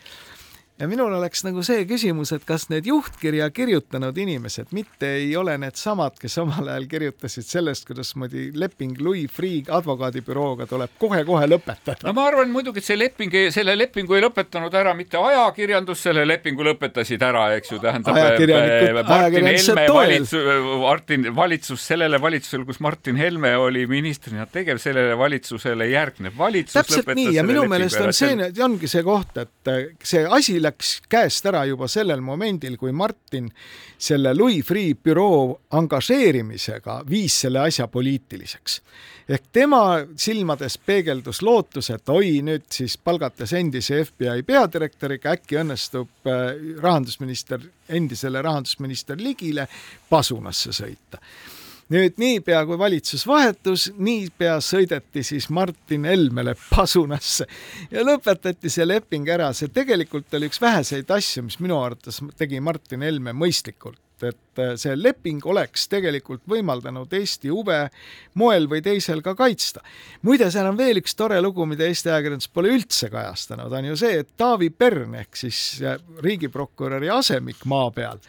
Ja 0.83 0.89
minul 0.91 1.13
oleks 1.15 1.45
nagu 1.47 1.63
see 1.63 1.85
küsimus, 1.87 2.33
et 2.35 2.43
kas 2.47 2.65
need 2.73 2.89
juhtkirja 2.91 3.47
kirjutanud 3.55 4.17
inimesed 4.19 4.73
mitte 4.75 5.13
ei 5.21 5.29
ole 5.39 5.55
needsamad, 5.63 6.17
kes 6.19 6.35
omal 6.43 6.73
ajal 6.73 6.89
kirjutasid 6.91 7.47
sellest, 7.47 7.87
kuidasmoodi 7.87 8.49
leping 8.59 8.99
Louis 8.99 9.31
Freeh 9.31 9.71
advokaadibürooga 9.71 10.67
tuleb 10.67 10.97
kohe-kohe 10.99 11.47
lõpetada. 11.53 12.03
no 12.09 12.15
ma 12.17 12.25
arvan 12.33 12.51
muidugi, 12.51 12.83
et 12.83 12.89
see 12.89 12.99
leping, 12.99 13.37
selle 13.55 13.77
lepingu 13.79 14.19
ei 14.19 14.25
lõpetanud 14.25 14.75
ära 14.81 14.95
mitte 14.99 15.21
ajakirjandus, 15.23 16.03
selle 16.09 16.27
lepingu 16.27 16.67
lõpetasid 16.67 17.23
ära, 17.29 17.45
eks 17.61 17.77
ju, 17.77 17.79
tähendab 17.85 18.19
Martin 18.19 19.47
Helme 19.53 19.87
valitsus, 19.95 20.51
Martin, 20.83 21.31
valitsus 21.37 21.87
sellele 21.93 22.19
valitsusele, 22.23 22.67
kus 22.67 22.83
Martin 22.83 23.23
Helme 23.23 23.55
oli 23.69 23.87
ministrina 23.87 24.49
tegev, 24.51 24.83
sellele 24.83 25.15
valitsusele 25.19 25.87
järgnev 25.93 26.35
valitsus 26.43 26.81
täpselt 26.81 27.15
nii 27.15 27.39
ja 27.39 27.47
minu 27.47 27.69
meelest 27.71 28.03
on 28.03 28.11
see, 28.17 28.51
ongi 28.67 28.91
see 28.91 29.07
koht, 29.07 29.39
et 29.47 29.75
see 30.03 30.27
asi 30.27 30.59
läks 30.59 30.72
läks 30.73 31.03
käest 31.09 31.47
ära 31.47 31.65
juba 31.69 31.89
sellel 31.89 32.21
momendil, 32.21 32.77
kui 32.81 32.93
Martin 32.93 33.51
selle 33.99 34.33
Louis 34.35 34.65
Freeh 34.65 34.97
büroo 34.97 35.61
angažeerimisega 35.71 37.03
viis 37.09 37.41
selle 37.45 37.61
asja 37.61 37.89
poliitiliseks. 37.89 38.81
ehk 39.29 39.45
tema 39.53 40.05
silmades 40.17 40.79
peegeldus 40.79 41.43
lootus, 41.43 41.91
et 41.91 42.09
oi, 42.09 42.43
nüüd 42.43 42.65
siis 42.71 42.97
palgates 42.99 43.53
endise 43.53 44.05
FBI 44.05 44.43
peadirektoriga 44.43 45.37
äkki 45.37 45.61
õnnestub 45.63 46.27
äh, 46.27 46.57
rahandusminister, 46.83 47.61
endisele 47.89 48.43
rahandusminister 48.43 49.17
Ligile 49.21 49.69
pasunasse 50.11 50.73
sõita 50.73 51.21
nüüd 51.93 52.21
niipea, 52.21 52.63
kui 52.69 52.79
valitsus 52.81 53.27
vahetus, 53.29 53.89
niipea 54.01 54.59
sõideti 54.65 55.25
siis 55.27 55.49
Martin 55.53 56.07
Helmele 56.09 56.55
pasunasse 56.71 57.47
ja 57.91 58.05
lõpetati 58.07 58.73
see 58.73 58.87
leping 58.89 59.29
ära. 59.29 59.53
see 59.53 59.73
tegelikult 59.73 60.33
oli 60.39 60.49
üks 60.51 60.61
väheseid 60.63 61.11
asju, 61.11 61.45
mis 61.49 61.61
minu 61.61 61.81
arvates 61.83 62.23
tegi 62.39 62.61
Martin 62.61 63.05
Helme 63.05 63.37
mõistlikult 63.37 64.01
et 64.23 64.61
äh, 64.63 64.75
see 64.79 64.95
leping 64.95 65.43
oleks 65.51 65.89
tegelikult 65.91 66.45
võimaldanud 66.49 67.11
Eesti 67.19 67.51
huve 67.51 67.79
moel 68.39 68.69
või 68.71 68.83
teisel 68.85 69.23
ka 69.25 69.35
kaitsta. 69.39 69.83
muide, 70.23 70.51
seal 70.55 70.69
on 70.71 70.79
veel 70.79 71.03
üks 71.03 71.17
tore 71.19 71.41
lugu, 71.43 71.67
mida 71.67 71.89
Eesti 71.89 72.13
ajakirjandus 72.13 72.51
pole 72.55 72.73
üldse 72.77 73.11
kajastanud, 73.11 73.73
on 73.73 73.91
ju 73.91 73.99
see, 73.99 74.23
et 74.23 74.35
Taavi 74.39 74.71
Pern 74.71 75.19
ehk 75.23 75.39
siis 75.39 75.83
äh, 75.83 75.99
riigiprokuröri 76.23 77.11
asemik 77.11 77.67
maa 77.67 77.91
peal 77.91 78.23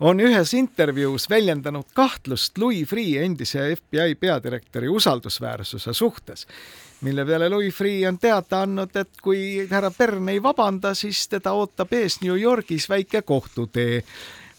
on 0.00 0.20
ühes 0.20 0.54
intervjuus 0.54 1.30
väljendanud 1.30 1.88
kahtlust 1.94 2.58
Louis 2.58 2.88
Freeh, 2.88 3.24
endise 3.24 3.76
FBI 3.76 4.14
peadirektori 4.20 4.88
usaldusväärsuse 4.88 5.92
suhtes, 5.92 6.46
mille 7.00 7.24
peale 7.24 7.48
Louis 7.48 7.74
Freeh 7.74 8.08
on 8.08 8.18
teada 8.18 8.62
andnud, 8.66 8.96
et 8.96 9.22
kui 9.22 9.66
härra 9.70 9.90
Pern 9.90 10.28
ei 10.28 10.42
vabanda, 10.42 10.94
siis 10.94 11.26
teda 11.28 11.52
ootab 11.52 11.92
ees 11.92 12.20
New 12.22 12.36
Yorgis 12.40 12.88
väike 12.88 13.22
kohtutee. 13.22 14.02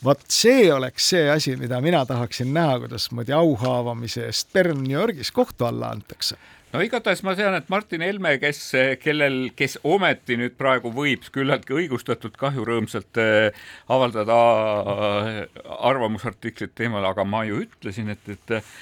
Vot 0.03 0.21
see 0.29 0.73
oleks 0.73 1.09
see 1.09 1.29
asi, 1.29 1.55
mida 1.57 1.81
mina 1.81 2.03
tahaksin 2.05 2.53
näha, 2.53 2.79
kuidasmoodi 2.83 3.33
auhaavamise 3.33 4.27
eest 4.27 4.53
Pern 4.53 4.83
New 4.83 4.93
Yorgis 4.93 5.31
kohtu 5.31 5.65
alla 5.65 5.89
antakse 5.89 6.38
no 6.74 6.82
igatahes 6.84 7.22
ma 7.24 7.34
tean, 7.38 7.55
et 7.55 7.70
Martin 7.72 8.03
Helme, 8.03 8.34
kes, 8.41 8.59
kellel, 8.99 9.38
kes 9.57 9.78
ometi 9.88 10.36
nüüd 10.39 10.57
praegu 10.59 10.91
võib 10.93 11.24
küllaltki 11.34 11.76
õigustatult 11.78 12.36
kahju 12.39 12.65
rõõmsalt 12.68 13.20
äh, 13.24 13.68
avaldada 13.93 14.38
äh, 14.38 15.39
arvamusartiklit 15.88 16.74
teemal, 16.76 17.07
aga 17.07 17.24
ma 17.28 17.45
ju 17.47 17.61
ütlesin, 17.63 18.11
et, 18.11 18.28
et 18.34 18.55
äh, 18.57 18.74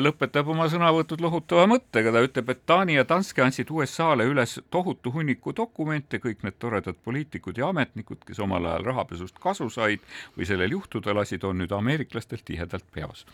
lõpetab 0.00 0.48
oma 0.54 0.70
sõnavõtud 0.72 1.20
lohutava 1.24 1.66
mõttega, 1.68 2.14
ta 2.14 2.24
ütleb, 2.24 2.54
et 2.54 2.64
Taani 2.68 2.96
ja 2.96 3.04
Danske 3.08 3.44
andsid 3.44 3.72
USA-le 3.74 4.24
üles 4.30 4.56
tohutu 4.72 5.12
hunniku 5.12 5.52
dokumente, 5.56 6.22
kõik 6.24 6.46
need 6.48 6.56
toredad 6.62 6.96
poliitikud 7.04 7.60
ja 7.60 7.68
ametnikud, 7.74 8.24
kes 8.24 8.40
omal 8.44 8.70
ajal 8.72 8.88
rahapesust 8.88 9.36
kasu 9.42 9.68
said 9.72 10.00
või 10.38 10.48
sellel 10.48 10.78
juhtuda 10.78 11.12
lasid, 11.16 11.44
on 11.44 11.60
nüüd 11.60 11.76
ameeriklastel 11.76 12.40
tihedalt 12.44 12.88
peos. 12.94 13.26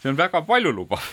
see 0.00 0.08
on 0.12 0.16
väga 0.16 0.40
paljulubav 0.48 1.04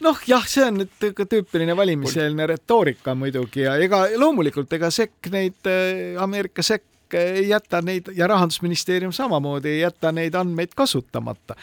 noh, 0.00 0.18
jah, 0.26 0.44
see 0.48 0.64
on 0.66 0.82
nüüd 0.82 1.08
ka 1.16 1.26
tüüpiline 1.28 1.76
valimiseelne 1.76 2.46
retoorika 2.52 3.14
muidugi 3.18 3.64
ja 3.66 3.76
ega 3.82 4.04
loomulikult 4.18 4.72
ega 4.76 4.90
sekk 4.94 5.30
neid, 5.32 5.58
äh, 5.70 6.16
Ameerika 6.22 6.64
sekk 6.66 7.16
ei 7.16 7.48
jäta 7.48 7.82
neid 7.86 8.10
ja 8.16 8.26
rahandusministeerium 8.26 9.12
samamoodi 9.14 9.76
ei 9.76 9.80
jäta 9.84 10.12
neid 10.12 10.34
andmeid 10.34 10.74
kasutamata. 10.76 11.54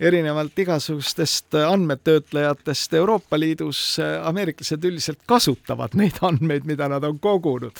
Erinevalt 0.00 0.58
igasugustest 0.58 1.54
andmetöötlejatest 1.54 2.94
Euroopa 2.94 3.38
Liidus 3.38 4.00
äh, 4.02 4.18
ameeriklased 4.26 4.84
üldiselt 4.84 5.22
kasutavad 5.26 5.94
neid 5.98 6.18
andmeid, 6.22 6.66
mida 6.66 6.88
nad 6.90 7.04
on 7.06 7.18
kogunud 7.18 7.78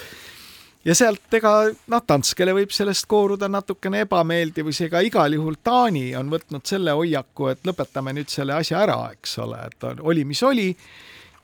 ja 0.84 0.94
sealt 0.94 1.34
ega 1.34 1.54
noh, 1.90 2.04
Danskele 2.08 2.54
võib 2.56 2.72
sellest 2.74 3.06
kooruda 3.10 3.48
natukene 3.48 4.04
ebameeldivus, 4.04 4.80
ega 4.86 5.00
igal 5.04 5.36
juhul 5.36 5.56
Taani 5.62 6.10
on 6.18 6.30
võtnud 6.32 6.66
selle 6.68 6.94
hoiaku, 6.96 7.50
et 7.52 7.66
lõpetame 7.66 8.14
nüüd 8.16 8.32
selle 8.32 8.56
asja 8.58 8.82
ära, 8.84 9.00
eks 9.16 9.38
ole, 9.44 9.64
et 9.70 9.88
oli, 10.00 10.24
mis 10.28 10.42
oli 10.42 10.70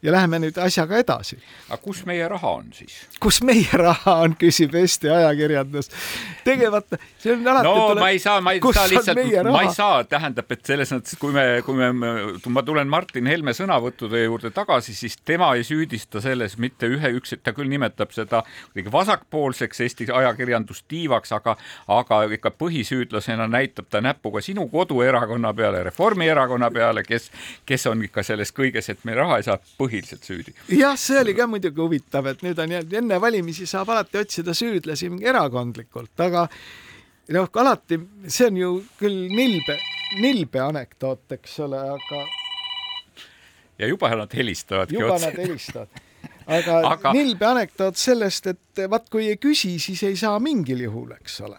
ja 0.02 0.12
läheme 0.12 0.38
nüüd 0.40 0.58
asjaga 0.60 0.98
edasi. 1.00 1.36
aga 1.68 1.78
kus 1.82 2.02
meie 2.08 2.28
raha 2.28 2.50
on 2.60 2.70
siis? 2.72 2.94
kus 3.20 3.40
meie 3.44 3.68
raha 3.76 4.14
on, 4.24 4.36
küsib 4.40 4.74
Eesti 4.74 5.10
ajakirjandus. 5.12 5.90
tegemata, 6.44 6.98
see 7.18 7.34
on 7.34 7.48
alati 7.48 7.68
no 7.68 7.74
tuleb, 7.90 8.02
ma 8.02 8.08
ei 8.14 8.18
saa, 8.22 8.40
ma 8.40 8.54
ei 8.56 8.60
saa 8.60 8.86
lihtsalt, 8.88 9.50
ma 9.50 9.62
ei 9.66 9.74
saa, 9.76 10.04
tähendab, 10.08 10.52
et 10.56 10.64
selles 10.72 10.92
mõttes, 10.94 11.18
kui 11.20 11.34
me, 11.36 11.44
kui 11.66 11.76
me, 11.76 11.90
ma 12.56 12.64
tulen 12.66 12.88
Martin 12.88 13.28
Helme 13.28 13.54
sõnavõttude 13.56 14.22
juurde 14.24 14.52
tagasi, 14.56 14.94
siis 14.96 15.18
tema 15.24 15.52
ei 15.58 15.66
süüdista 15.68 16.22
selles 16.24 16.56
mitte 16.62 16.88
ühe, 16.88 17.12
üks, 17.20 17.36
ta 17.44 17.52
küll 17.56 17.68
nimetab 17.70 18.14
seda 18.16 18.42
kuidagi 18.72 18.94
vasakpoolseks 18.94 19.84
Eesti 19.84 20.08
ajakirjandustiivaks, 20.16 21.34
aga, 21.36 21.56
aga 21.92 22.22
ikka 22.38 22.54
põhisüüdlasena 22.56 23.50
näitab 23.50 23.90
ta 23.92 24.00
näpuga 24.04 24.40
sinu 24.44 24.66
koduerakonna 24.72 25.52
peale, 25.54 25.84
Reformierakonna 25.90 26.70
peale, 26.72 27.04
kes, 27.04 27.30
kes 27.68 27.86
on 27.90 28.08
ikka 28.08 28.24
selles 28.24 28.54
kõiges, 28.56 28.88
et 28.92 29.04
me 29.04 29.14
raha 29.18 29.40
ei 29.40 29.46
saa 29.46 29.60
põhiliselt 29.90 30.26
süüdi. 30.26 30.54
jah, 30.78 30.96
see 30.98 31.18
oli 31.20 31.34
ka 31.36 31.46
muidugi 31.50 31.82
huvitav, 31.82 32.28
et 32.30 32.44
nüüd 32.46 32.58
on 32.62 32.76
jälle 32.76 33.00
enne 33.02 33.20
valimisi 33.20 33.66
saab 33.66 33.90
alati 33.90 34.22
otsida 34.22 34.54
süüdlasi 34.54 35.10
erakondlikult, 35.26 36.14
aga 36.20 36.46
noh, 37.36 37.48
alati 37.62 38.00
see 38.26 38.50
on 38.50 38.60
ju 38.60 38.70
küll 39.00 39.26
nilbe, 39.34 39.78
nilbe 40.20 40.62
anekdoot, 40.64 41.26
eks 41.38 41.58
ole, 41.66 41.82
aga. 41.96 42.22
ja 43.78 43.90
juba 43.90 44.14
nad 44.14 44.34
helistavadki 44.36 44.98
juba 44.98 45.14
otse. 45.18 45.30
nad 45.30 45.42
helistavad 45.44 46.02
aga, 46.46 46.80
aga... 46.94 47.14
nilbe 47.16 47.46
anekdoot 47.46 48.00
sellest, 48.00 48.52
et 48.54 48.84
vaat 48.90 49.08
kui 49.10 49.28
ei 49.28 49.40
küsi, 49.42 49.78
siis 49.82 50.02
ei 50.06 50.18
saa 50.20 50.38
mingil 50.42 50.86
juhul, 50.86 51.16
eks 51.18 51.40
ole 51.48 51.58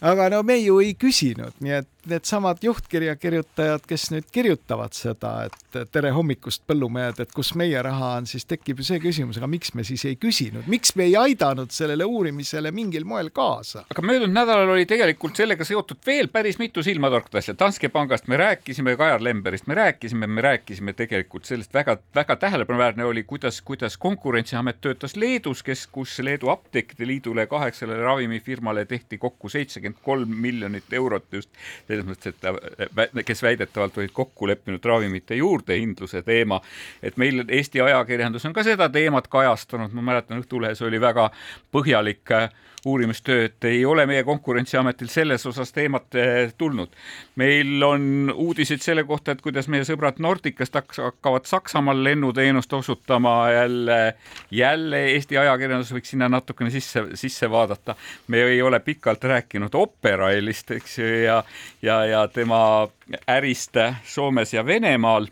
aga 0.00 0.30
no 0.32 0.42
me 0.46 0.56
ju 0.60 0.78
ei 0.80 0.94
küsinud, 0.98 1.56
nii 1.60 1.74
et 1.82 1.99
needsamad 2.08 2.58
juhtkirja 2.62 3.16
kirjutajad, 3.16 3.84
kes 3.88 4.08
nüüd 4.14 4.28
kirjutavad 4.32 4.94
seda, 4.96 5.32
et 5.48 5.78
tere 5.92 6.12
hommikust, 6.14 6.62
põllumehed, 6.68 7.20
et 7.22 7.32
kus 7.34 7.52
meie 7.58 7.80
raha 7.84 8.14
on, 8.20 8.28
siis 8.30 8.46
tekib 8.48 8.80
ju 8.80 8.86
see 8.86 9.00
küsimus, 9.02 9.38
aga 9.40 9.48
miks 9.50 9.74
me 9.76 9.84
siis 9.86 10.04
ei 10.08 10.16
küsinud, 10.20 10.68
miks 10.70 10.94
me 10.96 11.06
ei 11.10 11.16
aidanud 11.20 11.72
sellele 11.74 12.06
uurimisele 12.08 12.72
mingil 12.74 13.04
moel 13.08 13.30
kaasa? 13.34 13.84
aga 13.90 14.04
möödunud 14.06 14.34
nädalal 14.34 14.72
oli 14.74 14.86
tegelikult 14.88 15.36
sellega 15.36 15.66
seotud 15.66 16.00
veel 16.06 16.30
päris 16.32 16.58
mitu 16.60 16.82
silmatorkat 16.84 17.40
asja. 17.42 17.54
Danske 17.58 17.90
pangast 17.92 18.28
me 18.28 18.38
rääkisime, 18.40 18.96
Kajar 18.96 19.22
Lemberist 19.24 19.68
me 19.68 19.76
rääkisime, 19.78 20.26
me 20.26 20.44
rääkisime 20.44 20.94
tegelikult 20.96 21.48
sellest 21.48 21.74
väga, 21.74 21.98
väga 22.14 22.36
tähelepanuväärne 22.36 23.04
oli, 23.04 23.24
kuidas, 23.28 23.60
kuidas 23.60 23.98
Konkurentsiamet 24.00 24.80
töötas 24.80 25.16
Leedus, 25.16 25.62
kes, 25.62 25.86
kus 25.86 26.18
Leedu 26.18 26.48
Apteekide 26.48 27.06
Liidule 27.06 27.46
kaheksale 27.46 28.00
ravimifirmale 28.00 28.84
tehti 28.84 29.18
kokku 29.18 29.48
seitsekümmend 29.48 30.00
kolm 30.02 30.36
miljonit 30.40 30.92
eurot 30.92 31.32
just 31.32 31.50
selles 31.90 32.06
mõttes, 32.06 32.34
et 32.34 33.26
kes 33.26 33.42
väidetavalt 33.42 33.98
olid 33.98 34.14
kokku 34.14 34.48
leppinud 34.50 34.84
ravimite 34.84 35.38
juurdehindluse 35.38 36.22
teema. 36.22 36.60
et 37.02 37.16
meil 37.16 37.44
Eesti 37.48 37.80
ajakirjandus 37.80 38.46
on 38.46 38.54
ka 38.56 38.64
seda 38.66 38.88
teemat 38.88 39.28
kajastanud, 39.28 39.92
ma 39.92 40.02
mäletan 40.12 40.40
Õhtulehes 40.40 40.82
oli 40.86 41.00
väga 41.00 41.30
põhjalik 41.74 42.34
äh, 42.36 42.50
uurimistöö, 42.84 43.44
et 43.44 43.64
ei 43.64 43.84
ole 43.84 44.06
meie 44.06 44.24
Konkurentsiametil 44.24 45.08
selles 45.08 45.46
osas 45.46 45.72
teemat 45.72 46.14
eh, 46.14 46.52
tulnud. 46.58 46.88
meil 47.36 47.82
on 47.82 48.32
uudiseid 48.34 48.80
selle 48.80 49.04
kohta, 49.04 49.32
et 49.32 49.42
kuidas 49.42 49.68
meie 49.68 49.84
sõbrad 49.84 50.18
Nordicast 50.18 50.76
hakkavad 50.98 51.48
Saksamaal 51.48 52.04
lennuteenust 52.04 52.72
osutama 52.72 53.50
jälle, 53.52 54.14
jälle 54.50 55.04
Eesti 55.12 55.38
ajakirjandus 55.38 55.92
võiks 55.92 56.14
sinna 56.14 56.28
natukene 56.28 56.70
sisse, 56.70 57.04
sisse 57.14 57.50
vaadata. 57.50 57.96
me 58.26 58.42
ei 58.42 58.62
ole 58.62 58.80
pikalt 58.80 59.24
rääkinud 59.24 59.74
Operailist, 59.74 60.70
eks 60.70 60.98
ju, 60.98 61.10
ja, 61.24 61.42
ja, 61.82 62.04
ja 62.04 62.28
tema 62.28 62.88
ärist 63.28 63.76
Soomes 64.04 64.54
ja 64.54 64.66
Venemaal 64.66 65.26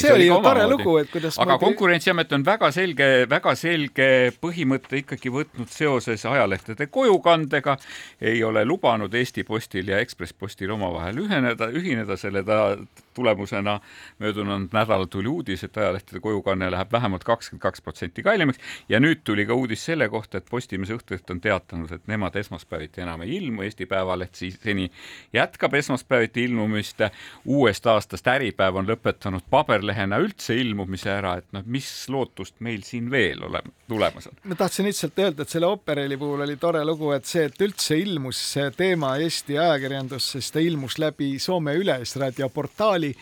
see 0.00 0.14
oli 0.14 0.26
ju 0.26 0.38
tore 0.44 0.66
lugu, 0.70 0.96
et 1.02 1.10
kuidas 1.12 1.38
aga 1.38 1.56
moodi... 1.56 1.64
Konkurentsiamet 1.64 2.32
on 2.36 2.44
väga 2.46 2.70
selge, 2.74 3.08
väga 3.30 3.54
selge 3.58 4.08
põhimõtte 4.40 5.00
ikkagi 5.02 5.32
võtnud 5.34 5.70
seoses 5.72 6.24
ajalehtede 6.26 6.86
kojukandega, 6.90 7.76
ei 8.20 8.42
ole 8.44 8.64
lubanud 8.68 9.14
Eesti 9.14 9.44
Postil 9.48 9.92
ja 9.92 10.00
Ekspress 10.00 10.36
Postil 10.36 10.70
omavahel 10.74 11.22
üheneda, 11.24 11.70
ühineda, 11.70 12.16
selle 12.20 12.42
ta 12.46 12.76
tulemusena. 13.14 13.80
Möödunud 14.18 14.68
nädalal 14.72 15.06
tuli 15.10 15.28
uudis, 15.28 15.64
et 15.64 15.76
ajalehtede 15.76 16.20
kojukanne 16.20 16.70
läheb 16.70 16.92
vähemalt 16.92 17.24
kakskümmend 17.24 17.62
kaks 17.62 17.80
protsenti 17.80 18.22
kallimaks. 18.22 18.58
Ja 18.88 19.00
nüüd 19.00 19.22
tuli 19.24 19.46
ka 19.46 19.54
uudis 19.54 19.84
selle 19.84 20.08
kohta, 20.08 20.38
et 20.38 20.48
Postimees 20.50 20.92
Õhtuleht 20.94 21.30
on 21.30 21.40
teatanud, 21.40 21.92
et 21.92 22.06
nemad 22.10 22.36
esmaspäeviti 22.36 23.04
enam 23.04 23.24
ei 23.26 23.36
ilmu, 23.36 23.62
Eesti 23.66 23.86
Päevaleht 23.86 24.34
siis 24.34 24.58
seni 24.62 24.90
jätkab 25.32 25.74
esmaspäeviti 25.74 26.44
ilmumist, 26.44 27.02
uuest 27.44 27.86
aastast 27.86 28.26
Äripäev 28.26 28.76
on 28.76 28.88
lõpetanud 28.88 29.46
paberlehena 29.90 30.20
üldse 30.22 30.54
ilmumise 30.54 31.10
ära, 31.10 31.36
et 31.40 31.48
noh, 31.54 31.64
mis 31.66 31.88
lootust 32.10 32.60
meil 32.60 32.82
siin 32.86 33.10
veel 33.10 33.42
olema, 33.46 33.72
tulemas 33.88 34.28
on? 34.30 34.38
ma 34.44 34.56
tahtsin 34.58 34.86
lihtsalt 34.86 35.18
öelda, 35.18 35.42
et 35.42 35.50
selle 35.50 35.66
Operaili 35.66 36.16
puhul 36.16 36.44
oli 36.44 36.56
tore 36.56 36.82
lugu, 36.84 37.12
et 37.12 37.26
see, 37.26 37.48
et 37.48 37.60
üldse 37.60 37.98
ilmus 37.98 38.38
see 38.54 38.70
teema 38.76 39.16
Eesti 39.20 39.58
ajakirjandusse, 39.58 40.38
siis 40.38 40.52
ta 40.52 40.62
ilmus 40.62 40.98
läbi 40.98 41.38
Soome 41.38 41.74
Yleisradio 41.78 42.48
portaali, 42.54 43.12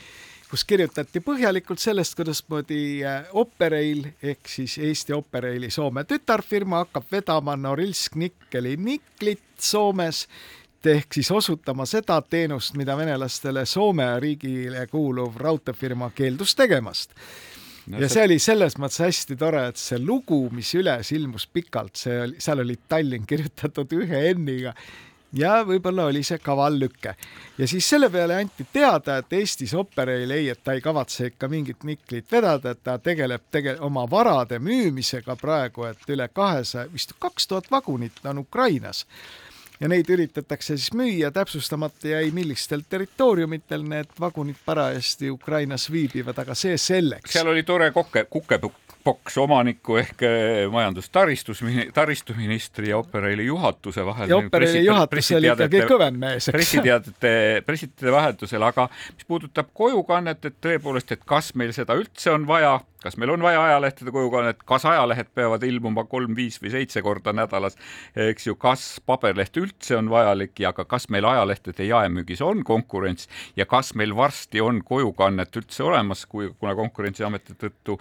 kus 0.49 0.65
kirjutati 0.65 1.21
põhjalikult 1.25 1.81
sellest, 1.81 2.17
kuidasmoodi 2.17 2.83
äh, 3.05 3.33
Operail 3.37 4.07
ehk 4.23 4.49
siis 4.49 4.79
Eesti 4.79 5.17
Operaili 5.17 5.71
Soome 5.71 6.05
tütarfirma 6.09 6.85
hakkab 6.85 7.09
vedama 7.13 7.57
Norilsk 7.57 8.17
Nikkeli 8.17 8.77
niklit 8.81 9.45
Soomes 9.59 10.27
ehk 10.87 11.15
siis 11.15 11.31
osutama 11.31 11.87
seda 11.87 12.21
teenust, 12.23 12.77
mida 12.79 12.97
venelastele 12.97 13.67
Soome 13.67 14.07
riigile 14.21 14.87
kuuluv 14.87 15.37
raudteefirma 15.37 16.11
keeldus 16.15 16.55
tegemast 16.55 17.15
no,. 17.87 17.99
ja 17.99 18.09
see 18.09 18.25
oli 18.29 18.39
selles 18.39 18.79
mõttes 18.79 19.03
hästi 19.03 19.37
tore, 19.37 19.67
et 19.73 19.81
see 19.81 19.99
lugu, 19.99 20.47
mis 20.55 20.71
üles 20.79 21.13
ilmus 21.13 21.49
pikalt, 21.51 21.97
see 21.97 22.23
oli, 22.23 22.41
seal 22.43 22.65
oli 22.65 22.79
Tallinn 22.89 23.27
kirjutatud 23.27 23.93
ühe 23.99 24.23
N-iga 24.35 24.75
ja 25.33 25.59
võib-olla 25.67 26.07
oli 26.09 26.23
see 26.25 26.39
kaval 26.39 26.79
lüke. 26.81 27.15
ja 27.59 27.69
siis 27.69 27.89
selle 27.89 28.11
peale 28.11 28.39
anti 28.41 28.67
teada, 28.73 29.19
et 29.19 29.33
Eestis 29.33 29.75
Operail 29.75 30.31
ei, 30.31 30.49
et 30.49 30.63
ta 30.65 30.73
ei 30.73 30.81
kavatse 30.81 31.33
ikka 31.33 31.49
mingit 31.49 31.85
niklit 31.85 32.33
vedada, 32.33 32.71
et 32.71 32.83
ta 32.83 32.99
tegeleb 32.99 33.51
tege-, 33.51 33.77
oma 33.81 34.07
varade 34.11 34.59
müümisega 34.59 35.37
praegu, 35.37 35.85
et 35.85 36.09
üle 36.09 36.29
kahesaja, 36.33 36.89
vist 36.93 37.13
kaks 37.19 37.47
tuhat 37.47 37.71
vagunit 37.71 38.25
on 38.25 38.39
Ukrainas 38.39 39.05
ja 39.81 39.89
neid 39.91 40.11
üritatakse 40.11 40.77
siis 40.77 40.93
müüa, 40.97 41.31
täpsustamata 41.35 42.15
jäi, 42.15 42.31
millistel 42.35 42.83
territooriumitel 42.91 43.85
need 43.87 44.13
vagunid 44.21 44.59
parajasti 44.65 45.31
Ukrainas 45.31 45.89
viibivad, 45.93 46.39
aga 46.43 46.57
see 46.59 46.77
selleks. 46.81 47.33
seal 47.33 47.51
oli 47.53 47.63
tore 47.67 47.91
kokke, 47.95 48.27
kukepukk 48.31 48.89
boks 49.09 49.39
omaniku 49.41 49.97
ehk 50.01 50.23
eh, 50.27 50.65
majandus-taristus, 50.73 51.63
taristuministri 51.95 52.91
ja 52.91 52.99
Operaili 52.99 53.47
juhatuse 53.47 54.05
vahel. 54.05 54.29
ja 54.29 54.37
Operaili 54.37 54.85
juhatus 54.85 55.33
oli 55.39 55.51
ikkagi 55.53 55.83
kõvem 55.89 56.19
mees, 56.25 56.49
eks. 56.49 56.53
pressiteadete, 56.57 57.33
pressiteadete 57.67 58.13
vahetusel, 58.13 58.67
aga 58.69 58.89
mis 59.15 59.29
puudutab 59.29 59.73
kojukannet, 59.75 60.51
et 60.51 60.59
tõepoolest, 60.65 61.15
et 61.17 61.25
kas 61.25 61.55
meil 61.55 61.73
seda 61.77 61.97
üldse 61.99 62.35
on 62.35 62.47
vaja 62.49 62.79
kas 63.03 63.17
meil 63.17 63.31
on 63.31 63.43
vaja 63.43 63.63
ajalehtede 63.65 64.11
kojukannet, 64.15 64.63
kas 64.67 64.85
ajalehed 64.89 65.31
peavad 65.35 65.63
ilmuma 65.63 66.05
kolm, 66.11 66.35
viis 66.37 66.59
või 66.63 66.73
seitse 66.73 67.03
korda 67.03 67.33
nädalas, 67.37 67.77
eks 68.29 68.49
ju, 68.49 68.57
kas 68.59 68.87
paberleht 69.07 69.57
üldse 69.61 69.97
on 69.99 70.11
vajalik 70.11 70.59
ja 70.61 70.73
ka 70.77 70.85
kas 70.89 71.09
meil 71.13 71.27
ajalehtede 71.29 71.87
jaemüügis 71.87 72.43
on 72.45 72.65
konkurents 72.67 73.29
ja 73.57 73.67
kas 73.67 73.95
meil 73.95 74.17
varsti 74.17 74.61
on 74.65 74.83
kojukannet 74.85 75.57
üldse 75.61 75.85
olemas, 75.87 76.27
kui, 76.27 76.51
kuna 76.59 76.75
Konkurentsiameti 76.79 77.55
tõttu 77.59 77.97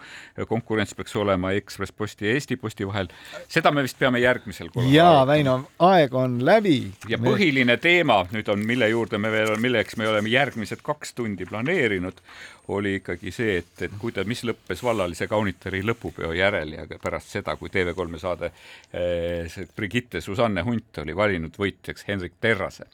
konkurents 0.50 0.94
peaks 0.96 1.16
olema 1.18 1.52
Ekspress 1.58 1.94
Posti 1.94 2.28
ja 2.28 2.34
Eesti 2.38 2.58
Posti 2.62 2.88
vahel. 2.88 3.08
seda 3.48 3.72
me 3.72 3.84
vist 3.86 3.98
peame 4.00 4.20
järgmisel 4.20 4.70
korral. 4.74 4.92
jaa, 4.92 5.28
Väino, 5.28 5.58
aeg 5.80 6.14
on 6.14 6.40
läbi. 6.46 6.92
ja 7.10 7.18
põhiline 7.22 7.78
teema 7.82 8.24
nüüd 8.32 8.50
on, 8.54 8.66
mille 8.66 8.90
juurde 8.90 9.18
me 9.18 9.32
veel, 9.32 9.56
milleks 9.62 9.98
me 9.98 10.08
oleme 10.10 10.30
järgmised 10.30 10.82
kaks 10.86 11.14
tundi 11.18 11.46
planeerinud, 11.46 12.22
oli 12.68 12.98
ikkagi 13.00 13.32
see, 13.32 13.58
et, 13.62 13.74
et 13.86 13.94
kuida-, 14.00 14.26
mis 14.28 14.44
lõppes 14.48 14.82
vallalise 14.84 15.28
kaunitari 15.30 15.82
lõpupeo 15.86 16.34
järel 16.36 16.74
ja 16.76 16.86
pärast 17.02 17.32
seda, 17.38 17.56
kui 17.60 17.72
TV3 17.74 18.22
saade 18.22 18.52
eh, 18.52 19.48
see 19.52 19.70
Brigitte 19.76 20.22
Susanne 20.22 20.64
Hunt 20.68 21.02
oli 21.04 21.16
valinud 21.16 21.56
võitjaks 21.60 22.08
Hendrik 22.10 22.38
Terrase, 22.44 22.90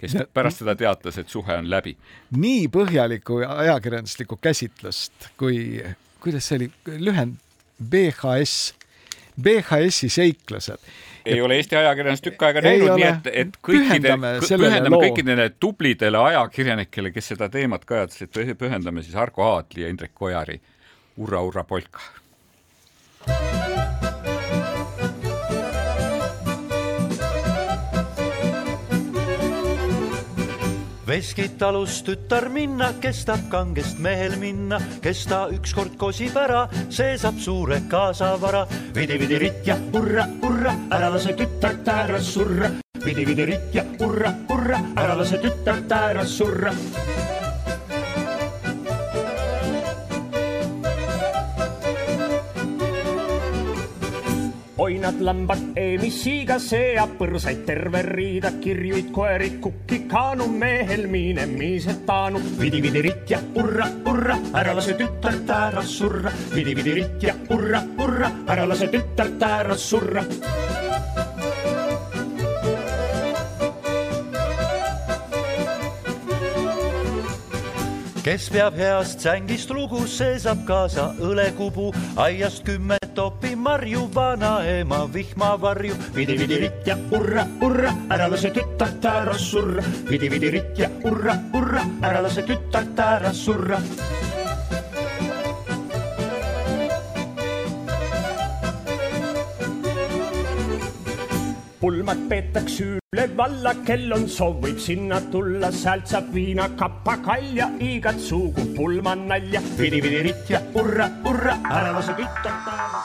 kes 0.00 0.18
ja, 0.18 0.26
pärast 0.26 0.62
seda 0.62 0.74
teatas, 0.78 1.20
et 1.22 1.30
suhe 1.30 1.56
on 1.58 1.70
läbi. 1.70 1.94
nii 2.36 2.66
põhjalikku 2.72 3.42
ajakirjanduslikku 3.46 4.40
käsitlust 4.42 5.30
kui, 5.40 5.82
kuidas 6.22 6.50
see 6.50 6.62
oli, 6.62 6.70
lühend 6.98 7.38
BHS, 7.82 8.74
BHS-i 9.40 10.08
seiklused 10.12 10.92
ei 11.26 11.40
ole 11.40 11.56
Eesti 11.56 11.76
ajakirjandus 11.78 12.22
tükk 12.24 12.42
aega 12.48 12.62
näinud, 12.64 12.94
nii 12.98 13.06
et, 13.06 13.28
et 13.44 13.58
kõikide, 13.62 14.16
pühendame 14.42 14.98
kõikidele 15.04 15.48
tublidele 15.60 16.18
ajakirjanikele, 16.32 17.12
kes 17.14 17.32
seda 17.34 17.48
teemat 17.52 17.86
kajatasid, 17.88 18.34
pühendame 18.58 19.04
siis 19.06 19.14
Arko 19.16 19.46
Aadli 19.52 19.86
ja 19.86 19.92
Indrek 19.92 20.22
Ojari 20.22 20.58
Urra, 21.22 21.42
urra 21.46 21.64
polka. 21.64 22.00
Veskit 31.06 31.58
talus 31.58 32.02
tütar 32.06 32.48
minna, 32.52 32.92
kes 33.00 33.24
tahab 33.26 33.48
kangest 33.50 33.98
mehel 34.02 34.36
minna, 34.40 34.78
kes 35.02 35.24
ta 35.30 35.46
ükskord 35.52 35.96
kosib 36.00 36.36
ära, 36.38 36.66
see 36.90 37.16
saab 37.18 37.40
suure 37.40 37.82
kaasavara. 37.90 38.66
vidi-vidi 38.94 39.38
ritt 39.38 39.66
ja 39.66 39.76
hurra, 39.92 40.26
hurra, 40.42 40.76
ära 40.90 41.10
lase 41.10 41.36
tütart 41.38 41.88
ära 41.88 42.20
surra. 42.20 42.70
vidi-vidi 43.04 43.46
ritt 43.46 43.74
ja 43.74 43.84
hurra, 43.98 44.34
hurra, 44.48 44.80
ära 44.96 45.14
lase 45.18 45.38
tütart 45.42 45.92
ära 45.92 46.24
surra 46.24 46.72
oinad, 55.02 55.20
lambad, 55.20 55.62
eemissiga 55.76 56.58
seab 56.62 57.16
põrsaid 57.18 57.64
terve 57.66 58.02
riida, 58.06 58.52
kirjuid, 58.62 59.08
koeri, 59.14 59.48
kukki, 59.62 60.04
kaanu, 60.10 60.46
mehel 60.46 61.08
minemised 61.10 62.04
taanu. 62.06 62.38
vidi-vidi 62.60 63.02
ritt 63.02 63.30
ja 63.30 63.40
urra, 63.58 63.88
urra, 64.06 64.38
ära 64.54 64.74
lase 64.74 64.94
tütart 64.94 65.50
ära 65.50 65.82
surra. 65.82 66.30
vidi-vidi 66.54 66.94
ritt 67.00 67.22
ja 67.22 67.34
urra, 67.50 67.82
urra, 67.98 68.30
ära 68.46 68.64
lase 68.66 68.86
tütart 68.94 69.42
ära 69.42 69.76
surra 69.76 70.22
kes 78.22 78.48
peab 78.54 78.76
heast 78.78 79.20
sängist 79.20 79.70
lugu, 79.74 80.04
see 80.06 80.38
saab 80.38 80.62
kaasa 80.66 81.08
õlekubu, 81.26 81.90
aiast 82.22 82.62
kümme 82.66 82.98
topi 83.16 83.56
marju, 83.58 84.06
vanaema 84.14 85.02
vihmavarju. 85.12 85.94
vidi-vidi-ritt 86.14 86.86
ja 86.86 86.96
hurra, 87.10 87.46
hurra, 87.60 87.90
ära 88.10 88.28
lase 88.30 88.52
tütart 88.54 89.04
ära 89.04 89.34
surra. 89.38 89.82
vidi-vidi-ritt 90.10 90.78
ja 90.78 90.88
hurra, 91.02 91.34
hurra, 91.52 91.82
ära 92.02 92.22
lase 92.22 92.46
tütart 92.46 92.98
ära 92.98 93.32
surra. 93.34 93.82
Pulmad 101.82 102.20
peetakse 102.30 102.84
üle 102.94 103.24
valla, 103.36 103.72
kel 103.86 104.12
on 104.14 104.28
soov, 104.30 104.60
võib 104.62 104.78
sinna 104.78 105.18
tulla, 105.32 105.72
sealt 105.74 106.06
saab 106.06 106.28
viina, 106.34 106.68
kappa, 106.78 107.16
kalja, 107.24 107.66
igat 107.82 108.20
sugu 108.22 108.68
pulmanalja. 108.76 109.62
vidi-vidi-ritt 109.80 110.52
ja 110.54 110.62
hurra, 110.76 111.10
hurra, 111.26 111.58
ära 111.70 111.90
lase 111.98 112.14
tütart 112.20 112.70
ära. 112.76 113.02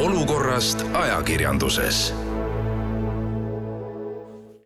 olukorrast 0.00 0.82
ajakirjanduses 0.96 2.08